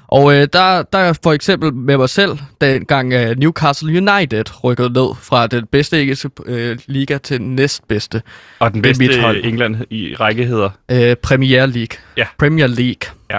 Og 0.09 0.35
øh, 0.35 0.49
der, 0.53 0.83
der 0.83 0.99
er 0.99 1.12
for 1.23 1.33
eksempel 1.33 1.75
med 1.75 1.97
mig 1.97 2.09
selv, 2.09 2.38
dengang 2.61 3.12
øh, 3.12 3.38
Newcastle 3.38 3.88
United 3.88 4.65
rykkede 4.65 4.93
ned 4.93 5.15
fra 5.21 5.47
den 5.47 5.67
bedste 5.67 6.01
engelske 6.01 6.31
øh, 6.47 6.79
liga 6.87 7.19
til 7.19 7.38
den 7.38 7.55
næstbedste. 7.55 8.23
Og 8.59 8.73
den 8.75 8.83
bedste 8.83 9.21
hold. 9.21 9.45
England 9.45 9.77
i 9.91 10.15
række 10.15 10.45
hedder. 10.45 10.71
Øh, 10.91 11.17
Premier 11.17 11.67
League. 11.67 11.99
Ja. 12.17 12.27
Premier 12.38 12.67
League. 12.67 13.15
Ja. 13.31 13.38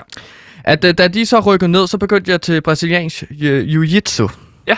At 0.63 0.85
øh, 0.85 0.93
da 0.97 1.07
de 1.07 1.25
så 1.25 1.39
rykkede 1.39 1.71
ned, 1.71 1.87
så 1.87 1.97
begyndte 1.97 2.31
jeg 2.31 2.41
til 2.41 2.61
brasiliansk 2.61 3.23
øh, 3.41 3.67
jiu-jitsu. 3.67 4.27
Ja. 4.67 4.77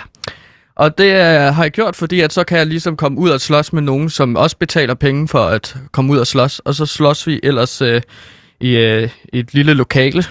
Og 0.76 0.98
det 0.98 1.12
øh, 1.12 1.54
har 1.56 1.63
jeg 1.63 1.71
gjort, 1.71 1.95
fordi 1.95 2.21
at 2.21 2.34
så 2.34 2.43
kan 2.43 2.58
jeg 2.58 2.67
ligesom 2.67 2.98
komme 2.98 3.17
ud 3.17 3.30
og 3.30 3.41
slås 3.41 3.74
med 3.74 3.82
nogen, 3.82 4.10
som 4.10 4.36
også 4.36 4.58
betaler 4.58 4.93
penge 4.93 5.28
for 5.28 5.39
at 5.45 5.76
komme 5.91 6.13
ud 6.13 6.17
og 6.17 6.28
slås. 6.28 6.60
Og 6.60 6.76
så 6.76 6.86
slås 6.86 7.28
vi 7.28 7.39
ellers 7.43 7.82
øh, 7.82 8.02
i 8.60 8.76
øh, 8.76 9.10
et 9.34 9.54
lille 9.54 9.74
lokale 9.74 10.24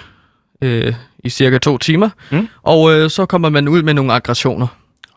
øh, 0.62 0.94
i 1.24 1.28
cirka 1.28 1.58
to 1.58 1.78
timer. 1.78 2.10
Mm. 2.30 2.48
Og 2.62 2.92
øh, 2.92 3.10
så 3.10 3.26
kommer 3.26 3.48
man 3.48 3.68
ud 3.68 3.82
med 3.82 3.94
nogle 3.94 4.12
aggressioner. 4.12 4.66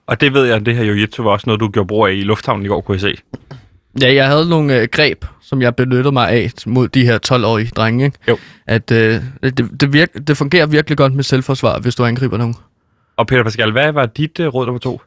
Og 0.07 0.21
det 0.21 0.33
ved 0.33 0.45
jeg, 0.45 0.65
det 0.65 0.75
her 0.75 0.83
jiu-jitsu 0.93 1.23
var 1.23 1.31
også 1.31 1.43
noget, 1.47 1.59
du 1.59 1.69
gjorde 1.69 1.87
brug 1.87 2.07
af 2.07 2.13
i 2.13 2.21
lufthavnen 2.21 2.65
i 2.65 2.69
går, 2.69 2.81
kunne 2.81 2.95
jeg 2.95 3.01
se. 3.01 3.17
Ja, 4.01 4.13
jeg 4.13 4.27
havde 4.27 4.49
nogle 4.49 4.81
øh, 4.81 4.87
greb, 4.91 5.25
som 5.41 5.61
jeg 5.61 5.75
benyttede 5.75 6.11
mig 6.11 6.29
af 6.29 6.51
mod 6.65 6.87
de 6.87 7.05
her 7.05 7.19
12-årige 7.31 7.71
drenge. 7.75 8.05
Ikke? 8.05 8.17
Jo. 8.27 8.37
At 8.67 8.91
øh, 8.91 9.21
det, 9.43 9.81
det, 9.81 9.93
virk, 9.93 10.09
det 10.27 10.37
fungerer 10.37 10.65
virkelig 10.65 10.97
godt 10.97 11.13
med 11.13 11.23
selvforsvar, 11.23 11.79
hvis 11.79 11.95
du 11.95 12.05
angriber 12.05 12.37
nogen. 12.37 12.55
Og 13.17 13.27
Peter 13.27 13.43
Pascal, 13.43 13.71
hvad 13.71 13.91
var 13.91 14.05
dit 14.05 14.39
uh, 14.39 14.45
råd 14.45 14.65
nummer 14.65 14.79
to? 14.79 15.01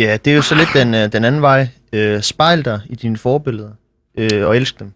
Ja, 0.00 0.16
det 0.24 0.30
er 0.30 0.36
jo 0.36 0.42
så 0.42 0.54
lidt 0.54 0.68
den, 0.74 0.94
øh, 0.94 1.12
den 1.12 1.24
anden 1.24 1.42
vej. 1.42 1.68
Øh, 1.92 2.22
spejl 2.22 2.64
dig 2.64 2.80
i 2.86 2.94
dine 2.94 3.16
forbilleder, 3.16 3.70
øh, 4.18 4.46
og 4.46 4.56
elsk 4.56 4.78
dem. 4.78 4.92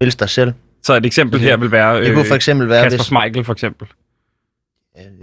Elsk 0.00 0.20
dig 0.20 0.30
selv. 0.30 0.52
Så 0.82 0.96
et 0.96 1.06
eksempel 1.06 1.40
her 1.40 1.56
vil 1.56 1.70
være 1.72 2.04
Det 2.04 2.14
kunne 2.14 2.24
for 2.24 2.34
eksempel 2.34 2.68
være, 2.68 2.82
Kasper 2.82 2.98
hvis, 2.98 3.06
Schmeichel, 3.06 3.44
for 3.44 3.52
eksempel. 3.52 3.88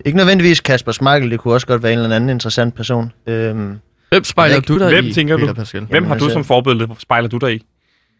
ikke 0.05 0.17
nødvendigvis 0.17 0.59
Kasper 0.59 0.91
Schmeichel, 0.91 1.31
det 1.31 1.39
kunne 1.39 1.53
også 1.53 1.67
godt 1.67 1.83
være 1.83 1.93
en 1.93 1.99
eller 1.99 2.15
anden 2.15 2.29
interessant 2.29 2.75
person. 2.75 3.11
Øhm, 3.27 3.79
Hvem 4.13 4.23
spejler 4.23 4.59
du 4.59 4.79
dig 4.79 4.87
hvem 4.89 5.05
i, 5.05 5.13
tænker 5.13 5.35
du? 5.37 5.41
Peter 5.41 5.53
Pascal? 5.53 5.81
Hvem 5.81 5.93
Jamen, 5.93 6.07
har 6.09 6.17
du 6.17 6.25
altså- 6.25 6.33
som 6.33 6.43
forbillede? 6.43 6.89
Spejler 6.99 7.29
du 7.29 7.37
dig 7.37 7.53
i? 7.55 7.65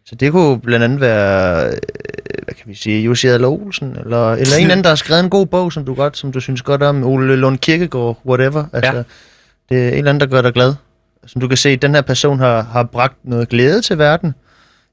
så 0.06 0.14
det 0.14 0.32
kunne 0.32 0.60
blandt 0.60 0.84
andet 0.84 1.00
være, 1.00 1.66
øh, 1.66 1.72
hvad 2.44 2.54
kan 2.54 2.64
vi 2.66 2.74
sige, 2.74 3.02
Jussi 3.02 3.26
Adler 3.26 3.48
Olsen, 3.48 3.96
eller, 4.04 4.32
eller 4.32 4.56
en 4.60 4.70
anden, 4.70 4.84
der 4.84 4.88
har 4.90 4.96
skrevet 4.96 5.24
en 5.24 5.30
god 5.30 5.46
bog, 5.46 5.72
som 5.72 5.84
du 5.84 5.94
godt, 5.94 6.16
som 6.16 6.32
du 6.32 6.40
synes 6.40 6.62
godt 6.62 6.82
om, 6.82 7.04
Ole 7.04 7.36
Lund 7.36 7.58
Kirkegaard, 7.58 8.18
whatever. 8.26 8.64
Altså, 8.72 8.92
Ja. 8.92 8.96
ja. 8.96 9.02
det 9.68 9.84
er 9.84 9.88
en 9.88 9.94
eller 9.98 10.10
anden, 10.10 10.20
der 10.20 10.26
gør 10.26 10.42
dig 10.42 10.52
glad. 10.52 10.74
Som 11.26 11.40
du 11.40 11.48
kan 11.48 11.56
se, 11.56 11.76
den 11.76 11.94
her 11.94 12.02
person 12.02 12.38
har, 12.38 12.62
har 12.62 12.82
bragt 12.82 13.16
noget 13.24 13.48
glæde 13.48 13.82
til 13.82 13.98
verden. 13.98 14.34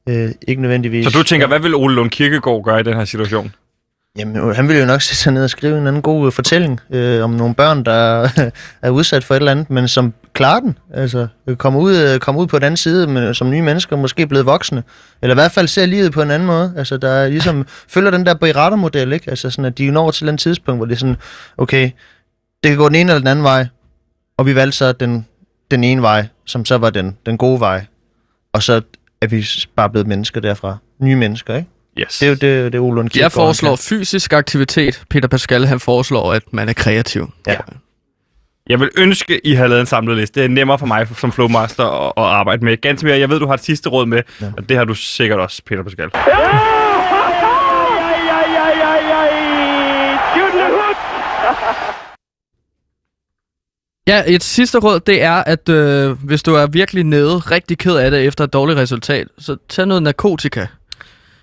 Øh, 0.10 0.30
ikke 0.48 0.62
nødvendigvis. 0.62 1.06
Så 1.06 1.12
du 1.20 1.24
tænker, 1.24 1.48
hvad 1.48 1.60
vil 1.60 1.76
Ole 1.76 1.96
Lund 1.96 2.10
Kirkegaard 2.10 2.64
gøre 2.64 2.80
i 2.80 2.84
den 2.84 2.94
her 2.94 3.06
situation? 3.06 3.54
Jamen, 4.18 4.38
øh, 4.38 4.56
han 4.56 4.68
ville 4.68 4.80
jo 4.80 4.86
nok 4.86 5.02
sætte 5.02 5.22
sig 5.22 5.34
ned 5.34 5.44
og 5.44 5.50
skrive 5.50 5.78
en 5.78 5.88
anden 5.88 6.02
god 6.02 6.26
øh, 6.26 6.32
fortælling 6.32 6.80
øh, 6.90 7.24
om 7.24 7.30
nogle 7.30 7.56
børn, 7.56 7.86
der 7.86 8.22
øh, 8.24 8.52
er 8.82 8.90
udsat 8.90 9.24
for 9.24 9.34
et 9.34 9.40
eller 9.40 9.52
andet, 9.52 9.70
men 9.70 9.88
som 9.88 10.14
klarer 10.34 10.60
den. 10.60 10.78
Altså, 10.94 11.28
kommer 11.58 11.80
ud, 11.80 12.20
kommer 12.20 12.42
ud 12.42 12.48
på 12.48 12.60
den 12.60 12.66
anden 12.66 12.78
side 12.78 13.08
men, 13.08 13.34
som 13.34 13.50
nye 13.50 13.62
mennesker, 13.62 13.96
måske 13.96 14.28
blevet 14.28 14.46
voksne. 14.46 14.84
Eller 15.22 15.34
i 15.34 15.40
hvert 15.40 15.52
fald 15.52 15.68
ser 15.68 15.86
livet 15.86 16.12
på 16.12 16.22
en 16.22 16.32
anden 16.32 16.48
måde. 16.48 16.74
Altså, 16.78 16.98
der 16.98 17.10
er 17.10 17.30
ligesom, 17.30 17.66
følger 17.88 18.12
den 18.12 18.26
der 18.26 18.34
Beretta-model, 18.34 19.14
ikke? 19.14 19.30
Altså, 19.30 19.50
sådan, 19.50 19.66
at 19.66 19.78
de 19.78 19.92
når 19.92 20.12
til 20.12 20.28
den 20.28 20.38
tidspunkt, 20.38 20.80
hvor 20.80 20.86
det 20.86 20.94
er 20.94 21.00
sådan, 21.00 21.18
okay, 21.58 21.92
det 22.64 22.70
kan 22.70 22.78
gå 22.78 22.88
den 22.88 22.96
ene 22.96 23.12
eller 23.12 23.20
den 23.20 23.28
anden 23.28 23.44
vej, 23.44 23.68
og 24.38 24.46
vi 24.46 24.56
valgte 24.56 24.78
så 24.78 24.92
den, 24.92 25.26
den 25.72 25.84
ene 25.84 26.02
vej, 26.02 26.28
som 26.46 26.66
så 26.66 26.78
var 26.78 26.90
den, 26.90 27.18
den 27.26 27.38
gode 27.38 27.60
vej. 27.60 27.86
Og 28.54 28.64
så 28.64 28.82
er 29.22 29.28
vi 29.28 29.48
bare 29.76 29.90
blevet 29.90 30.08
mennesker 30.08 30.42
derfra. 30.42 30.78
Nye 31.00 31.16
mennesker, 31.16 31.56
ikke? 31.56 31.70
Yes. 32.00 32.20
Det 32.20 32.26
er 32.26 32.30
jo 32.30 32.36
det, 32.36 32.74
det 32.74 33.16
er 33.16 33.20
Jeg 33.20 33.32
foreslår 33.32 33.76
fysisk 33.76 34.34
aktivitet. 34.34 35.04
Peter 35.10 35.28
Pascal, 35.28 35.66
han 35.66 35.80
foreslår, 35.80 36.34
at 36.34 36.44
man 36.52 36.70
er 36.70 36.74
kreativ. 36.74 37.32
Ja. 37.48 37.56
Jeg 38.70 38.80
vil 38.80 38.90
ønske, 38.98 39.48
I 39.48 39.54
havde 39.54 39.70
lavet 39.70 39.82
en 39.82 39.86
samlet 39.86 40.18
liste. 40.18 40.40
Det 40.40 40.46
er 40.46 40.50
nemmere 40.50 40.80
for 40.80 40.86
mig 40.86 41.08
som 41.18 41.32
flowmaster 41.32 42.08
at, 42.08 42.14
at 42.18 42.24
arbejde 42.24 42.66
med. 42.66 42.82
Ganske 42.82 43.06
mere, 43.08 43.20
jeg 43.20 43.30
ved, 43.30 43.40
du 43.40 43.48
har 43.48 43.54
et 43.54 43.64
sidste 43.64 43.90
råd 43.90 44.06
med, 44.06 44.22
ja. 44.42 44.52
og 44.58 44.70
det 44.70 44.78
har 44.78 44.84
du 44.84 44.94
sikkert 44.94 45.40
også, 45.40 45.62
Peter 45.66 45.84
Pascal. 45.84 46.10
Ja! 46.16 46.82
Ja, 54.08 54.24
et 54.36 54.44
sidste 54.44 54.80
råd, 54.80 55.00
det 55.00 55.24
er, 55.24 55.44
at 55.44 55.70
øh, 55.70 56.12
hvis 56.24 56.44
du 56.44 56.56
er 56.56 56.68
virkelig 56.68 57.04
nede, 57.04 57.38
rigtig 57.38 57.78
ked 57.78 57.96
af 57.96 58.12
det 58.12 58.26
efter 58.26 58.44
et 58.44 58.54
dårligt 58.54 58.80
resultat, 58.80 59.28
så 59.38 59.58
tag 59.70 59.88
noget 59.88 60.04
narkotika. 60.04 60.66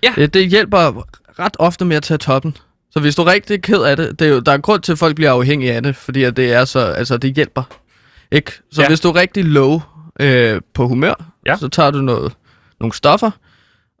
Ja. 0.03 0.13
Det, 0.15 0.33
det 0.33 0.47
hjælper 0.49 1.03
ret 1.39 1.55
ofte 1.59 1.85
med 1.85 1.95
at 1.97 2.03
tage 2.03 2.17
toppen. 2.17 2.57
Så 2.91 2.99
hvis 2.99 3.15
du 3.15 3.21
er 3.21 3.31
rigtig 3.31 3.61
ked 3.61 3.81
af 3.81 3.97
det, 3.97 4.19
det 4.19 4.27
er 4.27 4.31
jo, 4.31 4.39
der 4.39 4.51
er 4.51 4.55
en 4.55 4.61
grund 4.61 4.81
til, 4.81 4.91
at 4.91 4.97
folk 4.97 5.15
bliver 5.15 5.31
afhængige 5.31 5.73
af 5.73 5.83
det, 5.83 5.95
fordi 5.95 6.23
at 6.23 6.37
det 6.37 6.53
er 6.53 6.65
så, 6.65 6.79
altså 6.79 7.17
det 7.17 7.33
hjælper. 7.35 7.63
Ikke? 8.31 8.51
Så 8.71 8.81
Ja. 8.81 8.87
hvis 8.87 8.99
du 8.99 9.09
er 9.09 9.15
rigtig 9.15 9.45
low 9.45 9.81
øh, 10.19 10.61
på 10.73 10.87
humør, 10.87 11.13
Ja. 11.45 11.55
så 11.57 11.67
tager 11.67 11.91
du 11.91 11.97
noget, 12.01 12.33
nogle 12.79 12.93
stoffer, 12.93 13.31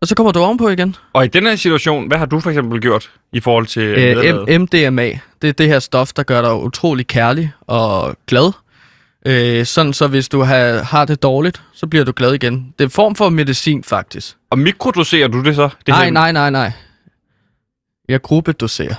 og 0.01 0.07
så 0.07 0.15
kommer 0.15 0.31
du 0.31 0.39
ovenpå 0.39 0.69
igen. 0.69 0.95
Og 1.13 1.25
i 1.25 1.27
den 1.27 1.45
her 1.45 1.55
situation, 1.55 2.07
hvad 2.07 2.17
har 2.17 2.25
du 2.25 2.39
for 2.39 2.49
eksempel 2.49 2.81
gjort 2.81 3.11
i 3.33 3.39
forhold 3.39 3.65
til 3.65 3.83
øh, 3.83 4.25
Øh, 4.25 4.33
M- 4.43 4.57
MDMA, 4.57 5.09
det 5.41 5.47
er 5.47 5.51
det 5.51 5.67
her 5.67 5.79
stof, 5.79 6.13
der 6.13 6.23
gør 6.23 6.41
dig 6.41 6.53
utrolig 6.53 7.07
kærlig 7.07 7.51
og 7.61 8.15
glad. 8.27 8.51
Øh, 9.27 9.65
sådan 9.65 9.93
så 9.93 10.07
hvis 10.07 10.29
du 10.29 10.41
har, 10.41 10.83
har 10.83 11.05
det 11.05 11.23
dårligt, 11.23 11.61
så 11.73 11.87
bliver 11.87 12.05
du 12.05 12.13
glad 12.15 12.33
igen. 12.33 12.53
Det 12.77 12.83
er 12.83 12.87
en 12.87 12.91
form 12.91 13.15
for 13.15 13.29
medicin, 13.29 13.83
faktisk. 13.83 14.35
Og 14.49 14.59
mikrodoserer 14.59 15.27
du 15.27 15.43
det 15.43 15.55
så? 15.55 15.63
Det 15.77 15.87
nej, 15.87 16.03
her- 16.03 16.11
nej, 16.11 16.31
nej, 16.31 16.49
nej. 16.49 16.71
Jeg 18.09 18.21
gruppedoserer. 18.21 18.95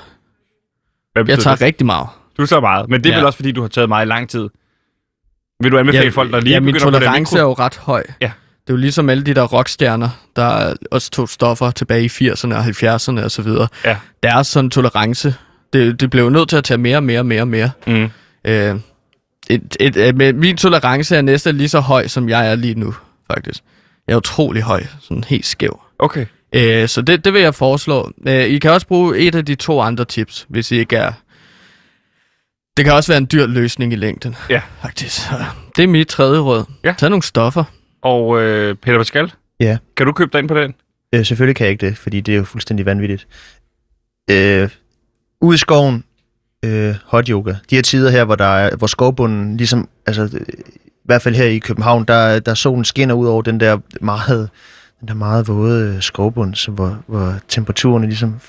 Hvad 1.13 1.25
Jeg 1.29 1.39
tager 1.39 1.55
det? 1.57 1.65
rigtig 1.65 1.87
meget. 1.87 2.07
Du 2.39 2.47
tager 2.47 2.61
meget, 2.61 2.89
men 2.91 3.05
det 3.05 3.11
er 3.11 3.15
ja. 3.15 3.19
Vel 3.19 3.27
også, 3.27 3.37
fordi 3.37 3.53
du 3.53 3.61
har 3.61 3.69
taget 3.69 3.89
meget 3.89 4.07
i 4.07 4.09
lang 4.09 4.29
tid. 4.31 4.49
Vil 5.63 5.73
du 5.73 5.79
anbefale 5.79 6.05
Ja, 6.05 6.11
folk, 6.11 6.33
der 6.33 6.41
lige 6.41 6.53
ja, 6.55 6.61
min 6.61 6.67
begynder 6.75 6.87
på 6.87 6.91
det 6.91 7.01
tolerance 7.03 7.39
er 7.39 7.43
jo 7.43 7.53
ret 7.53 7.77
høj. 7.77 8.03
Ja. 8.21 8.31
Det 8.67 8.71
er 8.73 8.75
jo 8.75 8.77
ligesom 8.77 9.09
alle 9.09 9.25
de 9.25 9.35
der 9.35 9.43
rockstjerner, 9.47 10.09
der 10.37 10.75
også 10.91 11.11
tog 11.11 11.29
stoffer 11.29 11.71
tilbage 11.71 12.05
i 12.05 12.09
80'erne 12.09 12.55
og 12.55 12.65
70'erne 12.65 13.25
og 13.25 13.31
så 13.31 13.43
videre. 13.43 13.69
Ja. 13.85 13.97
Deres 14.23 14.47
sådan 14.47 14.71
tolerance, 14.71 15.35
det, 15.73 16.01
det 16.01 16.11
blev 16.11 16.25
jo 16.25 16.31
nødt 16.31 16.49
til 16.49 16.57
at 16.57 16.65
tage 16.65 16.79
mere 16.79 16.97
og 16.97 17.03
mere 17.05 17.19
og 17.21 17.27
mere 17.27 17.41
og 17.43 17.49
mere. 17.49 17.71
Mm. 17.87 18.11
Øh, 18.45 18.77
et, 19.55 19.77
et, 19.81 19.97
et, 19.97 20.17
men 20.17 20.37
min 20.41 20.57
tolerance 20.57 21.17
er 21.17 21.23
næsten 21.23 21.57
lige 21.57 21.69
så 21.69 21.81
høj, 21.81 22.07
som 22.07 22.29
jeg 22.29 22.51
er 22.51 22.55
lige 22.55 22.75
nu, 22.75 22.95
faktisk. 23.33 23.63
Jeg 24.09 24.13
er 24.13 24.17
utrolig 24.17 24.63
høj, 24.63 24.85
sådan 25.01 25.25
helt 25.25 25.47
skæv. 25.47 25.81
Okay. 25.99 26.27
Øh, 26.55 26.89
så 26.89 27.03
det, 27.03 27.25
det 27.25 27.33
vil 27.33 27.43
jeg 27.43 27.55
foreslå. 27.55 28.13
Øh, 28.29 28.45
I 28.45 28.59
kan 28.59 28.71
også 28.71 28.87
bruge 28.87 29.19
et 29.19 29.35
af 29.35 29.45
de 29.47 29.55
to 29.55 29.81
andre 29.81 30.05
tips, 30.05 30.47
hvis 30.49 30.73
I 30.73 30.77
ikke 30.77 30.97
er... 30.97 31.13
Det 32.77 32.85
kan 32.85 32.95
også 32.95 33.13
være 33.13 33.19
en 33.19 33.29
dyr 33.33 33.47
løsning 33.47 33.93
i 33.93 33.97
længden, 33.97 34.37
Ja. 34.51 34.63
faktisk. 34.83 35.21
Det 35.77 35.85
er 35.85 35.89
mit 35.89 36.09
tredje 36.09 36.39
råd. 36.41 36.65
Ja. 36.85 36.95
Tag 36.99 37.11
nogle 37.11 37.23
stoffer. 37.23 37.65
Og 38.03 38.43
øh, 38.43 38.75
Peter 38.75 38.99
Pascal? 38.99 39.33
Ja. 39.61 39.79
Kan 39.97 40.07
du 40.07 40.13
købe 40.13 40.31
dig 40.33 40.39
ind 40.39 40.49
på 40.49 40.55
den? 40.61 40.75
Øh, 41.15 41.27
selvfølgelig 41.27 41.57
kan 41.57 41.65
jeg 41.65 41.73
ikke 41.73 41.87
det, 41.87 41.99
fordi 41.99 42.21
det 42.21 42.33
er 42.35 42.39
jo 42.39 42.45
fuldstændig 42.45 42.87
vanvittigt. 42.87 43.27
Øh, 44.31 44.69
ude 45.41 45.55
i 45.55 45.59
skoven, 45.59 46.05
øh, 46.65 46.95
hot 47.05 47.29
yoga. 47.29 47.55
De 47.71 47.75
her 47.75 47.83
tider 47.83 48.11
her, 48.11 48.25
hvor, 48.25 48.35
der 48.35 48.45
er, 48.45 48.77
hvor 48.77 48.87
skovbunden 48.87 49.57
ligesom, 49.57 49.89
altså 50.07 50.23
øh, 50.23 50.47
i 50.87 51.05
hvert 51.05 51.23
fald 51.23 51.35
her 51.35 51.45
i 51.45 51.59
København, 51.59 52.05
der, 52.05 52.39
der 52.39 52.55
solen 52.55 52.85
skinner 52.85 53.15
ud 53.15 53.27
over 53.27 53.43
den 53.43 53.61
der 53.61 53.79
meget, 54.01 54.51
den 55.01 55.09
der 55.09 55.15
meget 55.15 55.49
våde 55.49 55.95
øh, 55.95 56.03
skovbund, 56.03 56.55
så 56.55 56.71
hvor, 56.71 57.03
hvor 57.07 57.35
temperaturen 57.49 58.05
ligesom 58.05 58.41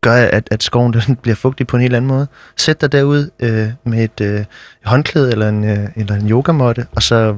gør, 0.00 0.14
at, 0.14 0.48
at 0.50 0.62
skoven 0.62 0.92
den 1.06 1.16
bliver 1.16 1.34
fugtig 1.34 1.66
på 1.66 1.76
en 1.76 1.82
helt 1.82 1.96
anden 1.96 2.08
måde. 2.08 2.26
Sæt 2.56 2.80
dig 2.80 2.92
derud 2.92 3.30
øh, 3.40 3.68
med 3.84 4.04
et 4.04 4.20
øh, 4.20 4.44
håndklæde 4.84 5.32
eller 5.32 5.48
en, 5.48 5.64
øh, 5.64 5.88
eller 5.96 6.14
en 6.14 6.30
yogamåtte, 6.30 6.86
og 6.92 7.02
så 7.02 7.36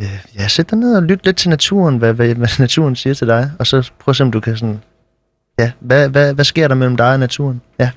øh, 0.00 0.18
ja, 0.38 0.48
sæt 0.48 0.70
dig 0.70 0.78
ned 0.78 0.96
og 0.96 1.02
lyt 1.02 1.24
lidt 1.24 1.36
til 1.36 1.50
naturen, 1.50 1.96
hvad, 1.96 2.12
hvad, 2.14 2.34
hvad 2.34 2.48
naturen 2.58 2.96
siger 2.96 3.14
til 3.14 3.26
dig, 3.26 3.50
og 3.58 3.66
så 3.66 3.90
prøv 4.00 4.12
at 4.12 4.16
se, 4.16 4.24
om 4.24 4.32
du 4.32 4.40
kan 4.40 4.56
sådan, 4.56 4.80
ja, 5.58 5.72
hvad, 5.80 6.08
hvad, 6.08 6.34
hvad 6.34 6.44
sker 6.44 6.68
der 6.68 6.74
mellem 6.74 6.96
dig 6.96 7.12
og 7.12 7.20
naturen? 7.20 7.60
Ja. 7.78 7.90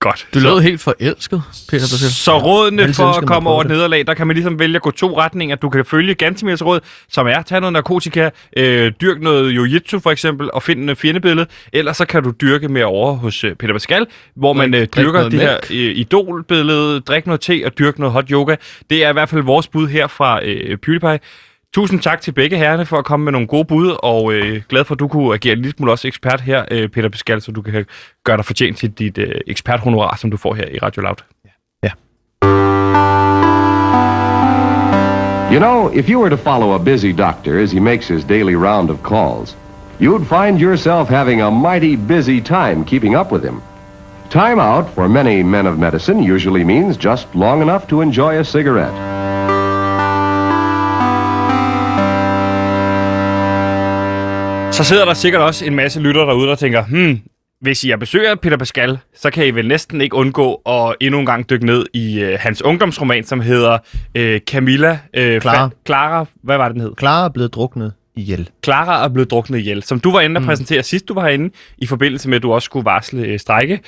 Godt. 0.00 0.28
Du 0.34 0.40
så, 0.40 0.48
lød 0.48 0.60
helt 0.60 0.80
forelsket, 0.80 1.42
Peter 1.68 1.84
Basel. 1.84 2.10
så 2.12 2.38
rådene 2.38 2.82
Altid 2.82 2.94
for 2.94 3.04
at 3.04 3.26
komme 3.26 3.50
over 3.50 3.60
et 3.60 3.68
det. 3.68 3.76
nederlag, 3.76 4.06
der 4.06 4.14
kan 4.14 4.26
man 4.26 4.36
ligesom 4.36 4.58
vælge 4.58 4.76
at 4.76 4.82
gå 4.82 4.90
to 4.90 5.18
retninger. 5.18 5.56
Du 5.56 5.68
kan 5.68 5.84
følge 5.84 6.14
Gantemirs 6.14 6.64
råd, 6.64 6.80
som 7.08 7.26
er, 7.26 7.42
tage 7.42 7.60
noget 7.60 7.72
narkotika, 7.72 8.30
øh, 8.56 8.92
dyrk 9.00 9.20
noget 9.20 9.52
jiu-jitsu 9.52 9.98
for 9.98 10.10
eksempel, 10.10 10.50
og 10.52 10.62
finde 10.62 10.90
en 10.90 10.96
fjendebillede. 10.96 11.46
Ellers 11.72 11.96
så 11.96 12.04
kan 12.06 12.22
du 12.22 12.30
dyrke 12.30 12.68
mere 12.68 12.84
over 12.84 13.14
hos 13.14 13.44
øh, 13.44 13.54
Peter 13.54 13.72
Pascal, 13.72 14.06
hvor 14.36 14.52
man 14.52 14.74
øh, 14.74 14.86
dyrker 14.96 15.28
det 15.28 15.40
her 15.40 15.56
øh, 15.70 15.76
idolbillede, 15.76 17.00
drik 17.00 17.26
noget 17.26 17.40
te 17.40 17.62
og 17.66 17.78
dyrk 17.78 17.98
noget 17.98 18.12
hot 18.12 18.28
yoga. 18.30 18.56
Det 18.90 19.04
er 19.04 19.10
i 19.10 19.12
hvert 19.12 19.28
fald 19.28 19.42
vores 19.42 19.68
bud 19.68 19.88
her 19.88 20.06
fra 20.06 20.44
øh, 20.44 20.76
PewDiePie. 20.76 21.18
Tusind 21.74 22.00
tak 22.00 22.20
til 22.20 22.32
begge 22.32 22.56
herrene 22.56 22.86
for 22.86 22.96
at 22.96 23.04
komme 23.04 23.24
med 23.24 23.32
nogle 23.32 23.46
gode 23.46 23.64
bud, 23.64 23.96
og 24.02 24.32
øh, 24.32 24.62
glad 24.68 24.84
for, 24.84 24.94
at 24.94 24.98
du 24.98 25.08
kunne 25.08 25.34
agere 25.34 25.52
en 25.52 25.58
lille 25.58 25.74
smule 25.76 25.92
også 25.92 26.08
ekspert 26.08 26.40
her, 26.40 26.64
øh, 26.70 26.88
Peter 26.88 27.08
Beskal, 27.08 27.40
så 27.40 27.52
du 27.52 27.62
kan 27.62 27.86
gøre 28.24 28.36
dig 28.36 28.44
fortjent 28.44 28.78
til 28.78 28.90
dit 28.90 29.18
øh, 29.18 29.34
eksperthonorar, 29.46 30.16
som 30.16 30.30
du 30.30 30.36
får 30.36 30.54
her 30.54 30.64
i 30.68 30.78
Radio 30.78 31.02
Loud. 31.02 31.16
Ja. 31.44 31.50
You 35.52 35.58
know, 35.58 35.90
if 35.98 36.10
you 36.10 36.20
were 36.20 36.30
to 36.30 36.36
follow 36.36 36.74
a 36.74 36.78
busy 36.78 37.12
doctor 37.18 37.62
as 37.62 37.72
he 37.72 37.80
makes 37.80 38.08
his 38.08 38.24
daily 38.24 38.54
round 38.54 38.90
of 38.90 38.98
calls, 39.02 39.56
you'd 40.00 40.26
find 40.26 40.60
yourself 40.60 41.08
having 41.08 41.42
a 41.42 41.50
mighty 41.50 41.96
busy 41.96 42.40
time 42.40 42.84
keeping 42.84 43.16
up 43.16 43.32
with 43.32 43.44
him. 43.44 43.62
Time 44.30 44.60
out 44.60 44.94
for 44.94 45.08
many 45.08 45.42
men 45.42 45.66
of 45.66 45.78
medicine 45.78 46.22
usually 46.34 46.64
means 46.64 46.96
just 46.96 47.26
long 47.34 47.62
enough 47.62 47.86
to 47.86 48.00
enjoy 48.00 48.38
a 48.38 48.44
cigarette. 48.44 49.27
Så 54.78 54.84
sidder 54.84 55.04
der 55.04 55.14
sikkert 55.14 55.42
også 55.42 55.64
en 55.64 55.74
masse 55.74 56.00
lyttere 56.00 56.26
derude, 56.26 56.48
der 56.48 56.54
tænker, 56.54 56.84
hmm, 56.84 57.20
hvis 57.60 57.84
I 57.84 57.90
er 57.90 57.96
besøger 57.96 58.34
Peter 58.34 58.56
Pascal, 58.56 58.98
så 59.16 59.30
kan 59.30 59.46
I 59.46 59.50
vel 59.50 59.68
næsten 59.68 60.00
ikke 60.00 60.16
undgå 60.16 60.54
at 60.54 60.94
endnu 61.00 61.20
en 61.20 61.26
gang 61.26 61.50
dykke 61.50 61.66
ned 61.66 61.86
i 61.94 62.20
øh, 62.20 62.38
hans 62.40 62.62
ungdomsroman, 62.62 63.24
som 63.24 63.40
hedder 63.40 63.78
øh, 64.14 64.40
Camilla... 64.40 64.98
Øh, 65.14 65.40
Clara. 65.40 65.66
Fa- 65.66 65.82
Clara, 65.86 66.26
hvad 66.42 66.56
var 66.56 66.68
det, 66.68 66.74
den 66.74 66.82
hed? 66.82 66.92
Clara 66.98 67.24
er 67.24 67.28
blevet 67.28 67.54
druknet 67.54 67.92
ihjel. 68.16 68.50
Clara 68.64 69.04
er 69.04 69.08
blevet 69.08 69.30
druknet 69.30 69.58
ihjel, 69.58 69.82
som 69.82 70.00
du 70.00 70.12
var 70.12 70.20
inde 70.20 70.38
og 70.38 70.44
præsentere 70.44 70.82
sidst, 70.82 71.08
du 71.08 71.14
var 71.14 71.22
herinde, 71.22 71.54
i 71.78 71.86
forbindelse 71.86 72.28
med, 72.28 72.36
at 72.36 72.42
du 72.42 72.52
også 72.52 72.66
skulle 72.66 72.84
varsle 72.84 73.22
øh, 73.22 73.38
strække. 73.38 73.80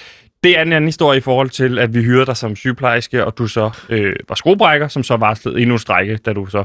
Det 0.44 0.58
er 0.58 0.62
en 0.62 0.72
anden 0.72 0.88
historie 0.88 1.18
i 1.18 1.20
forhold 1.20 1.50
til, 1.50 1.78
at 1.78 1.94
vi 1.94 2.02
hyrede 2.02 2.26
dig 2.26 2.36
som 2.36 2.56
sygeplejerske, 2.56 3.24
og 3.24 3.38
du 3.38 3.46
så 3.46 3.70
øh, 3.88 4.12
var 4.28 4.34
skruebrækker, 4.34 4.88
som 4.88 5.02
så 5.02 5.16
varslede 5.16 5.60
endnu 5.60 5.74
en 5.74 5.78
strække, 5.78 6.16
da 6.16 6.32
du 6.32 6.46
så 6.46 6.58
øh, 6.58 6.64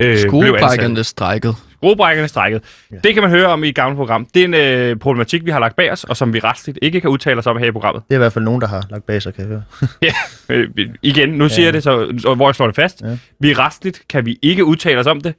blev 0.00 0.10
ansat. 0.10 0.28
Skruebrækkerne 0.28 1.04
strækket. 1.04 1.56
Skruebrækkerne 1.82 2.28
strækket. 2.28 2.62
Ja. 2.90 2.96
Det 3.04 3.14
kan 3.14 3.22
man 3.22 3.30
høre 3.30 3.46
om 3.46 3.64
i 3.64 3.68
et 3.68 3.74
gammelt 3.74 3.96
program. 3.96 4.26
Det 4.34 4.40
er 4.40 4.44
en 4.44 4.54
øh, 4.54 4.96
problematik, 4.96 5.44
vi 5.44 5.50
har 5.50 5.58
lagt 5.60 5.76
bag 5.76 5.92
os, 5.92 6.04
og 6.04 6.16
som 6.16 6.34
vi 6.34 6.38
retsligt 6.38 6.78
ikke 6.82 7.00
kan 7.00 7.10
udtale 7.10 7.38
os 7.38 7.46
om 7.46 7.58
her 7.58 7.66
i 7.66 7.70
programmet. 7.70 8.02
Det 8.08 8.14
er 8.14 8.18
i 8.18 8.18
hvert 8.18 8.32
fald 8.32 8.44
nogen, 8.44 8.60
der 8.60 8.66
har 8.66 8.86
lagt 8.90 9.06
bag 9.06 9.22
sig, 9.22 9.34
kan 9.34 9.42
jeg 9.42 9.48
høre. 9.48 9.62
Ja, 10.02 10.14
øh, 10.48 10.70
igen, 11.02 11.28
nu 11.28 11.48
siger 11.48 11.66
jeg 11.66 11.72
det, 11.72 11.82
så, 11.82 12.14
så, 12.18 12.34
hvor 12.34 12.48
jeg 12.48 12.54
slår 12.54 12.66
det 12.66 12.76
fast. 12.76 13.02
Ja. 13.02 13.08
Ja. 13.08 13.18
Vi 13.38 13.54
retsligt 13.54 14.02
kan 14.08 14.26
vi 14.26 14.38
ikke 14.42 14.64
udtale 14.64 15.00
os 15.00 15.06
om 15.06 15.20
det, 15.20 15.34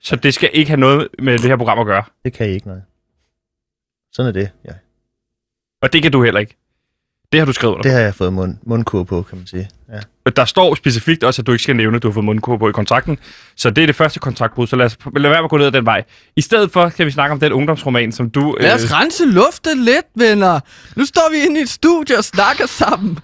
så 0.00 0.16
det 0.16 0.34
skal 0.34 0.50
ikke 0.52 0.70
have 0.70 0.80
noget 0.80 1.08
med 1.18 1.38
det 1.38 1.46
her 1.46 1.56
program 1.56 1.78
at 1.78 1.86
gøre. 1.86 2.02
Det 2.24 2.32
kan 2.32 2.48
I 2.48 2.52
ikke, 2.52 2.66
nej. 2.66 2.78
Sådan 4.12 4.28
er 4.28 4.32
det, 4.32 4.50
ja. 4.64 4.72
Og 5.82 5.92
det 5.92 6.02
kan 6.02 6.12
du 6.12 6.22
heller 6.22 6.40
ikke. 6.40 6.56
Det 7.32 7.40
har 7.40 7.44
du 7.46 7.52
skrevet 7.52 7.74
under. 7.74 7.82
Det 7.82 7.92
har 7.92 8.00
jeg 8.00 8.14
fået 8.14 8.32
mund, 8.32 8.56
mundkur 8.66 9.04
på, 9.04 9.22
kan 9.22 9.38
man 9.38 9.46
sige. 9.46 9.68
Ja. 9.92 10.30
Der 10.30 10.44
står 10.44 10.74
specifikt 10.74 11.24
også, 11.24 11.42
at 11.42 11.46
du 11.46 11.52
ikke 11.52 11.62
skal 11.62 11.76
nævne, 11.76 11.96
at 11.96 12.02
du 12.02 12.08
har 12.08 12.12
fået 12.12 12.24
mundkur 12.24 12.56
på 12.56 12.68
i 12.68 12.72
kontrakten. 12.72 13.18
Så 13.56 13.70
det 13.70 13.82
er 13.82 13.86
det 13.86 13.96
første 13.96 14.20
kontraktbrud, 14.20 14.66
så 14.66 14.76
lad 14.76 14.86
os 14.86 14.98
lad 15.16 15.30
være 15.30 15.40
med 15.40 15.44
at 15.44 15.50
gå 15.50 15.56
ned 15.56 15.66
ad 15.66 15.72
den 15.72 15.86
vej. 15.86 16.04
I 16.36 16.40
stedet 16.40 16.72
for 16.72 16.88
skal 16.88 17.06
vi 17.06 17.10
snakke 17.10 17.32
om 17.32 17.40
den 17.40 17.52
ungdomsroman, 17.52 18.12
som 18.12 18.30
du... 18.30 18.56
Lad 18.60 18.74
os 18.74 18.92
rense 18.92 19.24
luften 19.24 19.84
lidt, 19.84 20.06
venner. 20.14 20.60
Nu 20.96 21.04
står 21.04 21.30
vi 21.32 21.44
inde 21.44 21.60
i 21.60 21.62
et 21.62 21.68
studie 21.68 22.18
og 22.18 22.24
snakker 22.24 22.66
sammen. 22.66 23.18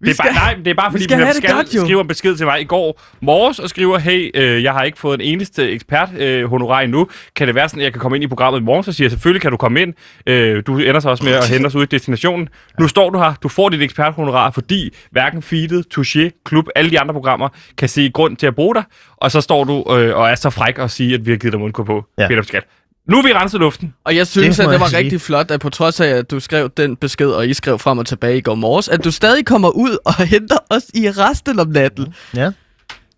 Vi 0.00 0.10
Det 0.10 0.20
er, 0.20 0.22
bare, 0.22 0.32
nej, 0.32 0.54
det 0.54 0.66
er 0.66 0.74
bare 0.74 0.90
fordi, 0.90 1.04
skal 1.04 1.18
Pascal 1.18 1.52
godt, 1.54 1.74
jo. 1.74 1.80
skriver 1.80 2.00
en 2.02 2.08
besked 2.08 2.36
til 2.36 2.46
mig 2.46 2.60
i 2.60 2.64
går 2.64 3.00
morges 3.20 3.58
og 3.58 3.68
skriver, 3.68 3.98
hey, 3.98 4.30
øh, 4.34 4.62
jeg 4.62 4.72
har 4.72 4.82
ikke 4.82 4.98
fået 4.98 5.20
en 5.20 5.34
eneste 5.34 5.70
ekspert 5.70 6.08
øh, 6.18 6.50
honorar 6.50 6.80
endnu. 6.80 7.08
Kan 7.36 7.46
det 7.46 7.54
være 7.54 7.68
sådan, 7.68 7.80
at 7.80 7.84
jeg 7.84 7.92
kan 7.92 8.00
komme 8.00 8.16
ind 8.16 8.24
i 8.24 8.26
programmet 8.26 8.60
i 8.60 8.64
morgen? 8.64 8.84
Så 8.84 8.92
siger 8.92 9.04
jeg, 9.04 9.10
selvfølgelig 9.10 9.42
kan 9.42 9.50
du 9.50 9.56
komme 9.56 9.82
ind. 9.82 9.94
Øh, 10.26 10.62
du 10.66 10.78
ender 10.78 11.00
så 11.00 11.08
også 11.08 11.24
med 11.24 11.32
at 11.32 11.48
hente 11.48 11.66
os 11.66 11.74
ud 11.74 11.82
i 11.82 11.86
destinationen. 11.86 12.48
Nu 12.80 12.88
står 12.88 13.10
du 13.10 13.18
her, 13.18 13.34
du 13.42 13.48
får 13.48 13.68
dit 13.68 13.82
eksperthonorar, 13.82 14.50
fordi 14.50 14.94
hverken 15.10 15.42
Feedet, 15.42 15.86
Touché, 15.98 16.42
Klub, 16.44 16.68
alle 16.76 16.90
de 16.90 17.00
andre 17.00 17.14
programmer 17.14 17.48
kan 17.78 17.88
se 17.88 18.10
grund 18.10 18.36
til 18.36 18.46
at 18.46 18.54
bruge 18.54 18.74
dig. 18.74 18.84
Og 19.16 19.30
så 19.30 19.40
står 19.40 19.64
du 19.64 19.84
øh, 19.94 20.16
og 20.16 20.30
er 20.30 20.34
så 20.34 20.50
fræk 20.50 20.78
og 20.78 20.90
siger, 20.90 21.18
at 21.18 21.26
vi 21.26 21.30
har 21.30 21.38
givet 21.38 21.52
dig 21.52 21.60
mundkur 21.60 21.84
på, 21.84 22.04
ja. 22.18 22.28
Peter 22.28 22.42
Pascal. 22.42 22.62
Nu 23.08 23.18
er 23.18 23.22
vi 23.22 23.32
renset 23.32 23.60
luften. 23.60 23.94
Og 24.04 24.16
jeg 24.16 24.26
synes, 24.26 24.56
Det 24.56 24.64
at 24.64 24.70
det 24.70 24.80
var 24.80 24.86
sige. 24.88 24.98
rigtig 24.98 25.20
flot, 25.20 25.50
at 25.50 25.60
på 25.60 25.70
trods 25.70 26.00
af, 26.00 26.08
at 26.08 26.30
du 26.30 26.40
skrev 26.40 26.70
den 26.76 26.96
besked, 26.96 27.26
og 27.30 27.48
I 27.48 27.54
skrev 27.54 27.78
frem 27.78 27.98
og 27.98 28.06
tilbage 28.06 28.36
i 28.38 28.40
går 28.40 28.54
morges, 28.54 28.88
at 28.88 29.04
du 29.04 29.10
stadig 29.10 29.46
kommer 29.46 29.68
ud 29.68 29.96
og 30.04 30.14
henter 30.34 30.56
os 30.70 30.82
i 30.94 31.10
resten 31.10 31.58
om 31.58 31.68
natten. 31.68 32.14
Ja. 32.36 32.50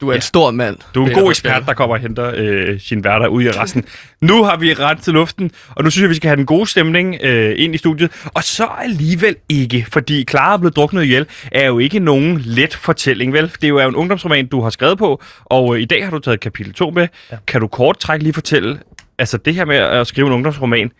Du 0.01 0.09
er 0.09 0.12
ja. 0.12 0.16
en 0.16 0.22
stor 0.22 0.51
mand. 0.51 0.76
Du 0.95 1.05
er 1.05 1.09
en 1.09 1.14
god 1.14 1.30
ekspert, 1.30 1.62
der 1.66 1.74
kommer 1.74 1.97
og 1.97 2.03
henter 2.03 2.32
øh, 2.36 2.80
sin 2.80 3.01
hverdag 3.01 3.30
ud 3.30 3.43
i 3.43 3.51
resten. 3.51 3.84
nu 4.20 4.45
har 4.45 4.57
vi 4.57 4.74
rendt 4.74 5.03
til 5.03 5.12
luften, 5.12 5.51
og 5.70 5.84
nu 5.84 5.91
synes 5.91 6.03
jeg, 6.03 6.11
vi 6.11 6.14
skal 6.14 6.28
have 6.28 6.36
den 6.36 6.47
gode 6.47 6.66
stemning 6.66 7.16
øh, 7.22 7.55
ind 7.57 7.74
i 7.74 7.78
studiet. 7.78 8.11
Og 8.34 8.45
så 8.45 8.64
alligevel 8.78 9.36
ikke, 9.49 9.86
fordi 9.93 10.24
Clara 10.30 10.53
er 10.53 10.59
blevet 10.59 10.76
druknet 10.76 11.03
ihjel, 11.05 11.26
er 11.53 11.66
jo 11.66 11.78
ikke 11.78 11.99
nogen 11.99 12.41
let 12.45 12.74
fortælling, 12.74 13.32
vel? 13.32 13.49
Det 13.49 13.64
er 13.64 13.68
jo 13.68 13.78
en 13.78 13.95
ungdomsroman, 13.97 14.47
du 14.47 14.62
har 14.62 14.70
skrevet 14.70 14.99
på, 14.99 15.22
og 15.45 15.76
øh, 15.76 15.82
i 15.82 15.84
dag 15.84 16.05
har 16.05 16.11
du 16.11 16.18
taget 16.18 16.41
kapitel 16.41 16.72
2 16.72 16.91
med. 16.91 17.09
Ja. 17.32 17.36
Kan 17.47 17.61
du 17.61 17.66
kort 17.66 17.99
træk 17.99 18.22
lige 18.22 18.32
fortælle, 18.32 18.78
altså 19.20 19.36
det 19.36 19.54
her 19.54 19.64
med 19.64 19.76
at 19.76 20.06
skrive 20.06 20.26
en 20.26 20.32
ungdomsroman, 20.32 20.92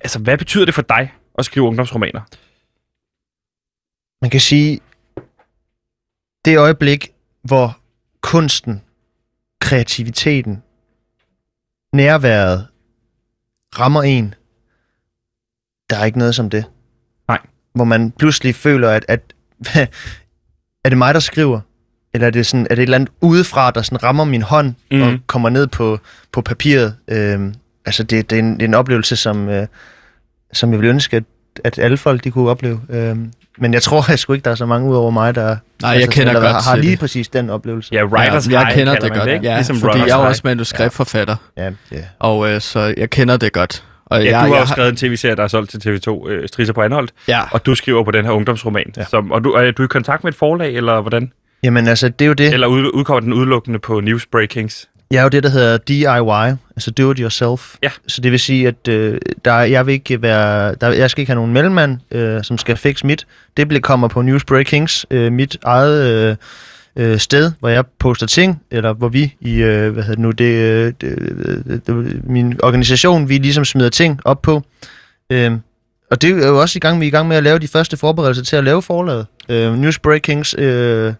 altså 0.00 0.18
hvad 0.18 0.38
betyder 0.38 0.64
det 0.64 0.74
for 0.74 0.82
dig 0.82 1.12
at 1.38 1.44
skrive 1.44 1.66
ungdomsromaner? 1.66 2.20
Man 4.22 4.30
kan 4.30 4.40
sige, 4.40 4.80
det 6.44 6.58
øjeblik, 6.58 7.12
hvor 7.42 7.78
kunsten, 8.20 8.82
kreativiteten, 9.60 10.62
nærværet 11.92 12.68
rammer 13.78 14.02
en, 14.02 14.34
der 15.90 15.96
er 15.96 16.04
ikke 16.04 16.18
noget 16.18 16.34
som 16.34 16.50
det. 16.50 16.64
Nej. 17.28 17.38
Hvor 17.74 17.84
man 17.84 18.10
pludselig 18.10 18.54
føler, 18.54 18.90
at, 18.90 19.04
at 19.08 19.34
er 20.84 20.88
det 20.88 20.98
mig, 20.98 21.14
der 21.14 21.20
skriver? 21.20 21.60
Eller 22.14 22.26
er 22.26 22.30
det, 22.30 22.46
sådan, 22.46 22.66
er 22.70 22.74
det 22.74 22.78
et 22.78 22.86
eller 22.86 22.94
andet 22.96 23.10
udefra, 23.20 23.70
der 23.70 23.82
sådan 23.82 24.02
rammer 24.02 24.24
min 24.24 24.42
hånd 24.42 24.74
mm. 24.90 25.02
og 25.02 25.14
kommer 25.26 25.48
ned 25.48 25.66
på, 25.66 25.98
på 26.32 26.40
papiret? 26.42 26.94
Øhm, 27.08 27.54
altså, 27.86 28.02
det, 28.02 28.30
det, 28.30 28.36
er 28.36 28.42
en, 28.42 28.54
det 28.54 28.62
er 28.62 28.66
en 28.68 28.74
oplevelse, 28.74 29.16
som, 29.16 29.48
øh, 29.48 29.66
som 30.52 30.72
jeg 30.72 30.80
vil 30.80 30.88
ønske, 30.88 31.16
at, 31.16 31.24
at 31.64 31.78
alle 31.78 31.96
folk 31.96 32.24
de 32.24 32.30
kunne 32.30 32.50
opleve. 32.50 32.80
Øhm, 32.90 33.32
men 33.58 33.74
jeg 33.74 33.82
tror 33.82 34.04
jeg 34.10 34.18
sgu 34.18 34.32
ikke, 34.32 34.44
der 34.44 34.50
er 34.50 34.54
så 34.54 34.66
mange 34.66 34.90
ud 34.90 34.96
over 34.96 35.10
mig, 35.10 35.34
der 35.34 35.56
Nej, 35.82 35.90
jeg 35.90 36.08
kender 36.08 36.28
eller 36.28 36.52
godt 36.52 36.64
har, 36.64 36.74
til 36.74 36.80
lige 36.84 36.90
det. 36.90 36.98
præcis 37.00 37.28
den 37.28 37.50
oplevelse. 37.50 37.94
Ja, 37.94 38.04
writers 38.04 38.46
ja, 38.48 38.52
jeg 38.58 38.66
high, 38.66 38.78
kender 38.78 38.94
det 38.98 39.12
godt. 39.14 39.28
ikke? 39.30 39.46
Ja, 39.46 39.54
ligesom 39.54 39.76
fordi 39.76 39.98
jeg 39.98 40.08
er 40.08 40.14
også 40.16 40.40
manuskriptforfatter, 40.44 41.36
Ja, 41.56 41.70
ja. 41.92 41.98
og 42.18 42.50
øh, 42.50 42.60
så 42.60 42.94
jeg 42.96 43.10
kender 43.10 43.36
det 43.36 43.52
godt. 43.52 43.84
Og 44.06 44.24
Ja, 44.24 44.30
jeg, 44.38 44.46
du 44.46 44.52
har 44.52 44.54
jeg, 44.60 44.62
jo 44.68 44.72
skrevet 44.72 44.88
en 44.90 44.96
tv-serie, 44.96 45.36
der 45.36 45.42
er 45.42 45.48
solgt 45.48 45.70
til 45.70 45.78
TV2, 46.08 46.28
øh, 46.28 46.48
Strisser 46.48 46.72
på 46.74 46.82
Anholdt, 46.82 47.12
Ja, 47.28 47.40
og 47.50 47.66
du 47.66 47.74
skriver 47.74 48.04
på 48.04 48.10
den 48.10 48.24
her 48.24 48.32
ungdomsroman. 48.32 48.92
Ja. 48.96 49.04
Som, 49.04 49.30
og 49.32 49.44
du, 49.44 49.52
er 49.52 49.70
du 49.70 49.82
i 49.82 49.86
kontakt 49.86 50.24
med 50.24 50.32
et 50.32 50.38
forlag, 50.38 50.74
eller 50.74 51.00
hvordan? 51.00 51.32
Jamen 51.62 51.88
altså, 51.88 52.08
det 52.08 52.24
er 52.24 52.28
jo 52.28 52.32
det. 52.32 52.52
Eller 52.52 52.66
ud, 52.66 52.90
udkommer 52.94 53.20
den 53.20 53.32
udelukkende 53.32 53.78
på 53.78 54.00
Newsbreakings? 54.00 54.88
Jeg 55.10 55.18
er 55.18 55.22
jo 55.22 55.28
det, 55.28 55.42
der 55.42 55.48
hedder 55.48 55.76
DIY, 55.76 56.58
altså 56.76 56.90
do 56.90 57.10
it 57.10 57.18
yourself. 57.18 57.74
Ja. 57.82 57.90
Så 58.06 58.20
det 58.20 58.32
vil 58.32 58.40
sige, 58.40 58.68
at 58.68 58.88
øh, 58.88 59.20
der, 59.44 59.54
jeg 59.54 59.86
vil 59.86 59.92
ikke 59.92 60.22
være, 60.22 60.74
der, 60.74 60.92
jeg 60.92 61.10
skal 61.10 61.20
ikke 61.20 61.30
have 61.30 61.36
nogen 61.36 61.52
mellemmand, 61.52 61.98
øh, 62.10 62.44
som 62.44 62.58
skal 62.58 62.76
fikse 62.76 63.06
mit. 63.06 63.26
Det 63.56 63.68
bliver 63.68 63.80
kommer 63.80 64.08
på 64.08 64.22
Newsbreakings, 64.22 65.06
øh, 65.10 65.32
mit 65.32 65.58
eget 65.62 66.10
øh, 66.10 66.36
øh, 66.96 67.18
sted, 67.18 67.52
hvor 67.60 67.68
jeg 67.68 67.86
poster 67.98 68.26
ting, 68.26 68.62
eller 68.70 68.92
hvor 68.92 69.08
vi 69.08 69.34
i, 69.40 69.54
øh, 69.54 69.92
hvad 69.92 70.02
hedder 70.02 70.14
det 70.14 70.18
nu, 70.18 70.30
det, 70.30 70.44
øh, 70.44 70.92
det, 71.00 71.18
det, 71.66 71.86
det, 71.86 72.24
min 72.24 72.60
organisation, 72.62 73.28
vi 73.28 73.38
ligesom 73.38 73.64
smider 73.64 73.90
ting 73.90 74.20
op 74.24 74.42
på. 74.42 74.62
Øh, 75.30 75.52
og 76.10 76.22
det 76.22 76.30
er 76.30 76.48
jo 76.48 76.60
også 76.60 76.76
i 76.76 76.80
gang, 76.80 77.00
vi 77.00 77.04
er 77.04 77.08
i 77.08 77.10
gang 77.10 77.28
med 77.28 77.36
at 77.36 77.42
lave 77.42 77.58
de 77.58 77.68
første 77.68 77.96
forberedelser 77.96 78.44
til 78.44 78.56
at 78.56 78.64
lave 78.64 78.82
forlaget. 78.82 79.26
Øh, 79.48 79.78
Newsbreakings, 79.78 80.54
øh, 80.58 81.12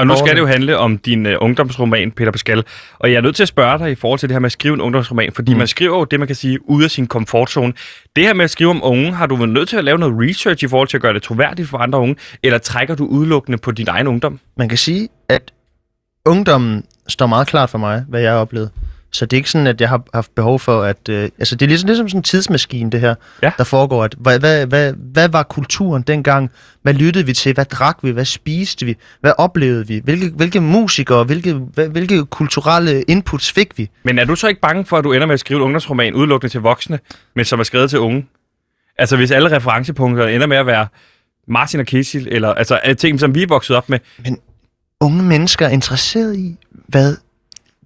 Og 0.00 0.06
nu 0.06 0.16
skal 0.16 0.34
det 0.34 0.40
jo 0.40 0.46
handle 0.46 0.78
om 0.78 0.98
din 0.98 1.26
uh, 1.26 1.32
ungdomsroman, 1.40 2.12
Peter 2.12 2.30
Pascal. 2.30 2.64
Og 2.98 3.10
jeg 3.10 3.16
er 3.16 3.20
nødt 3.20 3.36
til 3.36 3.42
at 3.42 3.48
spørge 3.48 3.78
dig 3.78 3.90
i 3.90 3.94
forhold 3.94 4.18
til 4.18 4.28
det 4.28 4.34
her 4.34 4.40
med 4.40 4.46
at 4.46 4.52
skrive 4.52 4.74
en 4.74 4.80
ungdomsroman, 4.80 5.32
fordi 5.32 5.52
mm. 5.52 5.58
man 5.58 5.66
skriver 5.66 5.98
jo 5.98 6.04
det, 6.04 6.18
man 6.18 6.26
kan 6.26 6.36
sige, 6.36 6.70
ud 6.70 6.84
af 6.84 6.90
sin 6.90 7.06
komfortzone. 7.06 7.72
Det 8.16 8.24
her 8.24 8.34
med 8.34 8.44
at 8.44 8.50
skrive 8.50 8.70
om 8.70 8.80
unge, 8.82 9.12
har 9.12 9.26
du 9.26 9.36
været 9.36 9.48
nødt 9.48 9.68
til 9.68 9.76
at 9.76 9.84
lave 9.84 9.98
noget 9.98 10.14
research 10.28 10.64
i 10.64 10.68
forhold 10.68 10.88
til 10.88 10.96
at 10.96 11.00
gøre 11.02 11.14
det 11.14 11.22
troværdigt 11.22 11.68
for 11.68 11.78
andre 11.78 11.98
unge, 11.98 12.16
eller 12.42 12.58
trækker 12.58 12.94
du 12.94 13.06
udelukkende 13.06 13.58
på 13.58 13.70
din 13.70 13.88
egen 13.88 14.06
ungdom? 14.06 14.40
man 14.56 14.68
kan 14.68 14.78
sige, 14.78 15.08
at 15.28 15.42
ungdommen 16.26 16.84
står 17.08 17.26
meget 17.26 17.46
klart 17.46 17.70
for 17.70 17.78
mig, 17.78 18.04
hvad 18.08 18.20
jeg 18.20 18.32
har 18.32 18.38
oplevet. 18.38 18.70
Så 19.12 19.26
det 19.26 19.36
er 19.36 19.38
ikke 19.38 19.50
sådan, 19.50 19.66
at 19.66 19.80
jeg 19.80 19.88
har 19.88 20.02
haft 20.14 20.34
behov 20.34 20.58
for 20.60 20.82
at... 20.82 21.08
Øh, 21.08 21.28
altså, 21.38 21.56
det 21.56 21.66
er 21.66 21.68
ligesom, 21.68 21.86
ligesom 21.86 22.08
sådan 22.08 22.18
en 22.18 22.22
tidsmaskine, 22.22 22.90
det 22.90 23.00
her, 23.00 23.14
Ja. 23.42 23.52
der 23.58 23.64
foregår. 23.64 24.04
At, 24.04 24.14
hvad, 24.18 24.38
hvad, 24.38 24.66
hvad, 24.66 24.92
hvad 25.12 25.28
var 25.28 25.42
kulturen 25.42 26.02
dengang? 26.02 26.50
Hvad 26.82 26.94
lyttede 26.94 27.26
vi 27.26 27.32
til? 27.32 27.54
Hvad 27.54 27.64
drak 27.64 27.98
vi? 28.02 28.10
Hvad 28.10 28.24
spiste 28.24 28.86
vi? 28.86 28.96
Hvad 29.20 29.32
oplevede 29.38 29.86
vi? 29.86 30.00
Hvilke, 30.04 30.30
hvilke 30.36 30.60
musikere, 30.60 31.24
hvilke, 31.24 31.54
hvilke 31.90 32.24
kulturelle 32.26 33.02
inputs 33.02 33.52
fik 33.52 33.78
vi? 33.78 33.90
Men 34.02 34.18
er 34.18 34.24
du 34.24 34.34
så 34.34 34.48
ikke 34.48 34.60
bange 34.60 34.84
for, 34.84 34.96
at 34.96 35.04
du 35.04 35.12
ender 35.12 35.26
med 35.26 35.34
at 35.34 35.40
skrive 35.40 35.58
en 35.58 35.64
ungdomsroman 35.64 36.14
udelukkende 36.14 36.52
til 36.54 36.60
voksne, 36.60 36.98
men 37.36 37.44
som 37.44 37.60
er 37.60 37.64
skrevet 37.64 37.90
til 37.90 37.98
unge? 37.98 38.26
Altså 38.98 39.16
hvis 39.16 39.30
alle 39.30 39.56
referencepunkter 39.56 40.26
ender 40.26 40.46
med 40.46 40.56
at 40.56 40.66
være 40.66 40.86
Martin 41.48 41.80
og 41.80 41.86
Kesil, 41.86 42.28
eller 42.30 42.54
altså 42.54 42.94
ting, 42.98 43.20
som 43.20 43.34
vi 43.34 43.42
er 43.42 43.46
vokset 43.46 43.76
op 43.76 43.88
med, 43.88 43.98
Unge 45.00 45.22
mennesker 45.22 45.66
er 45.66 45.70
interesseret 45.70 46.36
i, 46.36 46.56
hvad, 46.70 47.16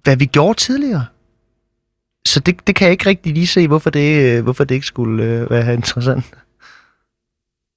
hvad 0.03 0.17
vi 0.17 0.25
gjorde 0.25 0.59
tidligere. 0.59 1.05
Så 2.27 2.39
det, 2.39 2.67
det 2.67 2.75
kan 2.75 2.85
jeg 2.85 2.91
ikke 2.91 3.09
rigtig 3.09 3.33
lige 3.33 3.47
se, 3.47 3.67
hvorfor 3.67 3.89
det, 3.89 4.37
øh, 4.37 4.43
hvorfor 4.43 4.63
det 4.63 4.75
ikke 4.75 4.87
skulle 4.87 5.23
øh, 5.23 5.49
være 5.49 5.73
interessant. 5.73 6.25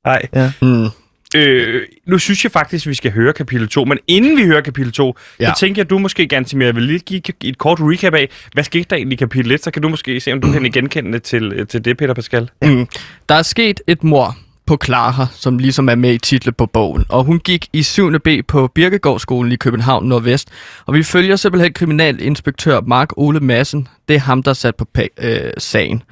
nej. 0.04 0.22
mm, 0.62 0.88
Øh, 1.36 1.82
nu 2.06 2.18
synes 2.18 2.44
jeg 2.44 2.52
faktisk, 2.52 2.86
at 2.86 2.90
vi 2.90 2.94
skal 2.94 3.12
høre 3.12 3.32
kapitel 3.32 3.68
2, 3.68 3.84
men 3.84 3.98
inden 4.06 4.36
vi 4.36 4.44
hører 4.46 4.60
kapitel 4.60 4.92
2, 4.92 5.16
ja. 5.40 5.44
Ja. 5.44 5.54
så 5.54 5.60
tænker 5.60 5.80
jeg, 5.80 5.86
at 5.86 5.90
du 5.90 5.98
måske, 5.98 6.26
Gantimir, 6.26 6.72
vil 6.72 6.82
lige 6.82 6.98
give 6.98 7.22
et 7.44 7.58
kort 7.58 7.78
recap 7.80 8.14
af, 8.14 8.28
hvad 8.52 8.64
skete 8.64 8.86
der 8.90 8.96
egentlig 8.96 9.16
i 9.16 9.18
kapitel 9.18 9.52
1, 9.52 9.64
så 9.64 9.70
kan 9.70 9.82
du 9.82 9.88
måske 9.88 10.20
se, 10.20 10.32
om 10.32 10.40
du 10.40 10.52
kan 10.52 10.62
genkende 10.72 11.12
det 11.12 11.22
til, 11.22 11.66
til 11.66 11.84
det, 11.84 11.96
Peter 11.96 12.14
Pascal. 12.14 12.50
mm. 12.62 12.86
Der 13.28 13.34
er 13.34 13.42
sket 13.42 13.80
et 13.86 14.04
mor 14.04 14.36
på 14.68 14.78
Clara, 14.84 15.26
som 15.32 15.58
ligesom 15.58 15.88
er 15.88 15.94
med 15.94 16.14
i 16.14 16.18
titlen 16.18 16.54
på 16.54 16.66
bogen. 16.66 17.04
Og 17.08 17.24
hun 17.24 17.38
gik 17.38 17.68
i 17.72 17.82
7. 17.82 18.18
B 18.18 18.28
på 18.48 18.66
Birkegårdsskolen 18.74 19.52
i 19.52 19.56
København 19.56 20.06
Nordvest. 20.06 20.48
Og 20.86 20.94
vi 20.94 21.02
følger 21.02 21.36
simpelthen 21.36 21.72
kriminalinspektør 21.72 22.80
Mark 22.80 23.08
Ole 23.16 23.40
Madsen. 23.40 23.88
Det 24.08 24.16
er 24.16 24.20
ham, 24.20 24.42
der 24.42 24.50
er 24.50 24.54
sat 24.54 24.76
på 24.76 24.86
pa- 24.98 25.24
øh, 25.26 25.52
sagen. 25.58 26.02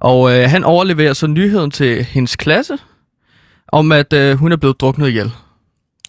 Og 0.00 0.36
øh, 0.36 0.50
han 0.50 0.64
overleverer 0.64 1.12
så 1.12 1.26
nyheden 1.26 1.70
til 1.70 2.04
hendes 2.04 2.36
klasse, 2.36 2.78
om 3.68 3.92
at 3.92 4.12
øh, 4.12 4.36
hun 4.36 4.52
er 4.52 4.56
blevet 4.56 4.80
druknet 4.80 5.08
ihjel. 5.08 5.32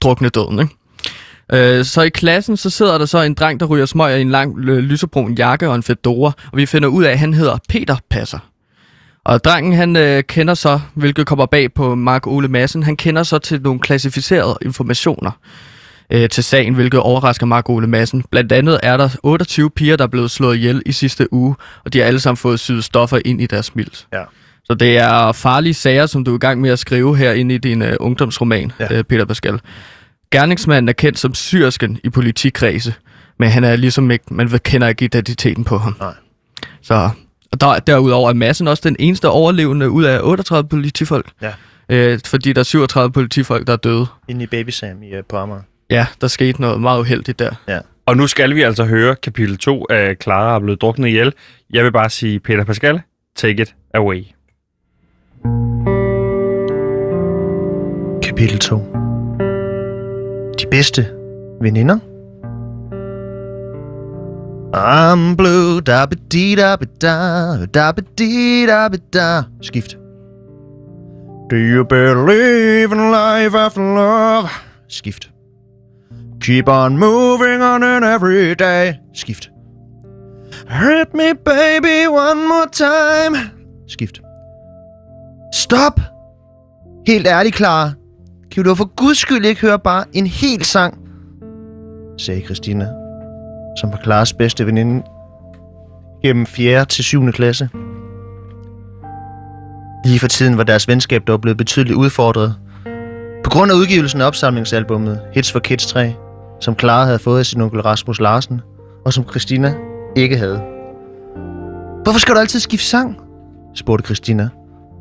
Druknet 0.01 0.35
døden, 0.35 0.59
ikke? 0.59 1.77
Øh, 1.79 1.85
så 1.85 2.01
i 2.01 2.09
klassen, 2.09 2.57
så 2.57 2.69
sidder 2.69 2.97
der 2.97 3.05
så 3.05 3.21
en 3.21 3.33
dreng, 3.33 3.59
der 3.59 3.65
ryger 3.65 3.85
smøger 3.85 4.15
i 4.15 4.21
en 4.21 4.29
lang 4.29 4.59
lysebrun 4.59 5.33
jakke 5.33 5.69
og 5.69 5.75
en 5.75 5.83
fedora, 5.83 6.31
og 6.51 6.57
vi 6.57 6.65
finder 6.65 6.89
ud 6.89 7.03
af, 7.03 7.11
at 7.11 7.19
han 7.19 7.33
hedder 7.33 7.57
Peter 7.69 7.95
Passer. 8.09 8.39
Og 9.25 9.43
drengen, 9.43 9.73
han 9.73 9.95
øh, 9.95 10.23
kender 10.23 10.53
så, 10.53 10.79
hvilket 10.93 11.27
kommer 11.27 11.45
bag 11.45 11.73
på 11.73 11.95
Mark 11.95 12.27
Ole 12.27 12.47
Madsen, 12.47 12.83
han 12.83 12.97
kender 12.97 13.23
så 13.23 13.37
til 13.39 13.61
nogle 13.61 13.79
klassificerede 13.79 14.57
informationer 14.61 15.31
øh, 16.09 16.29
til 16.29 16.43
sagen, 16.43 16.73
hvilket 16.73 16.99
overrasker 16.99 17.45
Mark 17.45 17.69
Ole 17.69 17.87
Madsen. 17.87 18.23
Blandt 18.31 18.51
andet 18.51 18.79
er 18.83 18.97
der 18.97 19.09
28 19.23 19.69
piger, 19.69 19.95
der 19.95 20.03
er 20.03 20.07
blevet 20.07 20.31
slået 20.31 20.55
ihjel 20.55 20.81
i 20.85 20.91
sidste 20.91 21.33
uge, 21.33 21.55
og 21.85 21.93
de 21.93 21.99
har 21.99 22.05
alle 22.05 22.19
sammen 22.19 22.37
fået 22.37 22.59
syet 22.59 22.83
stoffer 22.83 23.19
ind 23.25 23.41
i 23.41 23.45
deres 23.45 23.75
mild. 23.75 24.05
Ja. 24.13 24.23
Så 24.63 24.73
det 24.73 24.97
er 24.97 25.31
farlige 25.31 25.73
sager, 25.73 26.05
som 26.05 26.23
du 26.23 26.31
er 26.31 26.35
i 26.35 26.39
gang 26.39 26.61
med 26.61 26.69
at 26.69 26.79
skrive 26.79 27.17
her 27.17 27.31
ind 27.31 27.51
i 27.51 27.57
din 27.57 27.81
øh, 27.81 27.95
ungdomsroman, 27.99 28.71
Ja. 28.79 28.87
øh, 28.97 29.03
Peter 29.03 29.25
Pascal. 29.25 29.59
Gerningsmanden 30.31 30.89
er 30.89 30.93
kendt 30.93 31.19
som 31.19 31.33
syrsken 31.33 31.99
i 32.03 32.09
politikredse, 32.09 32.93
men 33.39 33.49
han 33.49 33.63
er 33.63 33.75
ligesom 33.75 34.11
ikke, 34.11 34.25
man 34.31 34.51
ved- 34.51 34.59
kender 34.59 34.87
ikke 34.87 35.05
identiteten 35.05 35.63
på 35.63 35.77
ham. 35.77 35.95
Nej. 35.99 36.13
Så 36.81 37.09
og 37.55 37.61
der, 37.61 37.79
derudover 37.79 38.29
er 38.29 38.33
Madsen 38.33 38.67
også 38.67 38.81
den 38.85 38.95
eneste 38.99 39.29
overlevende 39.29 39.89
ud 39.89 40.03
af 40.03 40.19
38 40.23 40.69
politifolk. 40.69 41.31
Ja. 41.41 41.53
Øh, 41.89 42.19
fordi 42.25 42.53
der 42.53 42.59
er 42.59 42.63
37 42.63 43.11
politifolk, 43.11 43.67
der 43.67 43.73
er 43.73 43.77
døde. 43.77 44.05
Inde 44.27 44.43
i 44.43 44.47
Baby 44.47 44.69
Sam 44.69 45.03
i, 45.03 45.17
uh, 45.17 45.23
på 45.29 45.37
Amager. 45.37 45.61
Ja, 45.89 46.07
der 46.21 46.27
skete 46.27 46.61
noget 46.61 46.81
meget 46.81 46.99
uheldigt 46.99 47.39
der. 47.39 47.51
Og 48.05 48.17
nu 48.17 48.27
skal 48.27 48.55
vi 48.55 48.61
altså 48.61 48.85
høre 48.85 49.15
kapitel 49.15 49.57
2 49.57 49.85
af 49.89 50.15
Clara 50.23 50.55
er 50.55 50.59
blevet 50.59 50.81
druknet 50.81 51.07
ihjel. 51.07 51.33
Jeg 51.73 51.83
vil 51.83 51.91
bare 51.91 52.09
sige, 52.09 52.39
Peter 52.39 52.63
Pascal, 52.63 53.01
take 53.35 53.61
it 53.61 53.75
away. 53.93 54.23
Kapitel 58.23 58.59
2 58.59 58.77
De 60.59 60.65
bedste 60.71 61.07
veninder 61.61 61.99
I'm 64.75 65.35
blue, 65.35 65.79
da 65.79 66.05
ba 66.05 66.15
di 66.15 66.55
da 66.55 66.75
ba 66.75 66.85
da, 66.99 67.65
da 67.65 67.93
ba 67.93 68.01
di 68.01 68.65
da 68.65 68.89
ba 68.89 68.97
da. 68.97 69.45
Skift. 69.61 69.95
Do 71.47 71.55
you 71.55 71.85
believe 71.85 72.91
in 72.91 73.09
life 73.11 73.55
after 73.55 73.81
love? 73.81 74.51
Skift. 74.89 75.29
Keep 76.41 76.67
on 76.67 76.97
moving 76.97 77.61
on 77.61 77.83
in 77.83 78.03
every 78.03 78.53
day. 78.55 78.99
Skift. 79.13 79.49
Hurt 80.67 81.13
me, 81.13 81.31
baby, 81.33 82.07
one 82.07 82.45
more 82.45 82.67
time. 82.67 83.35
Skift. 83.87 84.19
Stop! 85.53 86.01
Helt 87.07 87.27
ærligt, 87.27 87.55
Clara. 87.55 87.93
Kan 88.51 88.63
du 88.63 88.75
for 88.75 88.85
guds 88.95 89.19
skyld 89.19 89.45
ikke 89.45 89.61
høre 89.61 89.79
bare 89.79 90.05
en 90.13 90.27
hel 90.27 90.65
sang? 90.65 90.97
Sagde 92.17 92.41
Christina, 92.41 93.04
som 93.75 93.91
var 93.91 93.97
Klares 93.97 94.33
bedste 94.33 94.65
veninde 94.65 95.03
gennem 96.23 96.45
4. 96.45 96.85
til 96.85 97.03
7. 97.03 97.31
klasse. 97.31 97.69
Lige 100.05 100.19
for 100.19 100.27
tiden 100.27 100.57
var 100.57 100.63
deres 100.63 100.87
venskab 100.87 101.27
dog 101.27 101.41
blevet 101.41 101.57
betydeligt 101.57 101.95
udfordret. 101.95 102.55
På 103.43 103.49
grund 103.49 103.71
af 103.71 103.75
udgivelsen 103.75 104.21
af 104.21 104.25
opsamlingsalbummet 104.25 105.21
Hits 105.33 105.51
for 105.51 105.59
Kids 105.59 105.87
3, 105.87 106.13
som 106.59 106.79
Clara 106.79 107.05
havde 107.05 107.19
fået 107.19 107.39
af 107.39 107.45
sin 107.45 107.61
onkel 107.61 107.81
Rasmus 107.81 108.19
Larsen, 108.19 108.61
og 109.05 109.13
som 109.13 109.23
Christina 109.29 109.73
ikke 110.15 110.37
havde. 110.37 110.61
Hvorfor 112.03 112.19
skal 112.19 112.35
du 112.35 112.39
altid 112.39 112.59
skifte 112.59 112.85
sang? 112.85 113.17
spurgte 113.75 114.05
Christina, 114.05 114.49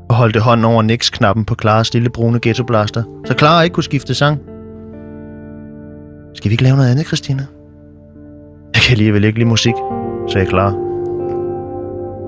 og 0.08 0.14
holdte 0.14 0.40
hånden 0.40 0.64
over 0.64 0.82
Nix-knappen 0.82 1.44
på 1.44 1.54
Klaras 1.54 1.94
lille 1.94 2.10
brune 2.10 2.38
ghettoblaster, 2.42 3.02
så 3.26 3.34
Clara 3.38 3.62
ikke 3.62 3.74
kunne 3.74 3.84
skifte 3.84 4.14
sang. 4.14 4.40
Skal 6.34 6.48
vi 6.48 6.52
ikke 6.52 6.62
lave 6.62 6.76
noget 6.76 6.90
andet, 6.90 7.06
Christina? 7.06 7.46
Jeg 8.74 8.82
kan 8.82 8.92
alligevel 8.92 9.24
ikke 9.24 9.38
lide 9.38 9.48
musik, 9.48 9.74
sagde 10.28 10.46
Clara. 10.46 10.70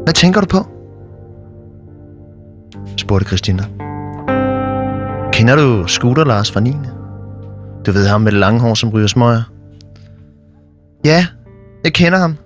Hvad 0.04 0.14
tænker 0.14 0.40
du 0.40 0.46
på? 0.46 0.58
spurgte 2.96 3.26
Christina. 3.26 3.62
Kender 5.32 5.56
du 5.56 5.86
Scooter 5.86 6.24
Lars 6.24 6.52
fra 6.52 6.60
9. 6.60 6.72
Du 7.86 7.92
ved 7.92 8.06
ham 8.06 8.20
med 8.20 8.32
det 8.32 8.40
lange 8.40 8.60
hår, 8.60 8.74
som 8.74 8.90
ryger 8.90 9.06
smøger? 9.06 9.42
Ja, 11.04 11.26
jeg 11.84 11.92
kender 11.92 12.18
ham. 12.18 12.36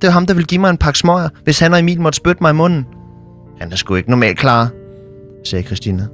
Det 0.00 0.06
var 0.06 0.10
ham, 0.10 0.26
der 0.26 0.34
ville 0.34 0.46
give 0.46 0.60
mig 0.60 0.70
en 0.70 0.78
pakke 0.78 0.98
smøger, 0.98 1.28
hvis 1.44 1.60
han 1.60 1.72
og 1.72 1.78
Emil 1.78 2.00
måtte 2.00 2.16
spytte 2.16 2.42
mig 2.42 2.50
i 2.50 2.54
munden. 2.54 2.86
Han 3.60 3.72
er 3.72 3.76
sgu 3.76 3.94
ikke 3.94 4.10
normalt 4.10 4.38
klar, 4.38 4.68
sagde 5.44 5.64
Christina, 5.66 6.06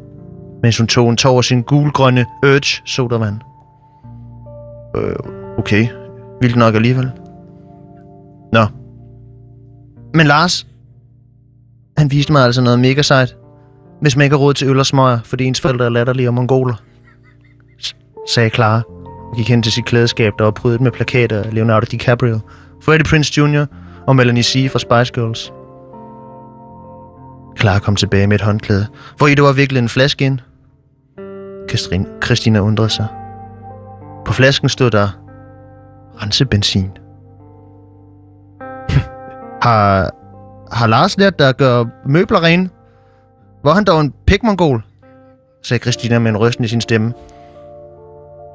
mens 0.62 0.78
hun 0.78 0.86
tog 0.86 1.10
en 1.10 1.16
tår 1.16 1.38
af 1.38 1.44
sin 1.44 1.62
gulgrønne 1.62 2.24
Urge 2.44 2.82
sodavand. 2.86 3.36
Øh, 4.96 5.16
okay. 5.58 5.88
Vildt 6.40 6.56
nok 6.56 6.74
alligevel. 6.74 7.10
Nå. 8.52 8.66
Men 10.14 10.26
Lars, 10.26 10.66
han 11.98 12.10
viste 12.10 12.32
mig 12.32 12.42
altså 12.44 12.62
noget 12.62 12.80
mega 12.80 13.02
sejt. 13.02 13.36
Hvis 14.00 14.16
man 14.16 14.24
ikke 14.24 14.36
har 14.36 14.40
råd 14.44 14.54
til 14.54 14.68
øl 14.68 14.78
og 14.78 14.86
smøger, 14.86 15.18
fordi 15.24 15.44
ens 15.44 15.60
forældre 15.60 15.84
er 15.84 15.88
latterlige 15.88 16.28
og 16.28 16.34
mongoler. 16.34 16.74
S- 17.82 17.96
sagde 18.34 18.50
Clara 18.50 18.82
og 19.30 19.36
gik 19.36 19.48
hen 19.48 19.62
til 19.62 19.72
sit 19.72 19.84
klædeskab, 19.84 20.32
der 20.38 20.44
var 20.44 20.50
prydet 20.50 20.80
med 20.80 20.90
plakater 20.90 21.42
af 21.42 21.54
Leonardo 21.54 21.86
DiCaprio, 21.90 22.38
Freddie 22.82 23.04
Prince 23.04 23.40
Jr. 23.40 23.64
og 24.06 24.16
Melanie 24.16 24.42
C. 24.42 24.68
fra 24.72 24.78
Spice 24.78 25.12
Girls. 25.12 25.52
Clara 27.60 27.78
kom 27.78 27.96
tilbage 27.96 28.26
med 28.26 28.34
et 28.34 28.40
håndklæde, 28.42 28.86
hvor 29.16 29.26
i 29.26 29.34
det 29.34 29.44
var 29.44 29.52
viklet 29.52 29.78
en 29.82 29.88
flaske 29.88 30.24
ind. 30.24 30.38
Christine, 31.68 32.06
Christina 32.24 32.58
undrede 32.60 32.88
sig. 32.90 33.06
På 34.24 34.32
flasken 34.32 34.68
stod 34.68 34.90
der 34.90 35.08
rensebenzin. 36.22 36.90
har, 39.66 40.10
har 40.72 40.86
Lars 40.86 41.18
lært 41.18 41.38
dig 41.38 41.48
at 41.48 41.56
gøre 41.56 41.90
møbler 42.06 42.42
rene? 42.42 42.68
Hvor 43.62 43.72
han 43.72 43.84
dog 43.84 44.00
en 44.00 44.14
pikmongol? 44.26 44.84
sagde 45.62 45.82
Christina 45.82 46.18
med 46.18 46.30
en 46.30 46.36
rysten 46.36 46.64
i 46.64 46.68
sin 46.68 46.80
stemme. 46.80 47.12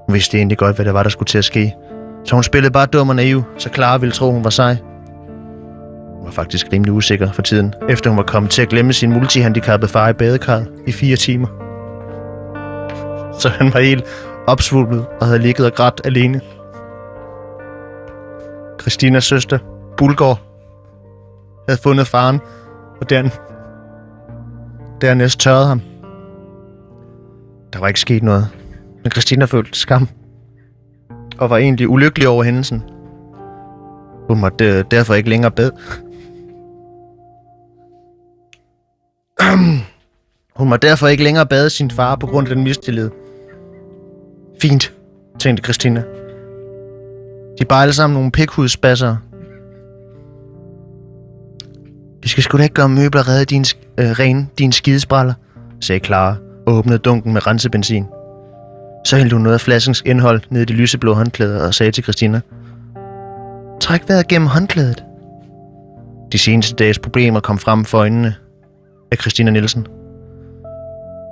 Hun 0.06 0.14
vidste 0.14 0.38
egentlig 0.38 0.58
godt, 0.58 0.76
hvad 0.76 0.86
der 0.86 0.92
var, 0.92 1.04
der 1.04 1.10
skulle 1.10 1.28
til 1.28 1.38
at 1.38 1.46
ske. 1.46 1.76
Så 2.24 2.36
hun 2.36 2.44
spillede 2.44 2.72
bare 2.72 2.86
dum 2.86 3.10
og 3.10 3.16
naiv, 3.16 3.44
så 3.58 3.70
Clara 3.74 3.98
ville 3.98 4.14
tro, 4.14 4.32
hun 4.32 4.44
var 4.44 4.50
sej. 4.50 4.76
Hun 6.16 6.26
var 6.26 6.32
faktisk 6.32 6.68
rimelig 6.74 6.94
usikker 6.94 7.32
for 7.32 7.42
tiden, 7.42 7.74
efter 7.90 8.10
hun 8.10 8.18
var 8.18 8.24
kommet 8.24 8.52
til 8.52 8.62
at 8.62 8.70
glemme 8.70 8.94
sin 8.94 9.14
multihandicappede 9.14 9.92
far 9.92 10.10
i 10.10 10.14
badekarret 10.14 10.68
i 10.88 10.92
fire 10.92 11.16
timer. 11.16 11.48
Så 13.40 13.50
han 13.50 13.74
var 13.74 13.80
helt 13.80 14.04
opsvulmet 14.48 15.06
og 15.22 15.28
havde 15.28 15.40
ligget 15.40 15.66
og 15.66 15.74
grædt 15.74 16.02
alene. 16.04 16.42
Kristinas 18.86 19.24
søster, 19.24 19.60
Bulgård, 19.98 20.42
havde 21.68 21.80
fundet 21.84 22.08
faren, 22.08 22.40
og 23.02 23.10
den 23.10 23.32
dernæst 25.02 25.40
tørrede 25.40 25.68
ham. 25.68 25.82
Der 27.74 27.80
var 27.80 27.88
ikke 27.88 28.00
sket 28.00 28.24
noget, 28.24 28.48
men 29.04 29.12
Christina 29.12 29.46
følte 29.46 29.80
skam, 29.80 30.10
og 31.38 31.50
var 31.50 31.58
egentlig 31.58 31.90
ulykkelig 31.90 32.28
over 32.28 32.44
hændelsen. 32.44 32.84
Hun 34.28 34.40
måtte 34.40 34.66
øh, 34.66 34.84
derfor 34.92 35.14
ikke 35.14 35.30
længere 35.30 35.52
bede. 35.52 35.72
Hun 40.60 40.70
må 40.70 40.78
derfor 40.78 41.08
ikke 41.08 41.24
længere 41.24 41.46
bade 41.46 41.70
sin 41.70 41.92
far 41.92 42.16
på 42.16 42.28
grund 42.28 42.48
af 42.48 42.56
den 42.56 42.64
mistillid. 42.64 43.10
Fint, 44.62 44.94
tænkte 45.40 45.64
Christina. 45.64 46.04
De 47.58 47.62
er 47.62 47.66
bare 47.66 47.82
alle 47.82 47.94
sammen 47.94 48.14
nogle 48.14 48.32
pikhudspasser. 48.32 49.16
Vi 52.22 52.30
skal 52.30 52.44
sgu 52.44 52.58
da 52.58 52.64
ikke 52.64 52.76
gøre 52.76 52.90
møbler 52.90 53.28
redde 53.28 53.46
din, 53.46 53.66
øh, 53.98 54.10
ren, 54.10 54.50
din 54.60 54.72
skidespraller, 54.72 55.34
sagde 55.82 56.06
Clara 56.06 56.36
og 56.68 56.74
åbnede 56.74 56.98
dunken 56.98 57.34
med 57.34 57.48
rensebenzin. 57.48 58.06
Så 59.06 59.18
hældte 59.18 59.34
hun 59.34 59.44
noget 59.44 59.54
af 59.54 59.62
flaskens 59.62 60.04
indhold 60.06 60.42
ned 60.50 60.62
i 60.62 60.66
det 60.66 60.76
lyseblå 60.76 61.14
håndklæde 61.14 61.68
og 61.68 61.74
sagde 61.74 61.92
til 61.92 62.04
Christina. 62.04 62.42
Træk 63.82 64.10
vejret 64.10 64.28
gennem 64.28 64.48
håndklædet. 64.48 65.04
De 66.32 66.38
seneste 66.38 66.76
dages 66.76 67.00
problemer 67.00 67.40
kom 67.40 67.58
frem 67.58 67.86
for 67.86 67.98
øjnene 67.98 68.36
af 69.12 69.18
Christina 69.18 69.52
Nielsen. 69.52 69.88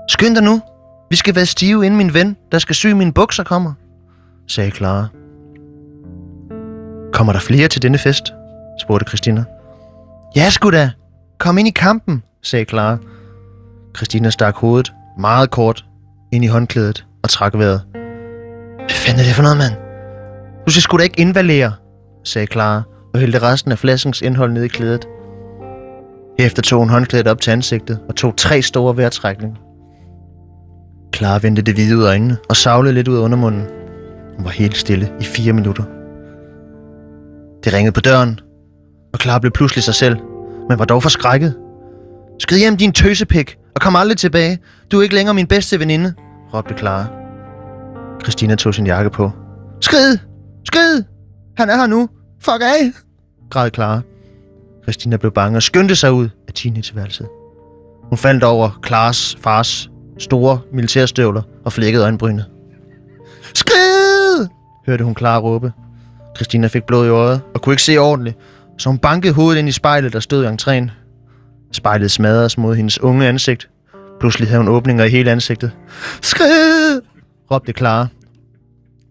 Skynd 0.09 0.35
dig 0.35 0.43
nu. 0.43 0.61
Vi 1.09 1.15
skal 1.15 1.35
være 1.35 1.45
stive, 1.45 1.85
inden 1.85 1.97
min 1.97 2.13
ven, 2.13 2.37
der 2.51 2.59
skal 2.59 2.75
sy 2.75 2.87
mine 2.87 3.13
bukser, 3.13 3.43
kommer, 3.43 3.73
sagde 4.47 4.71
Clara. 4.71 5.07
Kommer 7.13 7.33
der 7.33 7.39
flere 7.39 7.67
til 7.67 7.81
denne 7.81 7.97
fest? 7.97 8.33
spurgte 8.81 9.05
Christina. 9.07 9.43
Ja, 10.35 10.49
sgu 10.49 10.69
da. 10.71 10.91
Kom 11.39 11.57
ind 11.57 11.67
i 11.67 11.71
kampen, 11.71 12.23
sagde 12.43 12.65
Clara. 12.65 12.97
Christina 13.97 14.29
stak 14.29 14.55
hovedet 14.55 14.93
meget 15.19 15.51
kort 15.51 15.85
ind 16.31 16.43
i 16.43 16.47
håndklædet 16.47 17.05
og 17.23 17.29
trak 17.29 17.53
vejret. 17.57 17.81
Hvad 18.77 18.89
fanden 18.89 19.19
er 19.19 19.23
det 19.23 19.35
for 19.35 19.43
noget, 19.43 19.57
mand? 19.57 19.73
Du 20.65 20.71
skal 20.71 20.81
sgu 20.81 20.97
da 20.97 21.03
ikke 21.03 21.19
invalere, 21.19 21.71
sagde 22.23 22.47
Clara 22.47 22.81
og 23.13 23.19
hældte 23.19 23.39
resten 23.39 23.71
af 23.71 23.79
flaskens 23.79 24.21
indhold 24.21 24.51
ned 24.51 24.63
i 24.63 24.67
klædet. 24.67 25.07
Herefter 26.39 26.61
tog 26.61 26.79
hun 26.79 26.89
håndklædet 26.89 27.27
op 27.27 27.41
til 27.41 27.51
ansigtet 27.51 27.99
og 28.09 28.15
tog 28.15 28.33
tre 28.37 28.61
store 28.61 28.97
vejrtrækninger. 28.97 29.57
Clara 31.15 31.39
vendte 31.41 31.61
det 31.61 31.73
hvide 31.73 31.97
ud 31.97 32.03
af 32.03 32.07
øjnene 32.07 32.37
og 32.49 32.55
savlede 32.55 32.93
lidt 32.93 33.07
ud 33.07 33.17
af 33.17 33.21
undermunden. 33.21 33.67
Hun 34.35 34.45
var 34.45 34.51
helt 34.51 34.77
stille 34.77 35.11
i 35.19 35.23
fire 35.23 35.53
minutter. 35.53 35.83
Det 37.63 37.73
ringede 37.73 37.91
på 37.91 38.01
døren, 38.01 38.39
og 39.13 39.19
Clara 39.19 39.39
blev 39.39 39.51
pludselig 39.51 39.83
sig 39.83 39.95
selv, 39.95 40.17
men 40.69 40.79
var 40.79 40.85
dog 40.85 41.03
forskrækket. 41.03 41.55
Skrid 42.39 42.57
hjem 42.57 42.77
din 42.77 42.91
tøsepik, 42.91 43.57
og 43.75 43.81
kom 43.81 43.95
aldrig 43.95 44.17
tilbage. 44.17 44.59
Du 44.91 44.97
er 44.97 45.03
ikke 45.03 45.15
længere 45.15 45.33
min 45.33 45.47
bedste 45.47 45.79
veninde, 45.79 46.13
råbte 46.53 46.77
Clara. 46.77 47.05
Christina 48.23 48.55
tog 48.55 48.73
sin 48.75 48.87
jakke 48.87 49.09
på. 49.09 49.31
Skrid! 49.81 50.17
Skrid! 50.65 51.03
Han 51.57 51.69
er 51.69 51.75
her 51.75 51.87
nu! 51.87 52.09
Fuck 52.41 52.61
af! 52.61 52.91
græd 53.49 53.69
Clara. 53.73 54.01
Christina 54.83 55.17
blev 55.17 55.31
bange 55.31 55.57
og 55.57 55.63
skyndte 55.63 55.95
sig 55.95 56.13
ud 56.13 56.29
af 56.47 56.53
teenageværelset. 56.53 57.27
Hun 58.09 58.17
faldt 58.17 58.43
over 58.43 58.79
Klares 58.81 59.37
fars 59.41 59.89
store 60.17 60.59
militærstøvler 60.73 61.41
og 61.65 61.73
flækkede 61.73 62.03
øjenbrynet. 62.03 62.45
Skrid! 63.53 64.47
hørte 64.87 65.03
hun 65.03 65.15
Clara 65.17 65.39
råbe. 65.39 65.71
Christina 66.35 66.67
fik 66.67 66.83
blod 66.83 67.05
i 67.05 67.09
øjet 67.09 67.41
og 67.53 67.61
kunne 67.61 67.73
ikke 67.73 67.83
se 67.83 67.97
ordentligt, 67.97 68.37
så 68.77 68.89
hun 68.89 68.97
bankede 68.97 69.33
hovedet 69.33 69.59
ind 69.59 69.69
i 69.69 69.71
spejlet, 69.71 70.13
der 70.13 70.19
stod 70.19 70.45
i 70.45 70.47
entréen. 70.47 70.91
Spejlet 71.71 72.11
smadredes 72.11 72.57
mod 72.57 72.75
hendes 72.75 73.01
unge 73.01 73.27
ansigt. 73.27 73.69
Pludselig 74.19 74.49
havde 74.49 74.63
hun 74.63 74.67
åbninger 74.67 75.03
i 75.03 75.09
hele 75.09 75.31
ansigtet. 75.31 75.71
Skrid! 76.21 77.01
råbte 77.51 77.73
Clara. 77.77 78.07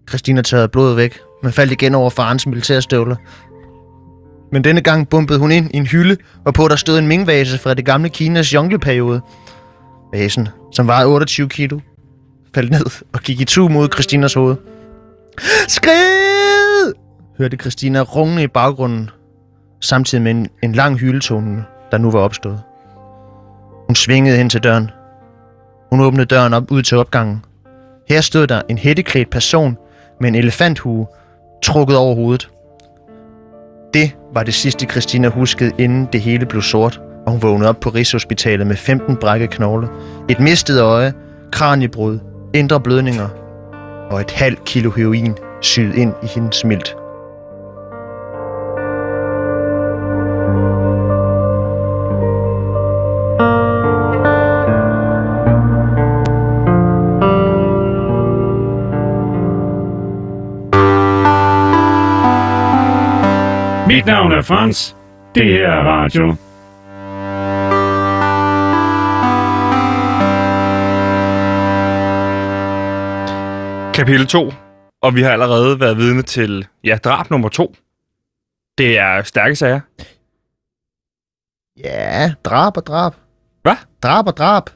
Christina 0.08 0.42
tørrede 0.42 0.68
blodet 0.68 0.96
væk, 0.96 1.18
men 1.42 1.52
faldt 1.52 1.72
igen 1.72 1.94
over 1.94 2.10
farens 2.10 2.46
militærstøvler. 2.46 3.16
Men 4.52 4.64
denne 4.64 4.80
gang 4.80 5.08
bumpede 5.08 5.38
hun 5.38 5.52
ind 5.52 5.70
i 5.74 5.76
en 5.76 5.86
hylde, 5.86 6.16
hvorpå 6.42 6.68
der 6.68 6.76
stod 6.76 6.98
en 6.98 7.08
mingvase 7.08 7.58
fra 7.58 7.74
det 7.74 7.84
gamle 7.84 8.08
Kinas 8.08 8.54
jungleperiode. 8.54 9.20
Vasen, 10.12 10.48
som 10.72 10.86
vejede 10.86 11.08
28 11.08 11.48
kilo, 11.48 11.80
faldt 12.54 12.70
ned 12.70 13.04
og 13.12 13.20
gik 13.20 13.40
i 13.40 13.44
tu 13.44 13.68
mod 13.68 13.88
Christinas 13.92 14.34
hoved. 14.34 14.56
Skrid! 15.68 16.51
Hørte 17.39 17.57
Christina 17.57 18.01
rungende 18.01 18.43
i 18.43 18.47
baggrunden, 18.47 19.11
samtidig 19.80 20.22
med 20.22 20.30
en, 20.30 20.49
en 20.62 20.72
lang 20.72 20.99
hyletone, 20.99 21.64
der 21.91 21.99
nu 21.99 22.11
var 22.11 22.20
opstået. 22.20 22.61
Hun 23.87 23.95
svingede 23.95 24.37
hen 24.37 24.49
til 24.49 24.62
døren. 24.62 24.91
Hun 25.91 26.01
åbnede 26.01 26.26
døren 26.26 26.55
op 26.55 26.70
ud 26.70 26.83
til 26.83 26.99
opgangen. 26.99 27.45
Her 28.09 28.20
stod 28.20 28.47
der 28.47 28.62
en 28.68 28.78
hætteklædt 28.78 29.30
person 29.30 29.76
med 30.20 30.28
en 30.28 30.35
elefanthue 30.35 31.07
trukket 31.62 31.97
over 31.97 32.14
hovedet. 32.14 32.49
Det 33.95 34.16
var 34.35 34.43
det 34.43 34.55
sidste, 34.55 34.87
Christina 34.87 35.28
huskede, 35.28 35.72
inden 35.78 36.09
det 36.12 36.20
hele 36.20 36.47
blev 36.47 36.62
sort, 36.62 37.01
og 37.26 37.33
hun 37.33 37.43
vågnede 37.43 37.68
op 37.68 37.80
på 37.80 37.91
Rigshospitalet 37.91 38.66
med 38.66 38.76
15 38.76 39.16
brækket 39.16 39.51
knogle, 39.51 39.89
et 40.28 40.41
mistet 40.41 40.80
øje, 40.80 41.12
kraniebrud, 41.53 42.18
indre 42.55 42.80
blødninger 42.80 43.28
og 44.11 44.20
et 44.20 44.30
halvt 44.30 44.64
kilo 44.64 44.91
heroin 44.91 45.35
syet 45.61 45.95
ind 45.95 46.12
i 46.22 46.26
hendes 46.26 46.64
mildt. 46.64 47.01
Mit 63.93 64.07
navn 64.07 64.32
er 64.32 64.43
Frans. 64.43 64.97
Det 65.34 65.45
her 65.45 65.68
er 65.68 65.82
radio. 65.84 66.34
Kapitel 73.95 74.26
2, 74.26 74.53
og 75.03 75.14
vi 75.14 75.22
har 75.22 75.30
allerede 75.30 75.80
været 75.80 75.97
vidne 75.97 76.22
til, 76.22 76.66
ja, 76.84 76.99
drab 77.05 77.30
nummer 77.30 77.49
2. 77.49 77.74
Det 78.78 78.99
er 78.99 79.22
stærke 79.22 79.57
sager. 79.57 79.80
Ja, 81.84 82.32
drab 82.45 82.76
og 82.76 82.86
drab. 82.86 83.12
Hvad? 83.62 83.76
Drab 84.03 84.26
og 84.26 84.36
drab. 84.36 84.70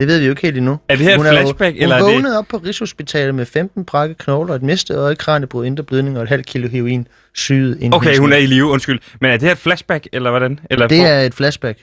Det 0.00 0.08
ved 0.08 0.18
vi 0.18 0.24
jo 0.24 0.30
ikke 0.30 0.42
helt 0.42 0.56
endnu. 0.56 0.78
Er 0.88 0.96
det 0.96 1.04
her 1.04 1.10
et 1.12 1.16
Hun 1.16 1.26
er 1.26 1.30
jo- 1.32 1.36
flashback, 1.38 1.74
Hun 1.76 1.82
eller 1.82 1.96
er 1.96 2.02
det... 2.02 2.14
vågnede 2.14 2.38
op 2.38 2.46
på 2.48 2.56
Rigshospitalet 2.56 3.34
med 3.34 3.46
15 3.46 3.84
brække 3.84 4.14
knogler, 4.14 4.54
et 4.54 4.62
mistet 4.62 4.96
øje, 4.98 5.14
kraniebrud, 5.14 5.66
indre 5.66 5.84
blødning 5.84 6.16
og 6.16 6.22
et 6.22 6.28
halvt 6.28 6.46
kilo 6.46 6.68
heroin 6.68 7.08
syet 7.34 7.78
ind. 7.80 7.94
i 7.94 7.96
Okay, 7.96 8.18
hun 8.18 8.32
er 8.32 8.36
i 8.36 8.46
live, 8.46 8.64
undskyld. 8.64 8.98
Men 9.20 9.30
er 9.30 9.34
det 9.36 9.42
her 9.42 9.52
et 9.52 9.58
flashback, 9.58 10.06
eller 10.12 10.30
hvordan? 10.30 10.60
Eller 10.70 10.86
Det 10.86 11.00
er 11.00 11.20
et 11.20 11.34
flashback. 11.34 11.78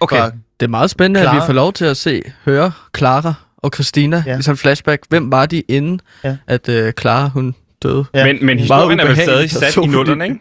Okay. 0.00 0.22
Det 0.60 0.66
er 0.66 0.70
meget 0.70 0.90
spændende, 0.90 1.20
at 1.20 1.24
vi 1.26 1.30
Clara. 1.30 1.46
får 1.46 1.52
lov 1.52 1.72
til 1.72 1.84
at 1.84 1.96
se, 1.96 2.22
høre 2.44 2.72
Clara 2.96 3.34
og 3.58 3.70
Christina 3.74 4.22
Ja. 4.26 4.38
i 4.38 4.42
sådan 4.42 4.52
en 4.54 4.56
flashback. 4.58 5.02
Hvem 5.08 5.30
var 5.32 5.46
de 5.46 5.60
inden, 5.68 6.00
Ja. 6.24 6.36
at 6.46 6.68
uh, 6.68 6.74
Clara 7.00 7.28
hun 7.28 7.54
døde? 7.82 8.04
Ja. 8.14 8.24
Men, 8.24 8.38
men 8.46 8.58
historien 8.58 9.00
er 9.00 9.06
vel 9.06 9.16
stadig 9.16 9.50
sat 9.50 9.76
i 9.76 9.80
nullerne, 9.86 10.24
ikke? 10.24 10.36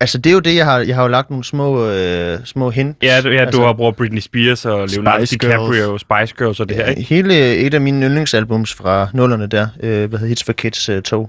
Altså, 0.00 0.18
det 0.18 0.30
er 0.30 0.34
jo 0.34 0.40
det, 0.40 0.54
jeg 0.56 0.64
har, 0.64 0.78
jeg 0.78 0.94
har 0.94 1.02
jo 1.02 1.08
lagt 1.08 1.30
nogle 1.30 1.44
små, 1.44 1.88
øh, 1.90 2.38
små 2.44 2.70
hint. 2.70 2.96
Ja, 3.02 3.20
du, 3.20 3.28
ja, 3.28 3.40
altså, 3.40 3.58
du 3.60 3.64
har 3.66 3.72
brugt 3.72 3.96
Britney 3.96 4.20
Spears 4.20 4.64
og 4.66 4.88
Leonardo 4.88 5.24
Spice 5.24 5.38
DiCaprio, 5.38 5.98
Spice 5.98 6.34
Girls 6.38 6.60
og 6.60 6.68
det 6.68 6.76
her, 6.76 6.86
ikke? 6.86 7.02
Hele 7.02 7.56
et 7.56 7.74
af 7.74 7.80
mine 7.80 8.06
yndlingsalbums 8.06 8.74
fra 8.74 9.08
nullerne 9.14 9.46
der, 9.46 9.66
øh, 9.82 9.90
hvad 10.08 10.18
hedder 10.18 10.26
Hits 10.26 10.44
for 10.44 10.52
Kids 10.52 10.88
øh, 10.88 11.02
2. 11.02 11.28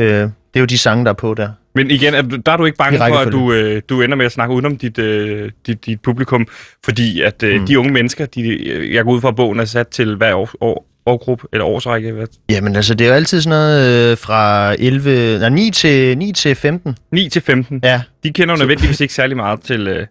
Øh, 0.00 0.08
det 0.08 0.30
er 0.54 0.60
jo 0.60 0.66
de 0.66 0.78
sange, 0.78 1.04
der 1.04 1.10
er 1.10 1.14
på 1.14 1.34
der. 1.34 1.48
Men 1.74 1.90
igen, 1.90 2.14
er 2.14 2.22
du, 2.22 2.36
der 2.36 2.52
er 2.52 2.56
du 2.56 2.64
ikke 2.64 2.78
bange 2.78 2.98
for, 2.98 3.04
at 3.04 3.32
du, 3.32 3.52
øh, 3.52 3.82
du 3.88 4.02
ender 4.02 4.16
med 4.16 4.26
at 4.26 4.32
snakke 4.32 4.54
udenom 4.54 4.76
dit, 4.76 4.98
øh, 4.98 5.50
dit, 5.66 5.86
dit 5.86 6.00
publikum, 6.00 6.46
fordi 6.84 7.20
at 7.20 7.42
øh, 7.42 7.60
Mm. 7.60 7.66
de 7.66 7.78
unge 7.78 7.92
mennesker, 7.92 8.26
de, 8.26 8.68
øh, 8.68 8.94
jeg 8.94 9.04
går 9.04 9.12
ud 9.12 9.20
fra, 9.20 9.28
at 9.28 9.36
bogen 9.36 9.60
er 9.60 9.64
sat 9.64 9.88
til 9.88 10.16
hver 10.16 10.34
år, 10.34 10.50
år, 10.60 10.86
årgruppe, 11.06 11.46
eller 11.52 11.64
årsrække, 11.64 12.12
hvad? 12.12 12.26
Jamen 12.50 12.76
altså, 12.76 12.94
det 12.94 13.04
er 13.04 13.08
jo 13.08 13.14
altid 13.14 13.40
sådan 13.40 13.58
noget 13.58 14.10
øh, 14.12 14.18
fra 14.18 14.72
11, 14.78 15.38
nej, 15.38 15.48
9 15.48 15.70
til, 15.70 16.18
9 16.18 16.32
til 16.32 16.54
15. 16.54 16.96
9 17.12 17.28
til 17.28 17.42
15. 17.42 17.80
Ja. 17.84 18.02
De 18.24 18.30
kender 18.32 18.54
jo 18.54 18.58
nødvendigvis 18.58 19.00
ikke 19.00 19.14
særlig 19.14 19.36
meget 19.36 19.60
til, 19.60 19.88
øh, 19.88 20.06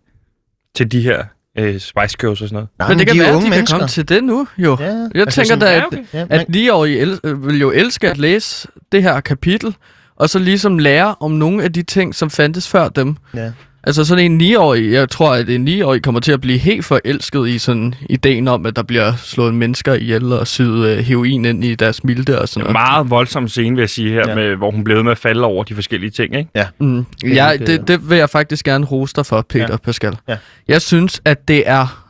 til 0.75 0.91
de 0.91 1.01
her 1.01 1.23
øh, 1.57 1.79
Spice 1.79 2.17
Girls 2.19 2.29
og 2.29 2.37
sådan 2.37 2.53
noget. 2.53 2.69
Nej, 2.79 2.87
Men 2.89 2.99
det 2.99 3.07
kan 3.07 3.15
de 3.15 3.19
være, 3.21 3.29
jo 3.31 3.35
at 3.37 3.41
de 3.43 3.47
kan 3.49 3.55
mennesker. 3.57 3.77
komme 3.77 3.87
til 3.89 4.09
det 4.09 4.23
nu, 4.23 4.47
jo. 4.57 4.77
Ja, 4.79 4.85
Jeg 4.85 5.09
altså 5.15 5.41
tænker 5.41 5.55
da, 5.55 5.71
Ja, 5.71 5.77
at, 5.77 5.85
okay. 5.85 6.03
Ja, 6.13 6.25
at 6.29 6.45
9-årige 6.55 6.99
el- 6.99 7.19
vil 7.23 7.59
jo 7.59 7.71
elske 7.71 8.09
at 8.09 8.17
læse 8.17 8.67
det 8.91 9.03
her 9.03 9.19
kapitel, 9.19 9.75
og 10.15 10.29
så 10.29 10.39
ligesom 10.39 10.79
lære 10.79 11.15
om 11.19 11.31
nogle 11.31 11.63
af 11.63 11.73
de 11.73 11.83
ting, 11.83 12.15
som 12.15 12.29
fandtes 12.29 12.69
før 12.69 12.89
dem. 12.89 13.15
Ja. 13.35 13.51
Altså 13.87 14.05
sådan 14.05 14.31
en 14.31 14.41
9-årig, 14.41 14.91
jeg 14.91 15.09
tror, 15.09 15.33
at 15.33 15.49
en 15.49 15.67
9-årig 15.67 16.01
kommer 16.01 16.21
til 16.21 16.31
at 16.31 16.41
blive 16.41 16.57
helt 16.57 16.85
forelsket 16.85 17.47
i 17.47 17.57
sådan 17.57 17.95
ideen 18.09 18.47
om, 18.47 18.65
at 18.65 18.75
der 18.75 18.83
bliver 18.83 19.13
slået 19.15 19.53
mennesker 19.53 19.93
ihjel 19.93 20.33
og 20.33 20.47
syet 20.47 20.87
øh, 20.87 20.97
heroin 20.97 21.45
ind 21.45 21.63
i 21.63 21.75
deres 21.75 22.03
milde 22.03 22.41
og 22.41 22.49
sådan 22.49 22.61
noget. 22.61 22.73
meget 22.73 23.09
voldsom 23.09 23.47
scene, 23.47 23.75
vil 23.75 23.81
jeg 23.81 23.89
sige 23.89 24.09
her, 24.09 24.19
ja. 24.19 24.29
Ja. 24.29 24.35
med, 24.35 24.55
hvor 24.55 24.71
hun 24.71 24.83
blev 24.83 25.03
med 25.03 25.11
at 25.11 25.17
falde 25.17 25.43
over 25.43 25.63
de 25.63 25.75
forskellige 25.75 26.09
ting, 26.09 26.35
ikke? 26.35 26.49
Mm. 26.79 26.99
er 26.99 27.05
Ja, 27.23 27.57
det, 27.57 27.87
det 27.87 28.09
vil 28.09 28.17
jeg 28.17 28.29
faktisk 28.29 28.65
gerne 28.65 28.85
rose 28.85 29.13
dig 29.15 29.25
for, 29.25 29.41
Peter 29.41 29.65
ja. 29.65 29.71
Ja. 29.71 29.77
Pascal. 29.77 30.17
Ja. 30.27 30.37
Jeg 30.67 30.81
synes, 30.81 31.21
at 31.25 31.47
det 31.47 31.63
er 31.65 32.05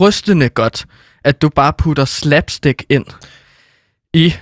rystende 0.00 0.48
godt, 0.48 0.86
at 1.24 1.42
du 1.42 1.48
bare 1.48 1.72
putter 1.78 2.04
slapstick 2.04 2.84
ind 2.88 3.06
i 4.12 4.34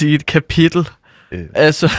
dit 0.00 0.26
kapitel. 0.26 0.88
Øh. 1.32 1.40
Altså, 1.54 1.90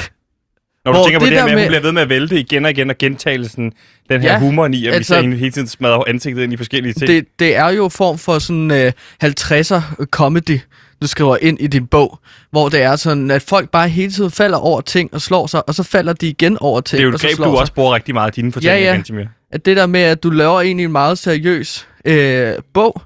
Når 0.92 0.94
du 0.94 0.98
Hvor 1.00 1.06
tænker 1.06 1.20
på 1.20 1.26
det 1.26 1.32
det, 1.32 1.36
det 1.38 1.42
her 1.42 1.48
der 1.48 1.56
med, 1.56 1.62
at 1.64 1.68
hun 1.68 1.70
bliver 1.72 1.82
ved 1.82 1.92
med 1.92 2.02
at 2.02 2.10
vælte 2.10 2.40
igen 2.40 2.66
og 2.66 2.72
igen, 2.72 2.90
og 2.90 2.98
gentagelsen, 2.98 3.72
den 4.10 4.22
her 4.22 4.32
Ja, 4.32 4.40
humoren 4.40 4.74
i, 4.74 4.88
at 4.88 4.94
altså- 4.94 5.22
vi 5.22 5.32
ser 5.32 5.38
hele 5.38 5.52
tiden 5.52 5.68
smadre 5.68 6.04
ansigtet 6.10 6.44
ind 6.44 6.54
i 6.54 6.58
forskellige 6.58 6.94
ting. 6.94 7.08
det, 7.08 7.26
det 7.40 7.56
er 7.56 7.70
jo 7.70 7.90
form 7.90 8.18
for 8.18 8.40
sådan 8.40 8.72
øh, 8.72 8.92
50'er 9.24 10.06
comedy, 10.06 10.60
du 11.02 11.08
skriver 11.08 11.38
ind 11.42 11.60
i 11.62 11.68
din 11.68 11.88
bog, 11.88 12.20
hvor 12.52 12.70
det 12.70 12.82
er 12.82 12.96
sådan, 12.96 13.32
at 13.32 13.42
folk 13.42 13.70
bare 13.70 13.90
hele 13.90 14.12
tiden 14.12 14.32
falder 14.32 14.58
over 14.58 14.82
ting 14.82 15.14
og 15.14 15.22
slår 15.22 15.48
sig, 15.48 15.70
og 15.70 15.76
så 15.76 15.84
falder 15.84 16.14
de 16.14 16.28
igen 16.28 16.58
over 16.62 16.82
ting, 16.82 16.98
det 16.98 17.04
er 17.04 17.08
jo 17.08 17.10
og 17.10 17.16
et 17.16 17.22
greb, 17.22 17.38
du 17.38 17.44
sig. 17.44 17.60
også 17.62 17.74
bruger 17.74 17.96
rigtig 17.96 18.14
meget 18.14 18.38
i 18.38 18.42
dine 18.42 18.52
fortællinger, 18.54 18.80
Ja, 18.86 18.90
ja. 18.90 18.96
Gantimir. 18.96 19.26
At 19.52 19.66
det 19.66 19.78
der 19.78 19.86
med, 19.86 20.00
at 20.02 20.24
du 20.24 20.30
laver 20.30 20.62
egentlig 20.62 20.84
en 20.86 20.92
meget 20.92 21.18
seriøs 21.18 21.88
øh, 22.06 22.54
bog, 22.74 23.02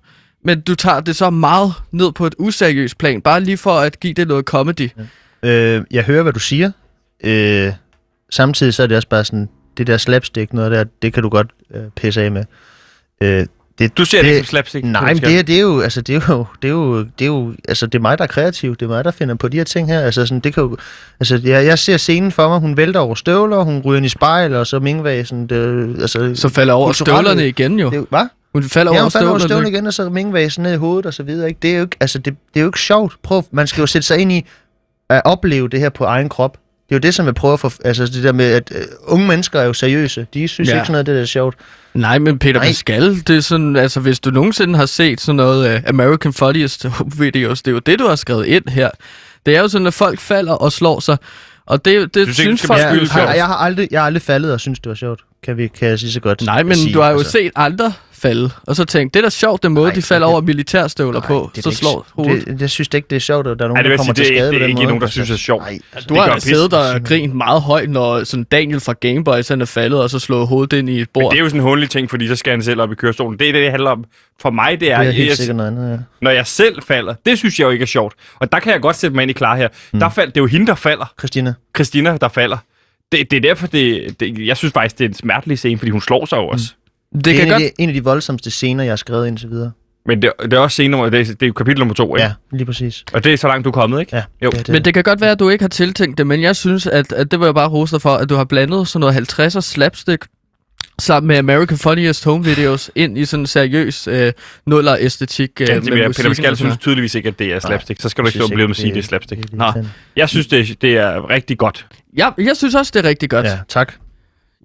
men 0.46 0.62
du 0.62 0.76
tager 0.76 1.00
det 1.00 1.16
så 1.16 1.30
meget 1.30 1.74
ned 1.92 2.12
på 2.12 2.26
et 2.26 2.36
useriøst 2.40 2.98
plan, 2.98 3.22
bare 3.22 3.42
lige 3.42 3.58
for 3.58 3.72
at 3.74 4.00
give 4.00 4.14
det 4.14 4.28
noget 4.28 4.46
comedy. 4.46 4.90
Øh, 5.44 5.82
jeg 5.92 6.04
hører, 6.04 6.24
hvad 6.24 6.34
du 6.34 6.40
siger. 6.40 6.72
Øh, 7.24 7.74
samtidig 8.32 8.74
så 8.74 8.84
er 8.84 8.88
det 8.88 8.98
også 8.98 9.08
bare 9.10 9.24
sådan, 9.26 9.50
det 9.78 9.88
der 9.88 9.98
slapstick, 9.98 10.54
noget 10.54 10.72
der, 10.72 10.84
det 11.02 11.14
kan 11.14 11.24
du 11.24 11.30
godt 11.30 11.48
øh, 11.76 11.82
pisse 11.96 12.22
af 12.22 12.32
med. 12.32 12.44
Øh, 13.22 13.46
det, 13.80 13.98
Du 13.98 14.06
ser 14.06 14.18
det, 14.18 14.26
Det- 14.30 14.36
ikke 14.36 14.48
som 14.48 14.50
slapstick. 14.52 14.86
Nej, 14.86 15.14
men 15.14 15.24
det, 15.24 15.40
er- 15.40 15.44
det 15.44 15.56
er 15.56 15.62
jo, 15.62 15.82
altså 15.82 16.02
det 16.02 16.16
er 16.16 16.22
jo, 16.30 16.46
det 16.62 16.68
er 16.68 16.72
jo, 16.72 17.00
det 17.04 17.22
er 17.22 17.26
jo, 17.26 17.54
altså 17.68 17.86
det 17.88 17.96
er 17.98 18.02
mig, 18.02 18.18
der 18.18 18.24
er 18.24 18.28
kreativ. 18.28 18.76
Det 18.76 18.82
er 18.86 18.90
mig, 18.90 19.04
der 19.06 19.12
finder 19.12 19.36
på 19.36 19.48
de 19.48 19.58
her 19.58 19.64
ting 19.64 19.88
her. 19.88 20.00
Altså 20.00 20.26
sådan, 20.26 20.40
det 20.40 20.54
kan 20.54 20.64
jo, 20.64 20.78
altså 21.20 21.42
jeg, 21.44 21.66
jeg 21.66 21.80
ser 21.80 21.98
scenen 21.98 22.32
for 22.32 22.50
mig, 22.50 22.60
hun 22.60 22.78
vælter 22.78 23.00
over 23.00 23.16
støvler, 23.16 23.58
hun 23.64 23.82
ryger 23.86 23.98
ind 23.98 24.06
i 24.06 24.10
spejl, 24.10 24.54
og 24.56 24.68
så 24.68 24.80
Mingvag 24.80 25.28
sådan, 25.28 25.48
det, 25.48 25.96
altså... 26.02 26.32
Så 26.36 26.50
falder 26.50 26.74
over 26.74 26.92
støvlerne 26.92 27.48
igen 27.48 27.80
jo. 27.80 27.90
Det 27.90 28.06
hvad? 28.10 28.28
Hun 28.54 28.64
falder 28.64 28.92
Ja, 28.92 28.96
over 28.98 29.04
hun 29.04 29.12
falder 29.12 29.30
over 29.30 29.40
støvlen 29.40 29.74
igen, 29.74 29.88
og 29.88 29.94
så 29.94 30.10
Mingvag 30.10 30.52
sådan 30.52 30.64
ned 30.64 30.74
i 30.74 30.78
hovedet 30.78 31.06
og 31.06 31.14
så 31.14 31.24
videre. 31.24 31.48
Ikke? 31.48 31.60
Det 31.62 31.72
er 31.72 31.76
jo 31.76 31.82
ikke, 31.82 31.98
altså 32.00 32.18
det, 32.20 32.36
det 32.54 32.60
er 32.60 32.62
jo 32.62 32.68
ikke 32.68 32.80
sjovt. 32.80 33.16
Prøv, 33.24 33.44
man 33.52 33.68
skal 33.68 33.82
jo 33.82 33.88
sætte 33.88 34.08
sig 34.08 34.18
ind 34.20 34.32
i 34.32 34.46
at 35.10 35.22
opleve 35.26 35.70
det 35.70 35.80
her 35.80 35.90
på 35.90 36.04
egen 36.04 36.30
krop. 36.30 36.58
Det 36.94 36.98
er 36.98 37.08
jo 37.08 37.08
det, 37.08 37.16
som 37.16 37.26
jeg 37.26 37.36
prøver 37.36 37.54
at 37.54 37.60
få... 37.60 37.72
Altså 37.86 38.06
det 38.06 38.24
der 38.24 38.32
med, 38.32 38.46
at 38.52 38.72
øh, 38.76 38.82
unge 39.04 39.28
mennesker 39.28 39.60
er 39.60 39.66
jo 39.66 39.74
seriøse. 39.74 40.28
De 40.34 40.48
synes 40.48 40.70
Ja. 40.70 40.74
ja. 40.74 40.80
ikke 40.80 40.86
sådan 40.88 40.92
noget, 40.92 41.06
det 41.06 41.16
der 41.16 41.22
er 41.22 41.26
sjovt. 41.26 41.56
Nej, 41.94 42.20
men 42.20 42.40
Peter 42.40 42.54
Nej. 42.60 42.68
Pascal, 42.68 43.16
det 43.28 43.30
er 43.30 43.40
sådan, 43.42 43.76
altså 43.76 44.00
hvis 44.00 44.20
du 44.20 44.30
nogensinde 44.30 44.76
har 44.78 44.86
set 44.86 45.22
sådan 45.22 45.36
noget 45.36 45.76
uh, 45.76 45.82
American 45.90 46.34
Funniest 46.34 46.86
Videos, 47.20 47.62
det 47.62 47.72
er 47.72 47.74
jo 47.74 47.80
det, 47.80 48.00
du 48.00 48.08
har 48.08 48.16
skrevet 48.16 48.46
ind 48.46 48.70
her. 48.70 48.90
Det 49.46 49.56
er 49.56 49.62
jo 49.62 49.68
sådan, 49.68 49.88
at 49.88 49.94
folk 49.94 50.20
falder 50.20 50.54
og 50.54 50.72
slår 50.72 51.00
sig, 51.00 51.18
og 51.66 51.86
det, 51.86 52.16
det 52.16 52.36
synes 52.36 52.60
skal 52.60 52.68
folk... 52.68 52.80
være 52.80 53.28
Jeg, 53.28 53.34
jeg, 53.38 53.46
har 53.46 53.56
aldrig, 53.56 53.88
jeg 53.92 54.00
har 54.02 54.06
aldrig 54.06 54.22
faldet 54.22 54.54
og 54.54 54.60
synes, 54.60 54.80
det 54.80 54.90
var 54.90 54.96
sjovt. 54.96 55.20
Kan, 55.44 55.58
vi, 55.58 55.68
kan 55.68 55.88
jeg 55.90 56.00
sige 56.00 56.12
så 56.12 56.20
godt 56.20 56.42
Nej, 56.46 56.64
men 56.64 56.76
sige, 56.76 56.94
du 56.94 57.02
har 57.02 57.10
jo 57.12 57.18
altså. 57.18 57.32
set 57.32 57.52
andre 57.56 57.94
falde, 58.28 58.50
og 58.68 58.76
så 58.76 58.86
tænkt, 58.86 59.14
det 59.14 59.20
er 59.20 59.24
da 59.24 59.30
sjovt, 59.30 59.64
den 59.64 59.74
måde, 59.74 59.88
Nej, 59.88 59.96
de 59.96 60.02
falder 60.02 60.28
det- 60.28 60.34
over 60.34 60.42
militærstøvler 60.42 61.20
Nej, 61.20 61.28
på, 61.28 61.52
det 61.56 61.66
er 61.66 61.72
så 61.72 61.78
slår 61.78 62.08
hovedet. 62.12 62.46
det, 62.48 62.62
jeg 62.62 62.70
synes 62.70 62.88
da 62.88 62.98
ikke, 62.98 63.08
det 63.10 63.16
er 63.16 63.20
sjovt, 63.20 63.48
at 63.48 63.60
der 63.60 63.66
er 63.66 63.68
nogen, 63.70 63.78
Ej, 63.78 63.82
det 63.82 63.92
vil 63.92 63.98
der 63.98 64.04
kommer 64.04 64.14
sige, 64.16 64.26
til 64.26 64.34
det 64.34 64.40
er- 64.42 64.46
skade 64.46 64.52
det 64.52 64.56
er 64.56 64.60
på 64.60 64.64
den 64.64 64.70
ikke 64.70 64.76
måde. 64.78 64.88
nogen, 64.88 65.02
der 65.02 65.08
synes, 65.08 65.28
det 65.30 65.34
er 65.36 65.40
sjovt. 65.40 65.62
Nej, 65.64 65.80
altså, 65.94 66.08
Du 66.08 66.14
Det 66.16 66.24
har 66.24 66.40
siddet 66.40 66.72
der 66.72 66.94
og 66.94 67.04
grint 67.04 67.34
meget 67.36 67.62
højt, 67.62 67.90
når 67.90 68.24
sådan 68.24 68.44
Daniel 68.44 68.80
fra 68.80 68.94
Gameboys 68.94 69.48
han 69.48 69.62
er 69.62 69.66
faldet, 69.66 70.02
og 70.02 70.10
så 70.10 70.20
slået 70.20 70.48
hovedet 70.48 70.78
ind 70.80 70.90
i 70.90 70.94
et 70.94 70.98
Men 71.00 71.08
bord. 71.14 71.32
det 71.32 71.38
er 71.38 71.44
jo 71.44 71.50
sådan 71.50 71.60
en 71.62 71.64
hundelig 71.64 71.90
ting, 71.90 72.10
fordi 72.10 72.28
så 72.28 72.36
skal 72.36 72.52
han 72.52 72.62
selv 72.64 72.82
op 72.82 72.92
i 72.92 72.96
kørestolen. 72.96 73.40
Det 73.40 73.48
er 73.50 73.52
det, 73.52 73.62
det 73.64 73.72
handler 73.72 73.90
om. 73.92 74.06
For 74.42 74.50
mig, 74.50 74.80
det 74.80 74.92
er, 74.92 74.98
det 75.00 75.08
er 75.08 75.12
helt 75.12 75.30
jeg, 75.30 75.38
sikkert 75.38 75.56
noget 75.56 75.68
andet, 75.72 75.92
ja. 75.92 75.98
når 76.22 76.32
jeg 76.32 76.48
selv 76.48 76.82
falder, 76.84 77.14
det 77.26 77.38
synes 77.38 77.60
jeg 77.60 77.66
jo 77.66 77.70
ikke 77.72 77.84
er 77.84 77.88
sjovt. 77.88 78.14
Og 78.40 78.52
der 78.52 78.60
kan 78.60 78.72
jeg 78.74 78.82
godt 78.82 78.96
sætte 78.96 79.16
mig 79.16 79.22
ind 79.22 79.30
i 79.30 79.34
klar 79.34 79.56
her. 79.56 79.68
Mm. 79.94 80.00
Der 80.00 80.10
fald, 80.10 80.28
det 80.28 80.38
er 80.38 80.42
jo 80.42 80.48
hende, 80.48 80.68
der 80.68 80.76
falder. 80.76 81.14
Christina, 81.20 81.54
Christina, 81.78 82.18
der 82.22 82.28
falder. 82.28 82.58
Det, 83.12 83.32
det 83.32 83.38
er 83.38 83.42
derfor, 83.42 83.68
det, 83.68 84.16
det, 84.20 84.48
jeg 84.48 84.58
synes 84.58 84.74
faktisk, 84.74 84.98
det 85.00 85.06
er 85.06 85.10
en 85.10 85.14
smertelig 85.16 85.58
scene, 85.58 85.78
fordi 85.78 85.92
hun 85.92 86.02
slår 86.02 86.26
sig 86.26 86.38
jo 86.38 86.48
også. 86.48 86.74
Det 87.16 87.26
det 87.26 87.32
er 87.34 87.38
kan 87.38 87.44
en, 87.48 87.52
godt 87.52 87.64
af 87.64 87.72
de, 87.78 87.84
en 87.84 87.90
af 87.90 87.94
de 87.96 88.04
voldsomste 88.04 88.52
scener, 88.52 88.84
jeg 88.84 88.92
har 88.92 88.96
skrevet 88.96 89.28
indtil 89.28 89.50
videre. 89.50 89.72
Men 90.06 90.22
det, 90.22 90.32
det 90.42 90.54
er 90.54 90.58
også 90.60 90.76
scene 90.76 90.92
nummer, 90.92 91.10
det 91.10 91.20
er, 91.20 91.24
det 91.26 91.44
er 91.44 91.48
jo 91.48 91.54
kapitel 91.54 91.80
nummer 91.80 91.94
to, 91.96 92.16
ikke? 92.16 92.24
Ja, 92.26 92.34
lige 92.52 92.66
præcis. 92.66 93.04
Og 93.14 93.24
det 93.24 93.34
er 93.34 93.38
så 93.38 93.48
langt, 93.48 93.66
du 93.66 93.70
er 93.70 93.74
kommet, 93.74 94.00
ikke? 94.00 94.16
Ja, 94.16 94.24
Jo. 94.44 94.50
Det, 94.50 94.60
det. 94.60 94.70
Men 94.70 94.86
det 94.86 94.94
kan 94.94 95.04
godt 95.04 95.22
være, 95.22 95.32
at 95.32 95.40
du 95.40 95.50
ikke 95.50 95.64
har 95.64 95.70
tiltænkt 95.70 96.18
det, 96.18 96.28
men 96.28 96.42
jeg 96.42 96.56
synes, 96.56 96.88
at, 96.88 97.12
at 97.14 97.32
det 97.32 97.40
var 97.40 97.46
jeg 97.46 97.54
bare 97.56 97.70
rose 97.70 97.96
dig 97.96 98.02
for, 98.02 98.10
at 98.10 98.30
du 98.30 98.36
har 98.36 98.44
blandet 98.44 98.88
sådan 98.88 99.00
noget 99.00 99.40
50'er 99.40 99.62
slapstick 99.62 100.26
sammen 101.00 101.28
med 101.28 101.38
American 101.38 101.78
Funniest 101.78 102.26
Home 102.26 102.46
Videos 102.46 102.92
ind 102.96 103.18
i 103.18 103.26
sådan 103.26 103.44
en 103.44 103.48
seriøs 103.48 104.08
øh, 104.08 104.34
nuller 104.66 104.96
æstetik 105.00 105.50
øh, 105.62 105.68
Ganske 105.68 105.90
med 105.90 105.98
mere. 105.98 106.08
musikken 106.08 106.30
Peter 106.32 106.42
Pascal 106.42 106.58
synes 106.58 106.78
tydeligvis 106.78 107.16
ikke, 107.16 107.30
at 107.30 107.40
det 107.40 107.54
er 107.54 107.60
slapstick. 107.60 108.02
Så 108.02 108.10
skal 108.10 108.24
du 108.24 108.28
ikke 108.28 108.38
stå 108.40 108.44
og 108.44 108.50
blive 108.50 108.68
med 108.68 108.70
at 108.70 108.76
sige, 108.76 108.86
det- 108.86 108.92
at 108.92 108.96
det 108.96 109.04
er 109.04 109.08
slapstick. 109.08 109.42
det 109.42 109.50
er 109.54 109.58
Nå. 109.58 109.64
irriterende. 109.64 109.90
Jeg 110.16 110.30
synes, 110.30 110.48
det, 110.48 110.82
det 110.82 110.98
er 110.98 111.30
rigtig 111.30 111.58
godt. 111.58 111.86
Ja, 112.18 112.30
jeg 112.38 112.58
synes 112.58 112.76
også, 112.76 112.92
det 112.96 113.06
er 113.06 113.10
rigtig 113.10 113.30
godt. 113.30 113.46
Ja, 113.46 113.58
tak. 113.68 113.94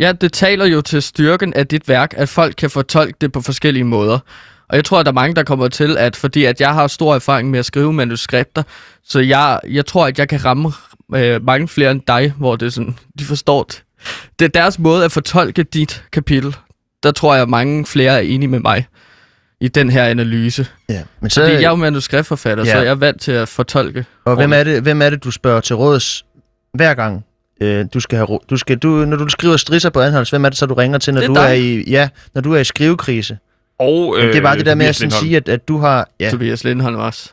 Ja, 0.01 0.13
det 0.13 0.33
taler 0.33 0.65
jo 0.67 0.81
til 0.81 1.03
styrken 1.03 1.55
af 1.55 1.67
dit 1.67 1.89
værk, 1.89 2.15
at 2.17 2.29
folk 2.29 2.55
kan 2.59 2.71
fortolke 2.71 3.15
det 3.21 3.33
på 3.33 3.41
forskellige 3.41 3.85
måder. 3.85 4.19
Og 4.69 4.77
jeg 4.77 4.85
tror, 4.85 4.99
at 5.01 5.07
der 5.07 5.13
er 5.13 5.15
mange, 5.15 5.35
der 5.35 5.43
kommer 5.43 5.69
til, 5.69 5.99
at 5.99 6.17
fordi 6.17 6.45
at 6.45 6.61
jeg 6.61 6.75
har 6.75 6.87
stor 6.87 7.15
erfaring 7.15 7.51
med 7.51 7.59
at 7.59 7.65
skrive 7.67 7.93
manuskripter, 7.93 8.63
så 9.05 9.21
jeg, 9.21 9.61
jeg 9.71 9.87
tror, 9.87 10.07
at 10.07 10.19
jeg 10.19 10.29
kan 10.29 10.45
ramme 10.45 10.73
øh, 11.15 11.45
mange 11.45 11.69
flere 11.69 11.91
end 11.91 12.01
dig, 12.07 12.33
hvor 12.39 12.57
det 12.57 12.67
er 12.67 12.71
sådan, 12.71 12.97
de 13.19 13.25
forstår 13.25 13.63
det. 13.63 13.83
Det 14.39 14.45
er 14.45 14.49
deres 14.49 14.79
måde 14.79 15.05
at 15.05 15.13
fortolke 15.13 15.63
dit 15.63 16.05
kapitel. 16.13 16.57
Der 17.03 17.11
tror 17.11 17.35
jeg, 17.35 17.43
at 17.43 17.49
mange 17.49 17.87
flere 17.87 18.13
er 18.13 18.19
enige 18.19 18.49
med 18.49 18.61
mig 18.61 18.87
i 19.61 19.69
den 19.69 19.91
her 19.91 20.05
analyse. 20.05 20.67
Ja. 20.89 21.03
Men 21.21 21.31
så, 21.31 21.41
Fordi 21.41 21.53
jeg 21.53 21.63
er 21.63 21.69
jo 21.69 21.75
manuskriptforfatter, 21.75 22.65
Ja. 22.65 22.71
så 22.73 22.79
jeg 22.79 22.87
er 22.91 22.95
vant 22.95 23.21
til 23.21 23.33
at 23.33 23.49
fortolke. 23.49 24.05
og 24.25 24.37
hvem 24.37 24.53
er, 24.53 24.65
det, 24.65 24.83
hvem 24.83 25.03
er 25.03 25.11
det, 25.11 25.25
du 25.25 25.31
spørger 25.31 25.61
til 25.61 25.77
råds 25.77 26.25
hver 26.75 26.95
gang? 26.95 27.25
Øh, 27.61 27.87
du 27.95 28.01
skal 28.01 28.17
have, 28.17 28.27
ro- 28.27 28.43
du 28.51 28.57
skal, 28.57 28.79
du, 28.79 28.89
når 28.89 29.17
du 29.17 29.29
skriver 29.29 29.57
strisser 29.57 29.91
på 29.91 30.01
anholds, 30.01 30.31
hvem 30.31 30.45
er 30.45 30.49
det 30.49 30.59
så, 30.59 30.67
du 30.67 30.75
ringer 30.75 30.99
til, 30.99 31.15
når 31.15 31.21
er 31.23 31.27
du 31.27 31.35
er 31.35 31.49
i, 31.53 31.85
ja, 31.91 32.09
når 32.35 32.41
du 32.43 32.53
er 32.55 32.59
i 32.59 32.65
skrivekrise? 32.65 33.39
Og, 33.79 34.17
Øh, 34.19 34.27
det 34.29 34.37
er 34.37 34.41
bare 34.43 34.57
det 34.59 34.67
der 34.67 34.75
med 34.75 34.87
at 34.87 34.97
sådan 34.97 35.11
sige, 35.11 35.37
at, 35.37 35.49
at 35.49 35.69
du 35.69 35.79
har... 35.79 36.09
Ja, 36.21 36.31
Tobias 36.31 36.65
Lindholm 36.65 36.97
også. 36.97 37.33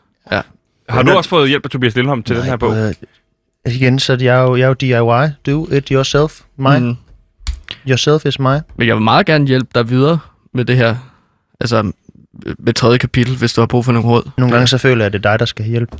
Har 0.89 1.03
du 1.03 1.11
også 1.11 1.29
fået 1.29 1.49
hjælp 1.49 1.65
af 1.65 1.69
Tobias 1.71 1.95
Lindholm 1.95 2.23
til 2.23 2.35
den 2.35 2.43
her 2.43 2.57
bog? 2.57 2.77
at- 2.77 2.97
Igen, 3.67 3.99
så 3.99 4.15
det- 4.15 4.25
jeg 4.25 4.37
er 4.37 4.41
jo, 4.41 4.55
jeg 4.55 4.63
er 4.63 4.67
jo 4.67 4.73
DIY. 4.73 5.31
Do 5.45 5.67
it 5.71 5.87
yourself. 5.87 6.41
My. 6.57 6.77
Mm. 6.79 6.85
Mm. 6.85 6.95
Yourself 7.89 8.25
is 8.25 8.39
my. 8.39 8.55
Men 8.77 8.87
jeg 8.87 8.95
vil 8.95 9.03
meget 9.03 9.25
gerne 9.25 9.47
hjælpe 9.47 9.69
dig 9.75 9.89
videre 9.89 10.19
med 10.53 10.65
det 10.65 10.77
her. 10.77 10.95
Altså 11.61 11.91
med 12.59 12.73
tredje 12.73 12.97
kapitel, 12.97 13.37
hvis 13.37 13.53
du 13.53 13.61
har 13.61 13.65
brug 13.65 13.85
for 13.85 13.91
nogle 13.91 14.07
råd. 14.09 14.29
Nogle 14.37 14.53
gange 14.53 14.67
så 14.67 14.77
føler 14.77 14.97
jeg, 14.97 15.05
at 15.05 15.13
det 15.13 15.25
er 15.25 15.31
dig, 15.31 15.39
der 15.39 15.45
skal 15.45 15.65
hjælpe. 15.65 15.97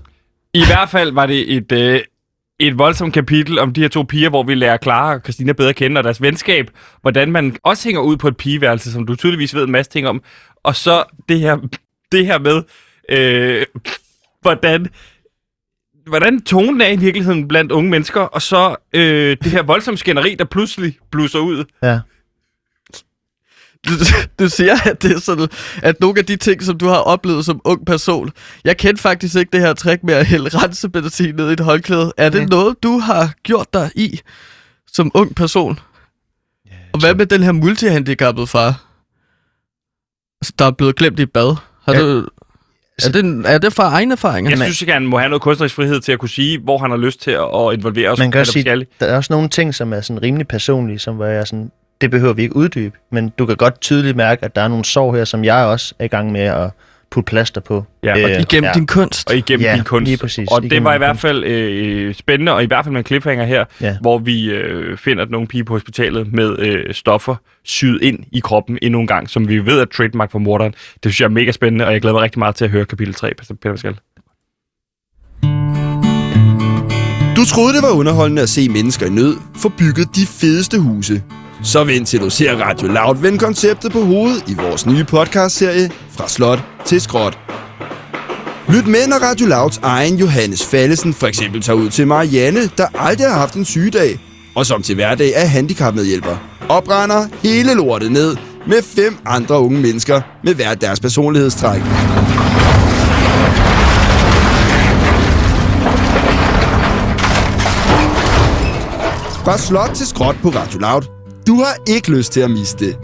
I 0.54 0.66
hvert 0.66 0.90
fald 0.90 1.12
var 1.12 1.26
det 1.26 1.56
et, 1.56 1.72
øh, 1.72 2.00
et 2.60 2.78
voldsomt 2.78 3.14
kapitel 3.14 3.60
om 3.60 3.74
de 3.74 3.82
her 3.82 3.88
to 3.88 4.04
piger, 4.04 4.30
hvor 4.30 4.44
vi 4.44 4.56
lærer 4.56 4.78
Clara 4.84 5.14
og 5.14 5.20
Christina 5.20 5.54
bedre 5.54 5.70
at 5.70 5.76
kende, 5.76 6.00
og 6.00 6.04
deres 6.04 6.22
venskab. 6.22 6.70
Hvordan 7.02 7.32
man 7.32 7.56
også 7.64 7.88
hænger 7.88 8.02
ud 8.02 8.18
på 8.18 8.28
et 8.28 8.38
pigeværelse, 8.38 8.92
som 8.92 9.06
du 9.06 9.16
tydeligvis 9.16 9.56
ved 9.56 9.64
en 9.64 9.72
masse 9.72 9.92
ting 9.92 10.08
om. 10.08 10.22
Og 10.64 10.76
så 10.76 11.04
det 11.30 11.40
her 11.40 11.58
det 12.12 12.26
her 12.26 12.40
med, 12.40 12.64
øh, 13.10 13.66
hvordan, 14.42 14.88
hvordan 16.08 16.42
tonen 16.42 16.82
er 16.82 16.88
i 16.88 16.96
virkeligheden 16.96 17.48
blandt 17.48 17.72
unge 17.72 17.90
mennesker, 17.90 18.22
og 18.22 18.42
så 18.42 18.76
øh, 18.94 19.38
det 19.44 19.52
her 19.52 19.64
voldsomme 19.64 19.98
skænderi, 19.98 20.36
der 20.36 20.46
pludselig 20.46 20.98
blusser 21.12 21.40
ud. 21.40 21.66
Ja. 21.84 22.00
Du, 23.88 23.92
du 24.46 24.50
siger, 24.50 24.76
at 24.86 25.02
det 25.04 25.12
er 25.12 25.20
sådan, 25.20 25.48
at 25.84 26.00
nogle 26.00 26.20
af 26.20 26.26
de 26.26 26.36
ting, 26.36 26.64
som 26.64 26.78
du 26.78 26.88
har 26.88 26.98
oplevet 26.98 27.46
som 27.46 27.62
ung 27.64 27.86
person, 27.86 28.32
jeg 28.64 28.78
kendte 28.78 29.02
faktisk 29.02 29.36
ikke 29.36 29.52
det 29.52 29.62
her 29.62 29.74
trick 29.74 30.04
med 30.04 30.14
at 30.14 30.26
hælde 30.26 30.50
rensebenzin 30.58 31.36
ned 31.36 31.50
i 31.50 31.54
et 31.54 31.60
håndklæde. 31.60 32.14
Er 32.18 32.30
det 32.30 32.40
Ja. 32.40 32.46
noget, 32.46 32.84
du 32.84 33.00
har 33.00 33.34
gjort 33.44 33.74
dig 33.74 33.92
i 33.96 34.20
som 34.94 35.12
ung 35.14 35.36
person? 35.36 35.80
Og 36.94 37.00
hvad 37.00 37.16
med 37.16 37.26
den 37.26 37.44
her 37.44 37.52
multihandicappede 37.52 38.48
far, 38.48 38.82
der 40.60 40.66
er 40.66 40.72
blevet 40.72 40.96
glemt 40.96 41.20
i 41.20 41.24
et 41.24 41.32
bad? 41.32 41.56
Har 41.86 41.94
Ja. 41.94 42.02
du, 42.02 42.28
er, 43.04 43.10
det, 43.12 43.44
er 43.46 43.58
det 43.58 43.74
fra 43.74 43.90
egen 43.90 44.12
erfaring? 44.12 44.50
Jeg 44.50 44.58
synes 44.58 44.82
ikke, 44.82 44.94
han 44.94 45.06
må 45.06 45.18
have 45.18 45.30
noget 45.30 45.42
kunstnerisk 45.42 45.76
frihed 45.76 46.00
til 46.02 46.12
at 46.12 46.20
kunne 46.20 46.30
sige, 46.30 46.60
hvor 46.60 46.78
han 46.78 46.90
har 46.90 46.98
lyst 46.98 47.22
til 47.22 47.32
at, 47.32 47.74
involvere 47.74 48.10
os. 48.10 48.20
Man 48.20 48.32
kan 48.32 48.42
også 48.42 48.52
sige, 48.54 48.86
der 49.00 49.06
er 49.06 49.16
også 49.18 49.34
nogle 49.34 49.50
ting, 49.50 49.76
som 49.76 49.94
er 49.94 50.02
sådan 50.02 50.22
rimelig 50.22 50.48
personlige, 50.48 51.00
som 51.00 51.16
hvor 51.16 51.26
jeg 51.26 51.48
sådan, 51.48 51.72
det 52.02 52.12
behøver 52.12 52.34
vi 52.34 52.42
ikke 52.42 52.56
uddybe, 52.56 52.98
men 53.12 53.30
du 53.40 53.46
kan 53.46 53.56
godt 53.56 53.82
tydeligt 53.82 54.18
mærke, 54.18 54.46
at 54.46 54.56
der 54.56 54.62
er 54.62 54.68
nogle 54.68 54.86
sår 54.86 55.16
her, 55.16 55.26
som 55.26 55.44
jeg 55.44 55.66
også 55.66 55.96
er 56.00 56.06
i 56.06 56.08
gang 56.08 56.32
med 56.32 56.42
at 56.42 56.70
putte 57.12 57.30
plaster 57.30 57.62
på. 57.62 57.84
Ja, 58.04 58.14
og 58.14 58.30
Igennem 58.30 58.64
ja. 58.64 58.72
din 58.74 58.88
kunst? 58.88 59.30
og 59.30 59.38
igennem 59.38 59.62
Ja, 59.66 59.76
din 59.76 59.84
kunst. 59.84 60.06
lige 60.08 60.18
præcis. 60.18 60.48
Og 60.52 60.64
det 60.64 60.84
var 60.84 60.94
i 60.96 60.98
hvert 60.98 61.20
fald 61.20 61.44
øh, 61.44 62.14
spændende, 62.16 62.52
og 62.54 62.64
i 62.64 62.66
hvert 62.66 62.86
fald 62.86 62.92
med 62.94 63.00
en 63.00 63.06
cliffhanger 63.06 63.46
her, 63.46 63.66
Ja. 63.82 63.98
hvor 64.02 64.18
vi 64.18 64.46
øh, 64.52 64.98
finder 64.98 65.26
nogle 65.30 65.48
pige 65.48 65.64
på 65.64 65.74
hospitalet 65.74 66.34
med 66.34 66.60
øh, 66.60 66.94
stoffer 66.94 67.36
syet 67.64 68.02
ind 68.02 68.20
i 68.32 68.40
kroppen 68.40 68.78
endnu 68.82 69.00
en 69.02 69.08
gang, 69.08 69.30
som 69.30 69.48
vi 69.48 69.66
ved 69.66 69.80
er 69.80 69.86
trademark 69.86 70.32
for 70.32 70.40
morderen. 70.40 70.72
Det 70.72 71.02
synes 71.04 71.20
jeg 71.20 71.26
er 71.26 71.30
mega 71.30 71.52
spændende, 71.52 71.86
og 71.86 71.94
jeg 71.94 72.02
glæder 72.02 72.14
mig 72.14 72.22
rigtig 72.24 72.40
meget 72.40 72.56
til 72.56 72.66
at 72.66 72.72
høre 72.72 72.86
kapitel 72.86 73.14
3, 73.14 73.32
Peter 73.38 73.56
Pascal. 73.62 73.96
Du 77.36 77.46
troede, 77.46 77.74
det 77.76 77.82
var 77.84 77.92
underholdende 78.00 78.42
at 78.42 78.50
se 78.50 78.70
mennesker 78.70 79.06
i 79.06 79.10
nød 79.10 79.36
få 79.56 79.70
bygget 79.70 80.08
de 80.16 80.26
fedeste 80.26 80.80
huse. 80.80 81.24
Så 81.64 81.84
vent 81.84 82.08
til 82.08 82.20
du 82.20 82.30
ser 82.30 82.56
Radio 82.56 82.88
Loud 82.88 83.16
vende 83.22 83.40
konceptet 83.40 83.92
på 83.92 84.02
hovedet 84.02 84.44
i 84.48 84.54
vores 84.54 84.86
nye 84.86 85.04
podcastserie 85.04 85.92
Fra 86.12 86.28
Slot 86.28 86.60
til 86.86 87.02
Skråt. 87.02 87.40
Lyt 88.70 88.88
med, 88.88 89.08
når 89.08 89.16
Radio 89.16 89.48
Louds 89.48 89.80
egen 89.84 90.16
Johannes 90.16 90.66
Fallesen 90.66 91.14
for 91.14 91.28
eksempel 91.28 91.62
tager 91.62 91.78
ud 91.78 91.90
til 91.90 92.08
Marianne, 92.08 92.70
der 92.78 92.88
aldrig 92.96 93.28
har 93.28 93.40
haft 93.40 93.54
en 93.54 93.66
sygedag, 93.66 94.20
og 94.56 94.66
som 94.66 94.82
til 94.82 94.96
hverdag 94.96 95.32
er 95.36 95.46
handicapmedhjælper, 95.46 96.38
og 96.70 96.84
brænder 96.84 97.28
hele 97.44 97.74
lortet 97.74 98.12
ned 98.12 98.38
med 98.68 98.82
fem 98.96 99.18
andre 99.26 99.60
unge 99.60 99.82
mennesker 99.82 100.22
med 100.44 100.54
hver 100.56 100.74
deres 100.74 101.00
personlighedstræk. 101.00 101.82
Fra 109.46 109.58
slot 109.58 109.90
til 109.96 110.08
skråt 110.08 110.36
på 110.42 110.50
Radio 110.50 110.80
Loud. 110.80 111.15
Du 111.48 111.56
har 111.56 111.76
ikke 111.88 112.12
lyst 112.18 112.32
til 112.34 112.42
at 112.42 112.52
miste 112.52 112.86
det. 112.86 112.96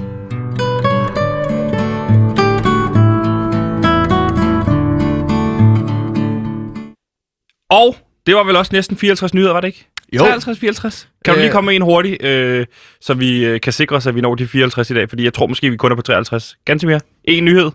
Og 7.69 7.95
det 8.25 8.35
var 8.35 8.43
vel 8.43 8.55
også 8.55 8.69
næsten 8.73 8.97
54 8.97 9.33
nyheder, 9.33 9.53
var 9.53 9.61
det 9.61 9.67
ikke? 9.67 9.87
Jo. 10.13 10.19
53, 10.19 10.59
54. 10.59 11.09
Kan 11.25 11.33
du 11.33 11.39
lige 11.39 11.47
Øh. 11.47 11.53
komme 11.53 11.65
med 11.65 11.75
en 11.75 11.81
hurtig, 11.81 12.23
øh, 12.23 12.65
så 13.01 13.13
vi 13.13 13.45
øh, 13.45 13.61
kan 13.61 13.73
sikre 13.73 13.95
os, 13.95 14.07
at 14.07 14.15
vi 14.15 14.21
når 14.21 14.35
de 14.35 14.47
54 14.47 14.89
i 14.89 14.93
dag? 14.93 15.09
Fordi 15.09 15.23
jeg 15.23 15.33
tror 15.33 15.47
måske, 15.47 15.69
vi 15.69 15.77
kun 15.77 15.91
er 15.91 15.95
på 15.95 16.01
53. 16.01 16.57
Ganske 16.65 16.87
mere. 16.87 16.99
En 17.23 17.45
nyhed. 17.45 17.71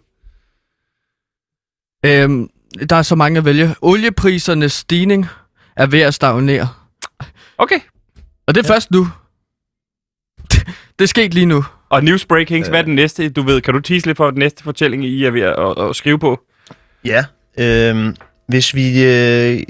Øhm, 2.06 2.48
der 2.90 2.96
er 2.96 3.02
så 3.02 3.14
mange 3.14 3.38
at 3.38 3.44
vælge. 3.44 3.74
Olieprisernes 3.82 4.72
stigning 4.72 5.26
er 5.76 5.86
ved 5.86 6.00
at 6.00 6.14
stagnere. 6.14 6.68
Okay. 7.58 7.80
Og 8.46 8.54
det 8.54 8.64
er 8.64 8.68
ja. 8.68 8.74
først 8.74 8.90
nu. 8.90 9.08
Det 10.98 11.04
er 11.04 11.08
sket 11.08 11.34
lige 11.34 11.46
nu. 11.46 11.64
Og 11.88 12.04
news 12.04 12.24
breakings, 12.24 12.68
hvad 12.68 12.78
er 12.78 12.84
den 12.84 12.94
næste? 12.94 13.28
Du 13.28 13.42
ved, 13.42 13.60
kan 13.60 13.74
du 13.74 13.80
tease 13.80 14.06
lidt 14.06 14.16
for 14.16 14.30
den 14.30 14.38
næste 14.38 14.64
fortælling, 14.64 15.04
I 15.04 15.24
er 15.24 15.30
ved 15.30 15.40
at, 15.40 15.54
at, 15.58 15.88
at 15.90 15.96
skrive 15.96 16.18
på? 16.18 16.40
Ja. 17.04 17.24
Øhm, 17.58 18.16
hvis 18.48 18.74
vi... 18.74 19.04
Øh, 19.04 19.62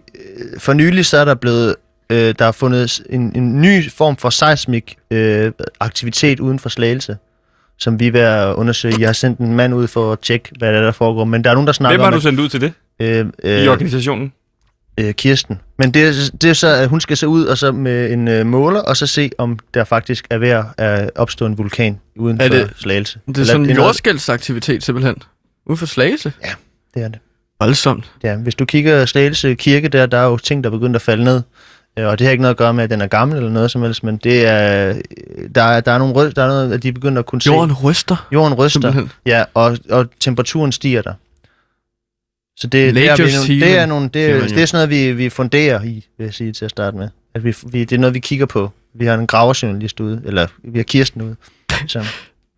for 0.59 0.73
nylig 0.73 1.07
så 1.07 1.19
er 1.19 1.25
der 1.25 1.35
blevet... 1.35 1.77
Øh, 2.11 2.35
der 2.39 2.45
er 2.45 2.53
fundet 2.53 3.03
en, 3.11 3.37
en 3.37 3.61
ny 3.61 3.91
form 3.91 4.17
for 4.17 4.31
seismik 4.31 4.97
øh, 5.11 5.53
aktivitet 5.81 6.41
uden 6.41 6.59
for 6.59 6.69
slagelse, 6.69 7.17
som 7.79 8.01
vi 8.01 8.07
er 8.07 8.13
ved 8.13 8.21
at 8.21 8.55
undersøge. 8.55 8.95
Jeg 8.99 9.09
har 9.09 9.13
sendt 9.13 9.39
en 9.39 9.55
mand 9.55 9.75
ud 9.75 9.87
for 9.87 10.13
at 10.13 10.21
tjekke, 10.21 10.51
hvad 10.59 10.73
der, 10.73 10.79
er, 10.79 10.85
der 10.85 10.93
foregår, 10.93 11.25
men 11.25 11.45
der 11.45 11.51
er 11.51 11.55
nogen, 11.55 11.67
der 11.67 11.73
snakker 11.73 11.97
Hvem 11.97 12.01
har 12.01 12.07
om, 12.07 12.13
du 12.13 12.21
sendt 12.21 12.41
ud 12.41 12.49
til 12.49 12.61
det 12.61 12.73
at, 12.99 13.27
øh, 13.45 13.61
i 13.61 13.65
øh, 13.65 13.73
organisationen? 13.73 14.33
Øh, 14.99 15.15
Kirsten. 15.15 15.61
Men 15.79 15.91
det, 15.95 16.31
det 16.43 16.51
er 16.51 16.55
så, 16.55 16.69
at 16.69 16.89
hun 16.89 17.01
skal 17.01 17.17
så 17.17 17.27
ud 17.27 17.45
og 17.45 17.59
så 17.59 17.73
med 17.73 18.13
en 18.13 18.29
øh, 18.29 18.47
måler, 18.47 18.81
og 18.81 18.97
så 18.97 19.07
se, 19.07 19.31
om 19.39 19.59
der 19.75 19.85
faktisk 19.85 20.27
er 20.31 20.39
ved 20.39 20.49
at 20.79 21.11
opstå 21.15 21.47
en 21.47 21.59
vulkan 21.59 22.01
uden 22.17 22.41
Er 22.41 22.47
for 22.47 22.55
det- 22.55 22.71
slagelse. 22.79 23.19
Det 23.29 23.39
er 23.39 23.45
sådan 23.45 23.71
en 23.71 23.77
jordskældsaktivitet 23.77 24.83
simpelthen. 24.83 25.17
Ude 25.67 25.77
for 25.77 25.87
Slagelse. 25.87 26.33
Det 26.95 27.03
er 27.03 27.09
det. 27.09 27.19
Voldsomt. 27.61 28.11
Ja, 28.23 28.37
hvis 28.37 28.55
du 28.55 28.65
kigger 28.65 29.05
Slagelse 29.07 29.55
Kirke 29.55 29.89
der, 29.89 30.07
der 30.07 30.19
er 30.19 30.25
jo 30.25 30.37
ting, 30.37 30.65
der 30.65 30.71
er 30.71 30.75
begyndt 30.75 30.97
at 30.97 31.03
falde 31.03 31.25
ned. 31.25 31.43
Øh, 31.99 32.07
Og 32.07 32.19
det 32.19 32.27
har 32.27 32.33
ikke 32.33 32.43
noget 32.43 32.55
at 32.55 32.59
gøre 32.59 32.75
med, 32.75 32.85
at 32.85 32.91
den 32.91 33.01
er 33.01 33.07
gammel 33.07 33.37
eller 33.37 33.51
noget 33.51 33.71
som 33.71 33.83
helst, 33.83 34.05
men 34.05 34.17
det 34.17 34.47
er, 34.47 34.95
der, 35.55 35.63
er, 35.63 35.81
der 35.81 35.93
er 35.93 35.99
nogle 35.99 36.15
rød, 36.15 36.33
der 36.33 36.43
er 36.43 36.47
noget, 36.49 36.73
at 36.73 36.83
de 36.83 36.93
begynder 36.93 37.19
at 37.19 37.27
kunne 37.27 37.41
Jorden 37.47 37.71
se. 37.71 37.83
ryster. 37.83 38.27
Jorden 38.33 38.55
ryster. 38.55 38.81
Simpelthen. 38.81 39.13
Ja, 39.27 39.45
og, 39.55 39.79
og 39.91 40.07
temperaturen 40.21 40.73
stiger 40.73 41.03
der. 41.03 41.13
Så 42.57 42.67
det, 42.67 42.95
det, 42.95 43.09
er, 43.09 43.47
vi, 43.47 43.61
det 43.61 43.79
er, 43.79 43.87
nogle, 43.87 44.09
det, 44.15 44.31
er, 44.31 44.41
det 44.41 44.63
er 44.63 44.67
sådan 44.67 44.89
noget, 44.89 44.91
vi, 44.91 45.13
vi 45.13 45.29
funderer 45.29 45.83
i, 45.83 46.07
vil 46.19 46.25
jeg 46.25 46.35
sige 46.35 46.53
til 46.53 46.65
at 46.65 46.71
starte 46.71 46.97
med. 46.97 47.09
At 47.35 47.45
vi, 47.45 47.55
vi, 47.67 47.85
det 47.85 47.97
er 47.97 48.01
noget, 48.01 48.15
vi 48.15 48.19
kigger 48.19 48.47
på. 48.47 48.71
Vi 48.95 49.07
har 49.07 49.15
en 49.15 49.27
graverjournalist 49.27 50.01
ude, 50.01 50.23
eller 50.25 50.47
vi 50.65 50.79
har 50.79 50.85
Kirsten 50.85 51.23
ude. 51.23 51.37
Så, 51.87 52.05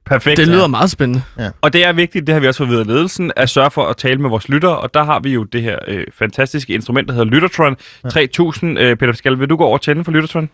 Perfekt. 0.09 0.37
Det 0.37 0.49
lyder 0.49 0.67
meget 0.67 0.91
spændende. 0.91 1.23
Og 1.61 1.73
det 1.73 1.85
er 1.85 1.93
vigtigt, 1.93 2.27
det 2.27 2.33
har 2.33 2.41
vi 2.41 2.49
også 2.49 2.59
fået 2.59 2.69
videre 2.69 2.81
af 2.81 2.87
ledelsen, 2.87 3.33
at 3.37 3.51
sørge 3.51 3.71
for 3.71 3.87
at 3.87 3.97
tale 3.97 4.21
med 4.21 4.31
vores 4.31 4.49
lyttere, 4.49 4.79
og 4.79 4.95
der 4.95 5.05
har 5.05 5.21
vi 5.21 5.31
jo 5.31 5.45
det 5.45 5.63
her 5.63 5.79
øh, 5.89 6.05
fantastiske 6.19 6.75
instrument, 6.75 7.09
der 7.09 7.15
hedder 7.15 7.31
Lyttertron 7.31 7.77
3000. 8.11 8.79
Øh, 8.79 8.97
Peter 8.97 9.13
Pascal, 9.13 9.39
vil 9.39 9.51
du 9.51 9.57
gå 9.57 9.65
over 9.65 9.75
og 9.75 9.83
tænde 9.83 10.05
for 10.05 10.13
Lyttertron? 10.13 10.51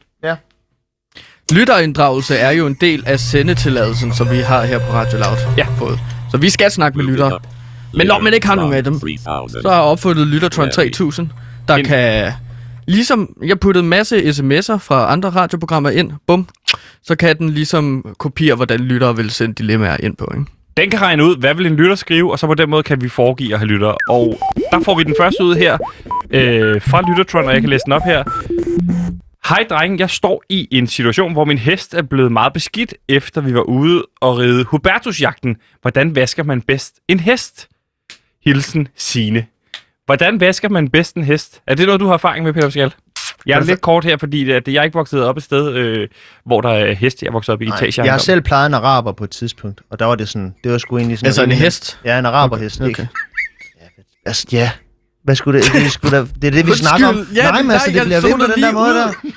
Lytterinddragelse 1.52 2.36
er 2.36 2.50
jo 2.50 2.66
en 2.66 2.76
del 2.80 3.04
af 3.06 3.20
sendetilladelsen, 3.20 4.14
som 4.14 4.30
vi 4.30 4.36
har 4.36 4.64
her 4.64 4.78
på 4.78 4.92
Radio 4.92 5.18
Loud. 5.18 5.36
Ja. 5.58 5.66
Fået. 5.78 5.98
Så 6.30 6.36
vi 6.36 6.50
skal 6.50 6.70
snakke 6.70 6.98
med 6.98 7.04
lyttere. 7.04 7.38
Men 7.96 8.06
når 8.06 8.20
man 8.20 8.34
ikke 8.34 8.46
har 8.46 8.54
nogen 8.54 8.74
af 8.74 8.84
dem, 8.84 8.94
så 9.62 9.68
har 9.68 9.74
jeg 9.74 9.82
opfundet 9.82 10.26
Lyttertron 10.26 10.70
3000, 10.70 11.28
der 11.68 11.74
En- 11.74 11.84
kan... 11.84 12.32
Ligesom 12.86 13.36
jeg 13.44 13.60
puttede 13.60 13.82
en 13.82 13.88
masse 13.88 14.16
sms'er 14.18 14.76
fra 14.76 15.12
andre 15.12 15.30
radioprogrammer 15.30 15.90
ind, 15.90 16.12
bum, 16.26 16.48
så 17.02 17.14
kan 17.16 17.38
den 17.38 17.50
ligesom 17.50 18.14
kopiere, 18.18 18.56
hvordan 18.56 18.80
lyttere 18.80 19.16
vil 19.16 19.30
sende 19.30 19.54
dilemmaer 19.54 19.96
ind 20.02 20.16
på, 20.16 20.32
ikke? 20.34 20.46
Den 20.76 20.90
kan 20.90 21.00
regne 21.02 21.24
ud, 21.24 21.36
hvad 21.36 21.54
vil 21.54 21.66
en 21.66 21.74
lytter 21.76 21.94
skrive, 21.94 22.32
og 22.32 22.38
så 22.38 22.46
på 22.46 22.54
den 22.54 22.70
måde 22.70 22.82
kan 22.82 23.00
vi 23.02 23.08
foregive 23.08 23.52
at 23.52 23.58
have 23.58 23.68
lyttere. 23.68 23.94
Og 24.08 24.38
der 24.72 24.80
får 24.80 24.94
vi 24.96 25.02
den 25.02 25.14
første 25.20 25.44
ud 25.44 25.54
her 25.56 25.78
øh, 26.30 26.80
fra 26.82 27.02
Lyttertron, 27.10 27.44
og 27.44 27.52
jeg 27.52 27.60
kan 27.60 27.70
læse 27.70 27.82
den 27.84 27.92
op 27.92 28.02
her. 28.04 28.24
Hej 29.48 29.66
drenge, 29.70 29.96
jeg 30.00 30.10
står 30.10 30.42
i 30.48 30.68
en 30.70 30.86
situation, 30.86 31.32
hvor 31.32 31.44
min 31.44 31.58
hest 31.58 31.94
er 31.94 32.02
blevet 32.02 32.32
meget 32.32 32.52
beskidt, 32.52 32.94
efter 33.08 33.40
vi 33.40 33.54
var 33.54 33.60
ude 33.60 34.04
og 34.20 34.38
ride 34.38 34.64
Hubertusjagten. 34.64 35.56
Hvordan 35.82 36.16
vasker 36.16 36.42
man 36.42 36.60
bedst 36.62 36.94
en 37.08 37.20
hest? 37.20 37.68
Hilsen 38.44 38.88
Sine. 38.96 39.46
Hvordan 40.06 40.40
vasker 40.40 40.68
man 40.68 40.88
bedst 40.88 41.14
en 41.16 41.24
hest? 41.24 41.60
Er 41.66 41.74
det 41.74 41.86
noget, 41.86 42.00
du 42.00 42.06
har 42.06 42.14
erfaring 42.14 42.44
med, 42.44 42.52
Peter 42.52 42.66
Pascal? 42.66 42.92
Jeg 43.46 43.58
er 43.58 43.64
lidt 43.64 43.80
kort 43.80 44.04
her, 44.04 44.16
fordi 44.16 44.50
at 44.50 44.68
jeg 44.68 44.74
er 44.80 44.82
ikke 44.84 44.94
vokset 44.94 45.22
op 45.24 45.36
et 45.36 45.42
sted, 45.42 45.72
øh, 45.74 46.08
hvor 46.46 46.60
der 46.60 46.68
er 46.70 46.92
heste. 46.94 47.24
Jeg 47.24 47.28
er 47.28 47.32
vokset 47.32 47.52
op 47.52 47.62
i 47.62 47.66
nej, 47.66 47.76
etager. 47.78 48.04
jeg 48.04 48.12
har 48.12 48.18
selv 48.18 48.40
plejet 48.40 48.66
en 48.66 48.74
araber 48.74 49.12
på 49.12 49.24
et 49.24 49.30
tidspunkt, 49.30 49.80
og 49.90 49.98
der 49.98 50.04
var 50.04 50.14
det 50.14 50.28
sådan, 50.28 50.54
det 50.64 50.72
var 50.72 50.78
sgu 50.78 50.96
egentlig 50.98 51.18
sådan... 51.18 51.26
Altså 51.26 51.42
en 51.42 51.50
rimelig- 51.50 51.64
hest. 51.64 51.98
Ja, 52.04 52.18
en 52.18 52.26
araberhest. 52.26 52.80
Okay. 52.80 52.88
ikke? 52.88 53.08
Altså, 54.26 54.46
ja. 54.52 54.70
Hvad 55.24 55.34
skulle 55.36 55.60
det? 55.62 55.72
Det, 55.72 55.92
skulle 55.92 56.16
da, 56.16 56.22
det 56.22 56.44
er 56.44 56.50
det, 56.50 56.52
vi 56.54 56.58
Undskyld. 56.58 56.74
snakker 56.76 57.06
om. 57.08 57.26
Ja, 57.34 57.42
nej, 57.42 57.56
det- 57.56 57.66
men 57.66 57.72
altså, 57.72 57.90
det 57.90 58.02
bliver 58.02 58.08
jeg 58.16 58.22
ved 58.22 58.32
på 58.48 58.52
den 58.56 58.62
der 58.62 58.72
måde 58.72 58.94
der. 58.94 59.12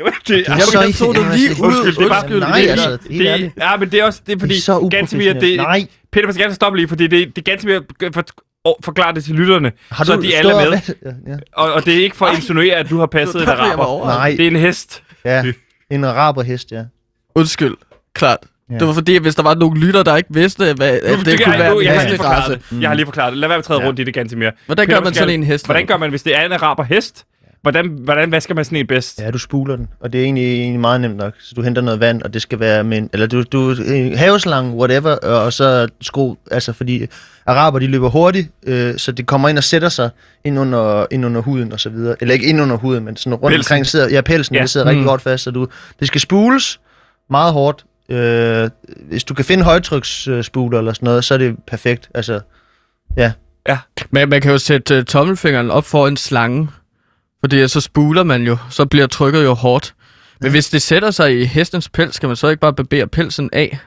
Jo, 0.00 0.06
det, 0.28 0.44
er 0.48 0.54
ja, 0.54 0.60
så 0.60 0.78
men- 0.78 0.86
ikke- 0.86 0.98
så 0.98 1.12
Jamen, 1.16 1.32
lige 1.36 1.48
altså, 1.48 1.62
ud. 1.64 1.68
Undskyld, 1.68 1.96
det 1.96 2.04
er 2.04 2.08
bare- 2.08 2.40
Nej, 2.40 2.58
det 2.60 2.68
er- 2.68 2.72
altså, 2.72 2.98
det, 3.08 3.26
ærligt. 3.26 3.52
ja, 3.58 3.76
men 3.76 3.90
det 3.90 4.00
er 4.00 4.04
også 4.04 4.20
det 4.26 4.32
er 4.34 4.38
fordi, 4.38 4.52
Det 4.54 4.58
er 4.58 4.62
så 4.62 4.88
Gansimir, 4.90 5.24
det, 5.24 5.30
uprofessionelt. 5.36 5.62
Nej, 5.62 5.86
Peter 6.14 6.26
Pascal, 6.26 6.54
stop 6.54 6.74
lige, 6.74 6.88
fordi 6.88 7.06
det, 7.06 7.36
det 7.36 7.44
Gansimir 7.44 7.80
for, 8.14 8.24
og 8.64 8.78
forklare 8.84 9.14
det 9.14 9.24
til 9.24 9.34
lytterne, 9.34 9.72
har 9.90 10.04
så 10.04 10.16
du 10.16 10.22
de 10.22 10.36
alle 10.36 10.52
er 10.52 10.70
med. 10.70 10.72
og- 10.72 10.96
Ja, 11.26 11.32
ja. 11.32 11.36
Og, 11.52 11.72
og 11.72 11.84
det 11.84 11.94
er 11.98 12.02
ikke 12.02 12.16
for 12.16 12.26
at 12.26 12.36
insinuere, 12.36 12.74
at 12.74 12.90
du 12.90 12.98
har 12.98 13.06
passet 13.06 13.42
en 13.42 13.48
jeg 13.48 13.58
araber. 13.58 14.06
Nej, 14.06 14.30
Det 14.30 14.40
er 14.40 14.46
en 14.50 14.56
hest. 14.56 15.02
ja. 15.24 15.44
En 15.90 16.04
araberhest, 16.04 16.72
ja. 16.72 16.82
Undskyld. 17.34 17.74
Klart. 18.14 18.38
Ja. 18.70 18.78
Det 18.78 18.86
var 18.86 18.92
fordi, 18.92 19.16
hvis 19.18 19.34
der 19.34 19.42
var 19.42 19.54
nogle 19.54 19.80
lytter, 19.80 20.02
der 20.02 20.16
ikke 20.16 20.28
vidste, 20.34 20.74
hvad, 20.74 20.88
at 20.90 21.10
Nu, 21.10 21.16
det, 21.16 21.26
det, 21.26 21.44
kunne 21.44 21.52
jeg, 21.54 21.60
være 21.60 21.70
nu, 21.72 21.78
en 21.80 21.84
jeg, 21.86 22.00
har 22.00 22.06
lige 22.08 22.16
forklaret 22.16 22.60
det. 22.70 22.80
Jeg 22.82 22.90
har 22.90 22.94
lige 22.94 23.06
forklaret 23.06 23.32
det. 23.32 23.38
Lad 23.38 23.48
være 23.48 23.56
med 23.56 23.58
at 23.58 23.64
træde 23.64 23.80
Ja. 23.82 23.86
rundt 23.88 24.00
i 24.00 24.04
det, 24.04 24.14
Gansimir. 24.14 24.50
Hvordan 24.66 24.86
Peter 24.86 24.96
gør 24.96 25.00
man 25.04 25.10
Pascal, 25.12 25.22
sådan 25.28 25.40
en 25.40 25.44
hest? 25.44 25.64
Hvordan 25.66 25.86
gør 25.86 25.96
man, 25.96 26.10
hvis 26.10 26.22
det 26.22 26.38
er 26.38 26.46
en 26.46 26.52
araber 26.52 26.82
hest? 26.84 27.24
Hvordan, 27.64 27.98
hvordan 28.04 28.32
vasker 28.32 28.54
man 28.54 28.64
sådan 28.64 28.78
en 28.78 28.86
bedst? 28.86 29.20
Ja, 29.20 29.30
du 29.30 29.38
spuler 29.38 29.76
den, 29.76 29.88
og 30.00 30.12
det 30.12 30.20
er 30.20 30.24
egentlig, 30.24 30.60
egentlig 30.60 30.80
meget 30.80 31.00
nemt 31.00 31.16
nok. 31.16 31.32
Så 31.40 31.52
du 31.56 31.62
henter 31.62 31.82
noget 31.82 32.00
vand, 32.00 32.22
og 32.22 32.34
det 32.34 32.42
skal 32.42 32.60
være 32.60 32.84
med 32.84 32.98
en, 32.98 33.10
eller 33.12 33.26
du, 33.26 33.42
du 33.42 33.70
øh, 33.86 34.12
haveslang, 34.18 34.74
whatever, 34.74 35.16
og 35.16 35.52
så 35.52 35.88
sko, 36.00 36.36
altså 36.50 36.72
fordi 36.72 37.06
araber, 37.46 37.78
de 37.78 37.86
løber 37.86 38.08
hurtigt, 38.08 38.48
øh, 38.66 38.98
så 38.98 39.12
det 39.12 39.26
kommer 39.26 39.48
ind 39.48 39.58
og 39.58 39.64
sætter 39.64 39.88
sig 39.88 40.10
ind 40.44 40.58
under, 40.58 41.06
ind 41.10 41.26
under 41.26 41.40
huden 41.40 41.72
og 41.72 41.80
så 41.80 41.88
videre. 41.90 42.16
Eller 42.20 42.32
ikke 42.34 42.46
ind 42.46 42.60
under 42.60 42.76
huden, 42.76 43.04
men 43.04 43.16
sådan 43.16 43.34
rundt 43.34 43.54
Pelsen. 43.54 43.72
omkring 43.72 43.86
sidder, 43.86 44.08
ja, 44.08 44.20
pelsen, 44.20 44.54
Ja. 44.54 44.58
ja. 44.58 44.62
det 44.62 44.70
sidder 44.70 44.86
rigtig 44.86 45.00
Mm. 45.02 45.06
godt 45.08 45.22
fast, 45.22 45.44
så 45.44 45.50
du, 45.50 45.66
det 46.00 46.08
skal 46.08 46.20
spules 46.20 46.80
meget 47.30 47.52
hårdt. 47.52 47.84
Øh, 48.08 48.70
hvis 49.08 49.24
du 49.24 49.34
kan 49.34 49.44
finde 49.44 49.64
højtryksspuler 49.64 50.78
eller 50.78 50.92
sådan 50.92 51.06
noget, 51.06 51.24
så 51.24 51.34
er 51.34 51.38
det 51.38 51.56
perfekt. 51.66 52.08
Altså, 52.14 52.40
ja, 53.16 53.32
Men 54.10 54.28
man 54.28 54.40
kan 54.40 54.50
jo 54.52 54.58
sætte 54.58 54.98
uh, 54.98 55.04
tommelfingeren 55.04 55.70
op 55.70 55.84
for 55.84 56.08
en 56.08 56.16
slange, 56.16 56.68
fordi 57.44 57.68
så 57.68 57.80
spuler 57.80 58.22
man 58.22 58.42
jo, 58.42 58.56
så 58.70 58.86
bliver 58.86 59.06
trykket 59.06 59.44
jo 59.44 59.52
hårdt. 59.54 59.94
Men 60.40 60.50
hvis 60.50 60.70
det 60.70 60.82
sætter 60.82 61.10
sig 61.10 61.40
i 61.40 61.44
hestens 61.44 61.88
pels, 61.88 62.18
kan 62.18 62.28
man 62.28 62.36
så 62.36 62.48
ikke 62.48 62.60
bare 62.60 62.72
barbere 62.74 63.06
pelsen 63.06 63.50
af? 63.52 63.78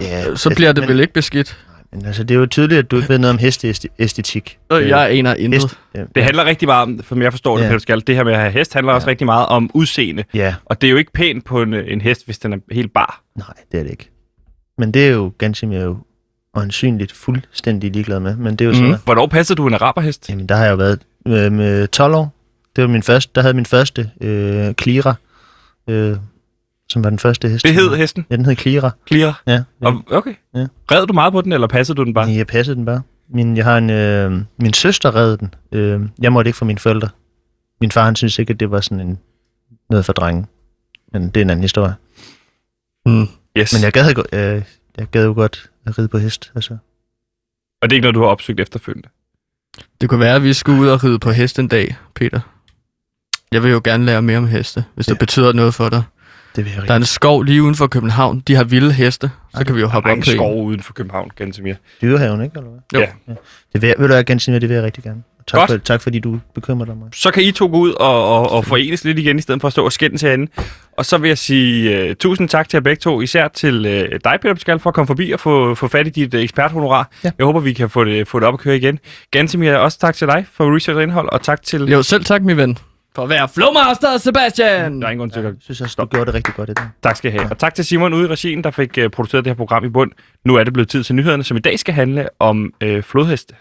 ja 0.00 0.34
Så 0.36 0.52
bliver 0.56 0.72
det 0.72 0.82
men, 0.82 0.88
vel 0.88 1.00
ikke 1.00 1.12
beskidt. 1.12 1.58
Men 1.92 2.06
altså, 2.06 2.24
det 2.24 2.34
er 2.34 2.38
jo 2.38 2.46
tydeligt, 2.46 2.78
at 2.78 2.90
du 2.90 2.96
ikke 2.96 3.08
ved 3.08 3.18
noget 3.18 3.30
om 3.34 3.38
hesteæstetik. 3.38 4.58
Øh, 4.72 4.88
jeg 4.88 5.10
aner 5.10 5.34
intet. 5.34 5.62
Hest, 5.62 5.78
ja, 5.94 6.04
Det 6.14 6.24
handler 6.24 6.44
rigtig 6.44 6.68
meget 6.68 6.82
om, 6.82 7.00
som 7.08 7.22
jeg 7.22 7.32
forstår 7.32 7.58
det, 7.58 7.64
Ja. 7.64 7.78
Skal, 7.78 8.02
det 8.06 8.16
her 8.16 8.24
med 8.24 8.32
at 8.32 8.38
have 8.40 8.52
hest 8.52 8.74
handler 8.74 8.92
også 8.92 9.06
Ja. 9.06 9.10
rigtig 9.10 9.24
meget 9.26 9.46
om 9.46 9.70
udseende. 9.74 10.24
ja, 10.34 10.54
Og 10.64 10.80
det 10.80 10.86
er 10.86 10.90
jo 10.90 10.96
ikke 10.96 11.12
pænt 11.12 11.44
på 11.44 11.62
en, 11.62 11.74
en 11.74 12.00
hest, 12.00 12.24
hvis 12.24 12.38
den 12.38 12.52
er 12.52 12.56
helt 12.72 12.92
bar. 12.94 13.22
nej, 13.36 13.46
det 13.72 13.78
er 13.80 13.82
det 13.82 13.90
ikke. 13.90 14.10
Men 14.78 14.90
det 14.94 15.06
er 15.06 15.10
jo 15.12 15.32
Gansimir 15.38 15.80
jo 15.80 15.96
øjensynligt 16.54 17.12
fuldstændig 17.12 17.90
ligeglad 17.92 18.20
med. 18.20 18.36
Men 18.36 18.56
det 18.56 18.60
er 18.60 18.64
jo 18.64 18.70
Mhm. 18.70 18.80
sådan, 18.80 18.96
Hvornår 19.04 19.26
passer 19.26 19.54
du 19.54 19.66
en 19.66 19.74
araberhest? 19.74 20.28
jamen 20.30 20.46
der 20.48 20.56
har 20.56 20.64
jeg 20.64 20.70
jo 20.70 20.76
været 20.76 20.98
øh, 21.26 21.52
med 21.52 21.88
12 21.88 22.14
år. 22.14 22.34
Det 22.76 22.82
var 22.82 22.88
min 22.88 23.02
første, 23.02 23.32
der 23.34 23.40
havde 23.40 23.54
min 23.54 23.66
første 23.66 24.10
øh, 24.20 24.74
Klira, 24.74 25.14
øh, 25.88 26.16
som 26.88 27.04
var 27.04 27.10
den 27.10 27.18
første 27.18 27.48
hest. 27.48 27.64
Det 27.64 27.74
hed 27.74 27.96
hesten? 27.96 28.26
Ja, 28.30 28.36
den 28.36 28.46
hed 28.46 28.56
Klira. 28.56 28.90
Clear. 29.08 29.42
Ja, 29.46 29.52
ja. 29.52 29.62
Og, 29.80 30.02
okay. 30.10 30.34
Ja. 30.54 30.66
Red 30.90 31.06
du 31.06 31.12
meget 31.12 31.32
på 31.32 31.40
den, 31.40 31.52
eller 31.52 31.66
passede 31.66 31.96
du 31.96 32.04
den 32.04 32.14
bare? 32.14 32.28
Jeg 32.28 32.46
passede 32.46 32.76
den 32.76 32.84
bare. 32.84 33.02
Min, 33.28 33.56
jeg 33.56 33.64
har 33.64 33.78
en, 33.78 33.90
øh, 33.90 34.32
min 34.56 34.72
søster 34.72 35.14
redde 35.14 35.36
den. 35.36 35.54
Øh, 35.72 36.00
jeg 36.20 36.32
måtte 36.32 36.48
ikke 36.48 36.58
få 36.58 36.64
mine 36.64 36.78
forældre. 36.78 37.08
Min 37.80 37.90
far, 37.90 38.04
han 38.04 38.16
synes 38.16 38.38
ikke, 38.38 38.52
at 38.52 38.60
det 38.60 38.70
var 38.70 38.80
sådan 38.80 39.00
en, 39.00 39.18
noget 39.90 40.04
for 40.04 40.12
drenge. 40.12 40.46
Men 41.12 41.22
det 41.22 41.36
er 41.36 41.42
en 41.42 41.50
anden 41.50 41.62
historie. 41.62 41.94
Mm. 43.06 43.26
Yes. 43.58 43.72
Men 43.72 43.82
jeg 43.82 43.92
gad, 43.92 44.24
øh, 44.32 44.62
jeg 44.96 45.06
gad 45.06 45.24
jo 45.24 45.32
godt 45.32 45.70
at 45.86 45.98
ride 45.98 46.08
på 46.08 46.18
hest. 46.18 46.52
Altså. 46.54 46.76
Og 47.82 47.90
det 47.90 47.92
er 47.92 47.96
ikke 47.96 48.04
noget, 48.04 48.14
du 48.14 48.20
har 48.20 48.28
opsøgt 48.28 48.60
efterfølgende? 48.60 49.08
Det 50.00 50.08
kunne 50.08 50.20
være, 50.20 50.34
at 50.36 50.42
vi 50.42 50.52
skulle 50.52 50.80
ud 50.80 50.88
og 50.88 51.04
ride 51.04 51.18
på 51.18 51.30
hest 51.30 51.58
en 51.58 51.68
dag, 51.68 51.96
Peter. 52.14 52.40
Jeg 53.52 53.62
vil 53.62 53.70
jo 53.70 53.80
gerne 53.84 54.04
lære 54.04 54.22
mere 54.22 54.38
om 54.38 54.46
heste, 54.46 54.84
hvis 54.94 55.06
det 55.06 55.12
Ja. 55.14 55.18
betyder 55.18 55.52
noget 55.52 55.74
for 55.74 55.88
dig. 55.88 56.02
Det 56.56 56.64
vil 56.64 56.72
jeg 56.72 56.82
Der 56.82 56.92
er 56.92 56.96
en 56.96 57.04
skov 57.04 57.42
lige 57.42 57.62
uden 57.62 57.74
for 57.74 57.86
København. 57.86 58.40
De 58.40 58.54
har 58.54 58.64
vilde 58.64 58.92
heste. 58.92 59.30
Så 59.56 59.64
kan 59.64 59.74
vi 59.74 59.80
jo 59.80 59.86
hoppe 59.86 60.10
op 60.10 60.16
en 60.16 60.22
på 60.22 60.30
en. 60.30 60.36
skov 60.36 60.64
uden 60.64 60.82
for 60.82 60.92
København, 60.92 61.30
ganske 61.36 61.62
mere. 61.62 61.76
Dyrehaven, 62.02 62.42
ikke? 62.42 62.52
Eller 62.58 62.70
hvad? 62.70 62.80
Jo. 62.94 63.06
Ja. 63.28 63.34
Det 63.72 63.82
vil, 63.82 63.86
jeg- 63.88 63.96
ved 63.98 64.08
du 64.08 64.12
hvad, 64.14 64.24
Gansimir, 64.24 64.58
det 64.58 64.68
vil 64.68 64.74
jeg 64.74 64.84
rigtig 64.84 65.04
gerne. 65.04 65.22
Tak, 65.46 65.58
Godt. 65.58 65.70
for, 65.70 65.78
tak 65.78 66.00
fordi 66.00 66.18
du 66.18 66.40
bekymrer 66.54 66.86
dig 66.86 66.96
mig. 66.96 67.08
Så 67.14 67.30
kan 67.30 67.42
I 67.42 67.52
to 67.52 67.66
gå 67.66 67.78
ud 67.78 67.92
og, 67.92 68.38
og, 68.38 68.50
og 68.50 68.64
forenes 68.64 69.04
lidt 69.04 69.18
igen, 69.18 69.38
i 69.38 69.40
stedet 69.40 69.60
for 69.60 69.68
at 69.68 69.72
stå 69.72 69.84
og 69.84 69.92
skændes 69.92 70.22
herinde. 70.22 70.52
Og 70.96 71.06
så 71.06 71.18
vil 71.18 71.28
jeg 71.28 71.38
sige 71.38 72.08
uh, 72.10 72.14
tusind 72.16 72.48
tak 72.48 72.68
til 72.68 72.76
jer 72.76 72.80
begge 72.82 73.00
to, 73.00 73.20
især 73.20 73.48
til 73.48 73.78
uh, 73.86 74.18
dig, 74.24 74.38
Peter 74.42 74.54
Pascal, 74.54 74.78
for 74.78 74.90
at 74.90 74.94
komme 74.94 75.06
forbi 75.06 75.30
og 75.30 75.40
få, 75.40 75.74
få 75.74 75.88
fat 75.88 76.06
i 76.06 76.10
dit 76.10 76.34
uh, 76.34 76.40
eksperthonorar. 76.40 77.10
Ja. 77.24 77.30
Jeg 77.38 77.46
håber, 77.46 77.60
vi 77.60 77.72
kan 77.72 77.90
få 77.90 78.04
det, 78.04 78.28
få 78.28 78.40
det 78.40 78.48
op 78.48 78.54
at 78.54 78.60
køre 78.60 78.76
igen. 78.76 78.98
Gansimir, 79.30 79.74
også 79.74 79.98
tak 79.98 80.14
til 80.14 80.28
dig 80.28 80.46
for 80.52 80.76
research 80.76 80.96
og 80.96 81.02
indhold, 81.02 81.28
og 81.32 81.42
tak 81.42 81.62
til... 81.62 81.82
Jo, 81.82 82.02
selv 82.02 82.24
tak, 82.24 82.42
min 82.42 82.56
ven. 82.56 82.78
For 83.14 83.22
at 83.22 83.28
være 83.28 83.48
flowmaster, 83.54 84.16
Sebastian! 84.18 85.00
Der 85.00 85.06
er 85.06 85.10
ingen 85.10 85.18
grund 85.18 85.30
til 85.30 85.38
at 85.38 85.44
Jeg 85.44 85.54
synes 85.60 85.80
også, 85.80 85.96
du 86.00 86.06
gjorde 86.06 86.26
det 86.26 86.34
rigtig 86.34 86.54
godt 86.54 86.70
i 86.70 86.72
dag. 86.72 86.84
Tak 87.02 87.16
skal 87.16 87.34
I 87.34 87.36
have. 87.38 87.50
Og 87.50 87.58
tak 87.58 87.74
til 87.74 87.84
Simon 87.84 88.14
ude 88.14 88.24
i 88.24 88.26
regien, 88.26 88.64
der 88.64 88.70
fik 88.70 88.98
uh, 88.98 89.10
produceret 89.10 89.44
det 89.44 89.50
her 89.50 89.56
program 89.56 89.84
i 89.84 89.88
bund. 89.88 90.10
Nu 90.44 90.54
er 90.54 90.64
det 90.64 90.72
blevet 90.72 90.88
tid 90.88 91.04
til 91.04 91.14
nyhederne, 91.14 91.44
som 91.44 91.56
i 91.56 91.60
dag 91.60 91.78
skal 91.78 91.94
handle 91.94 92.28
om 92.38 92.72
uh, 92.84 93.02
flodheste. 93.02 93.54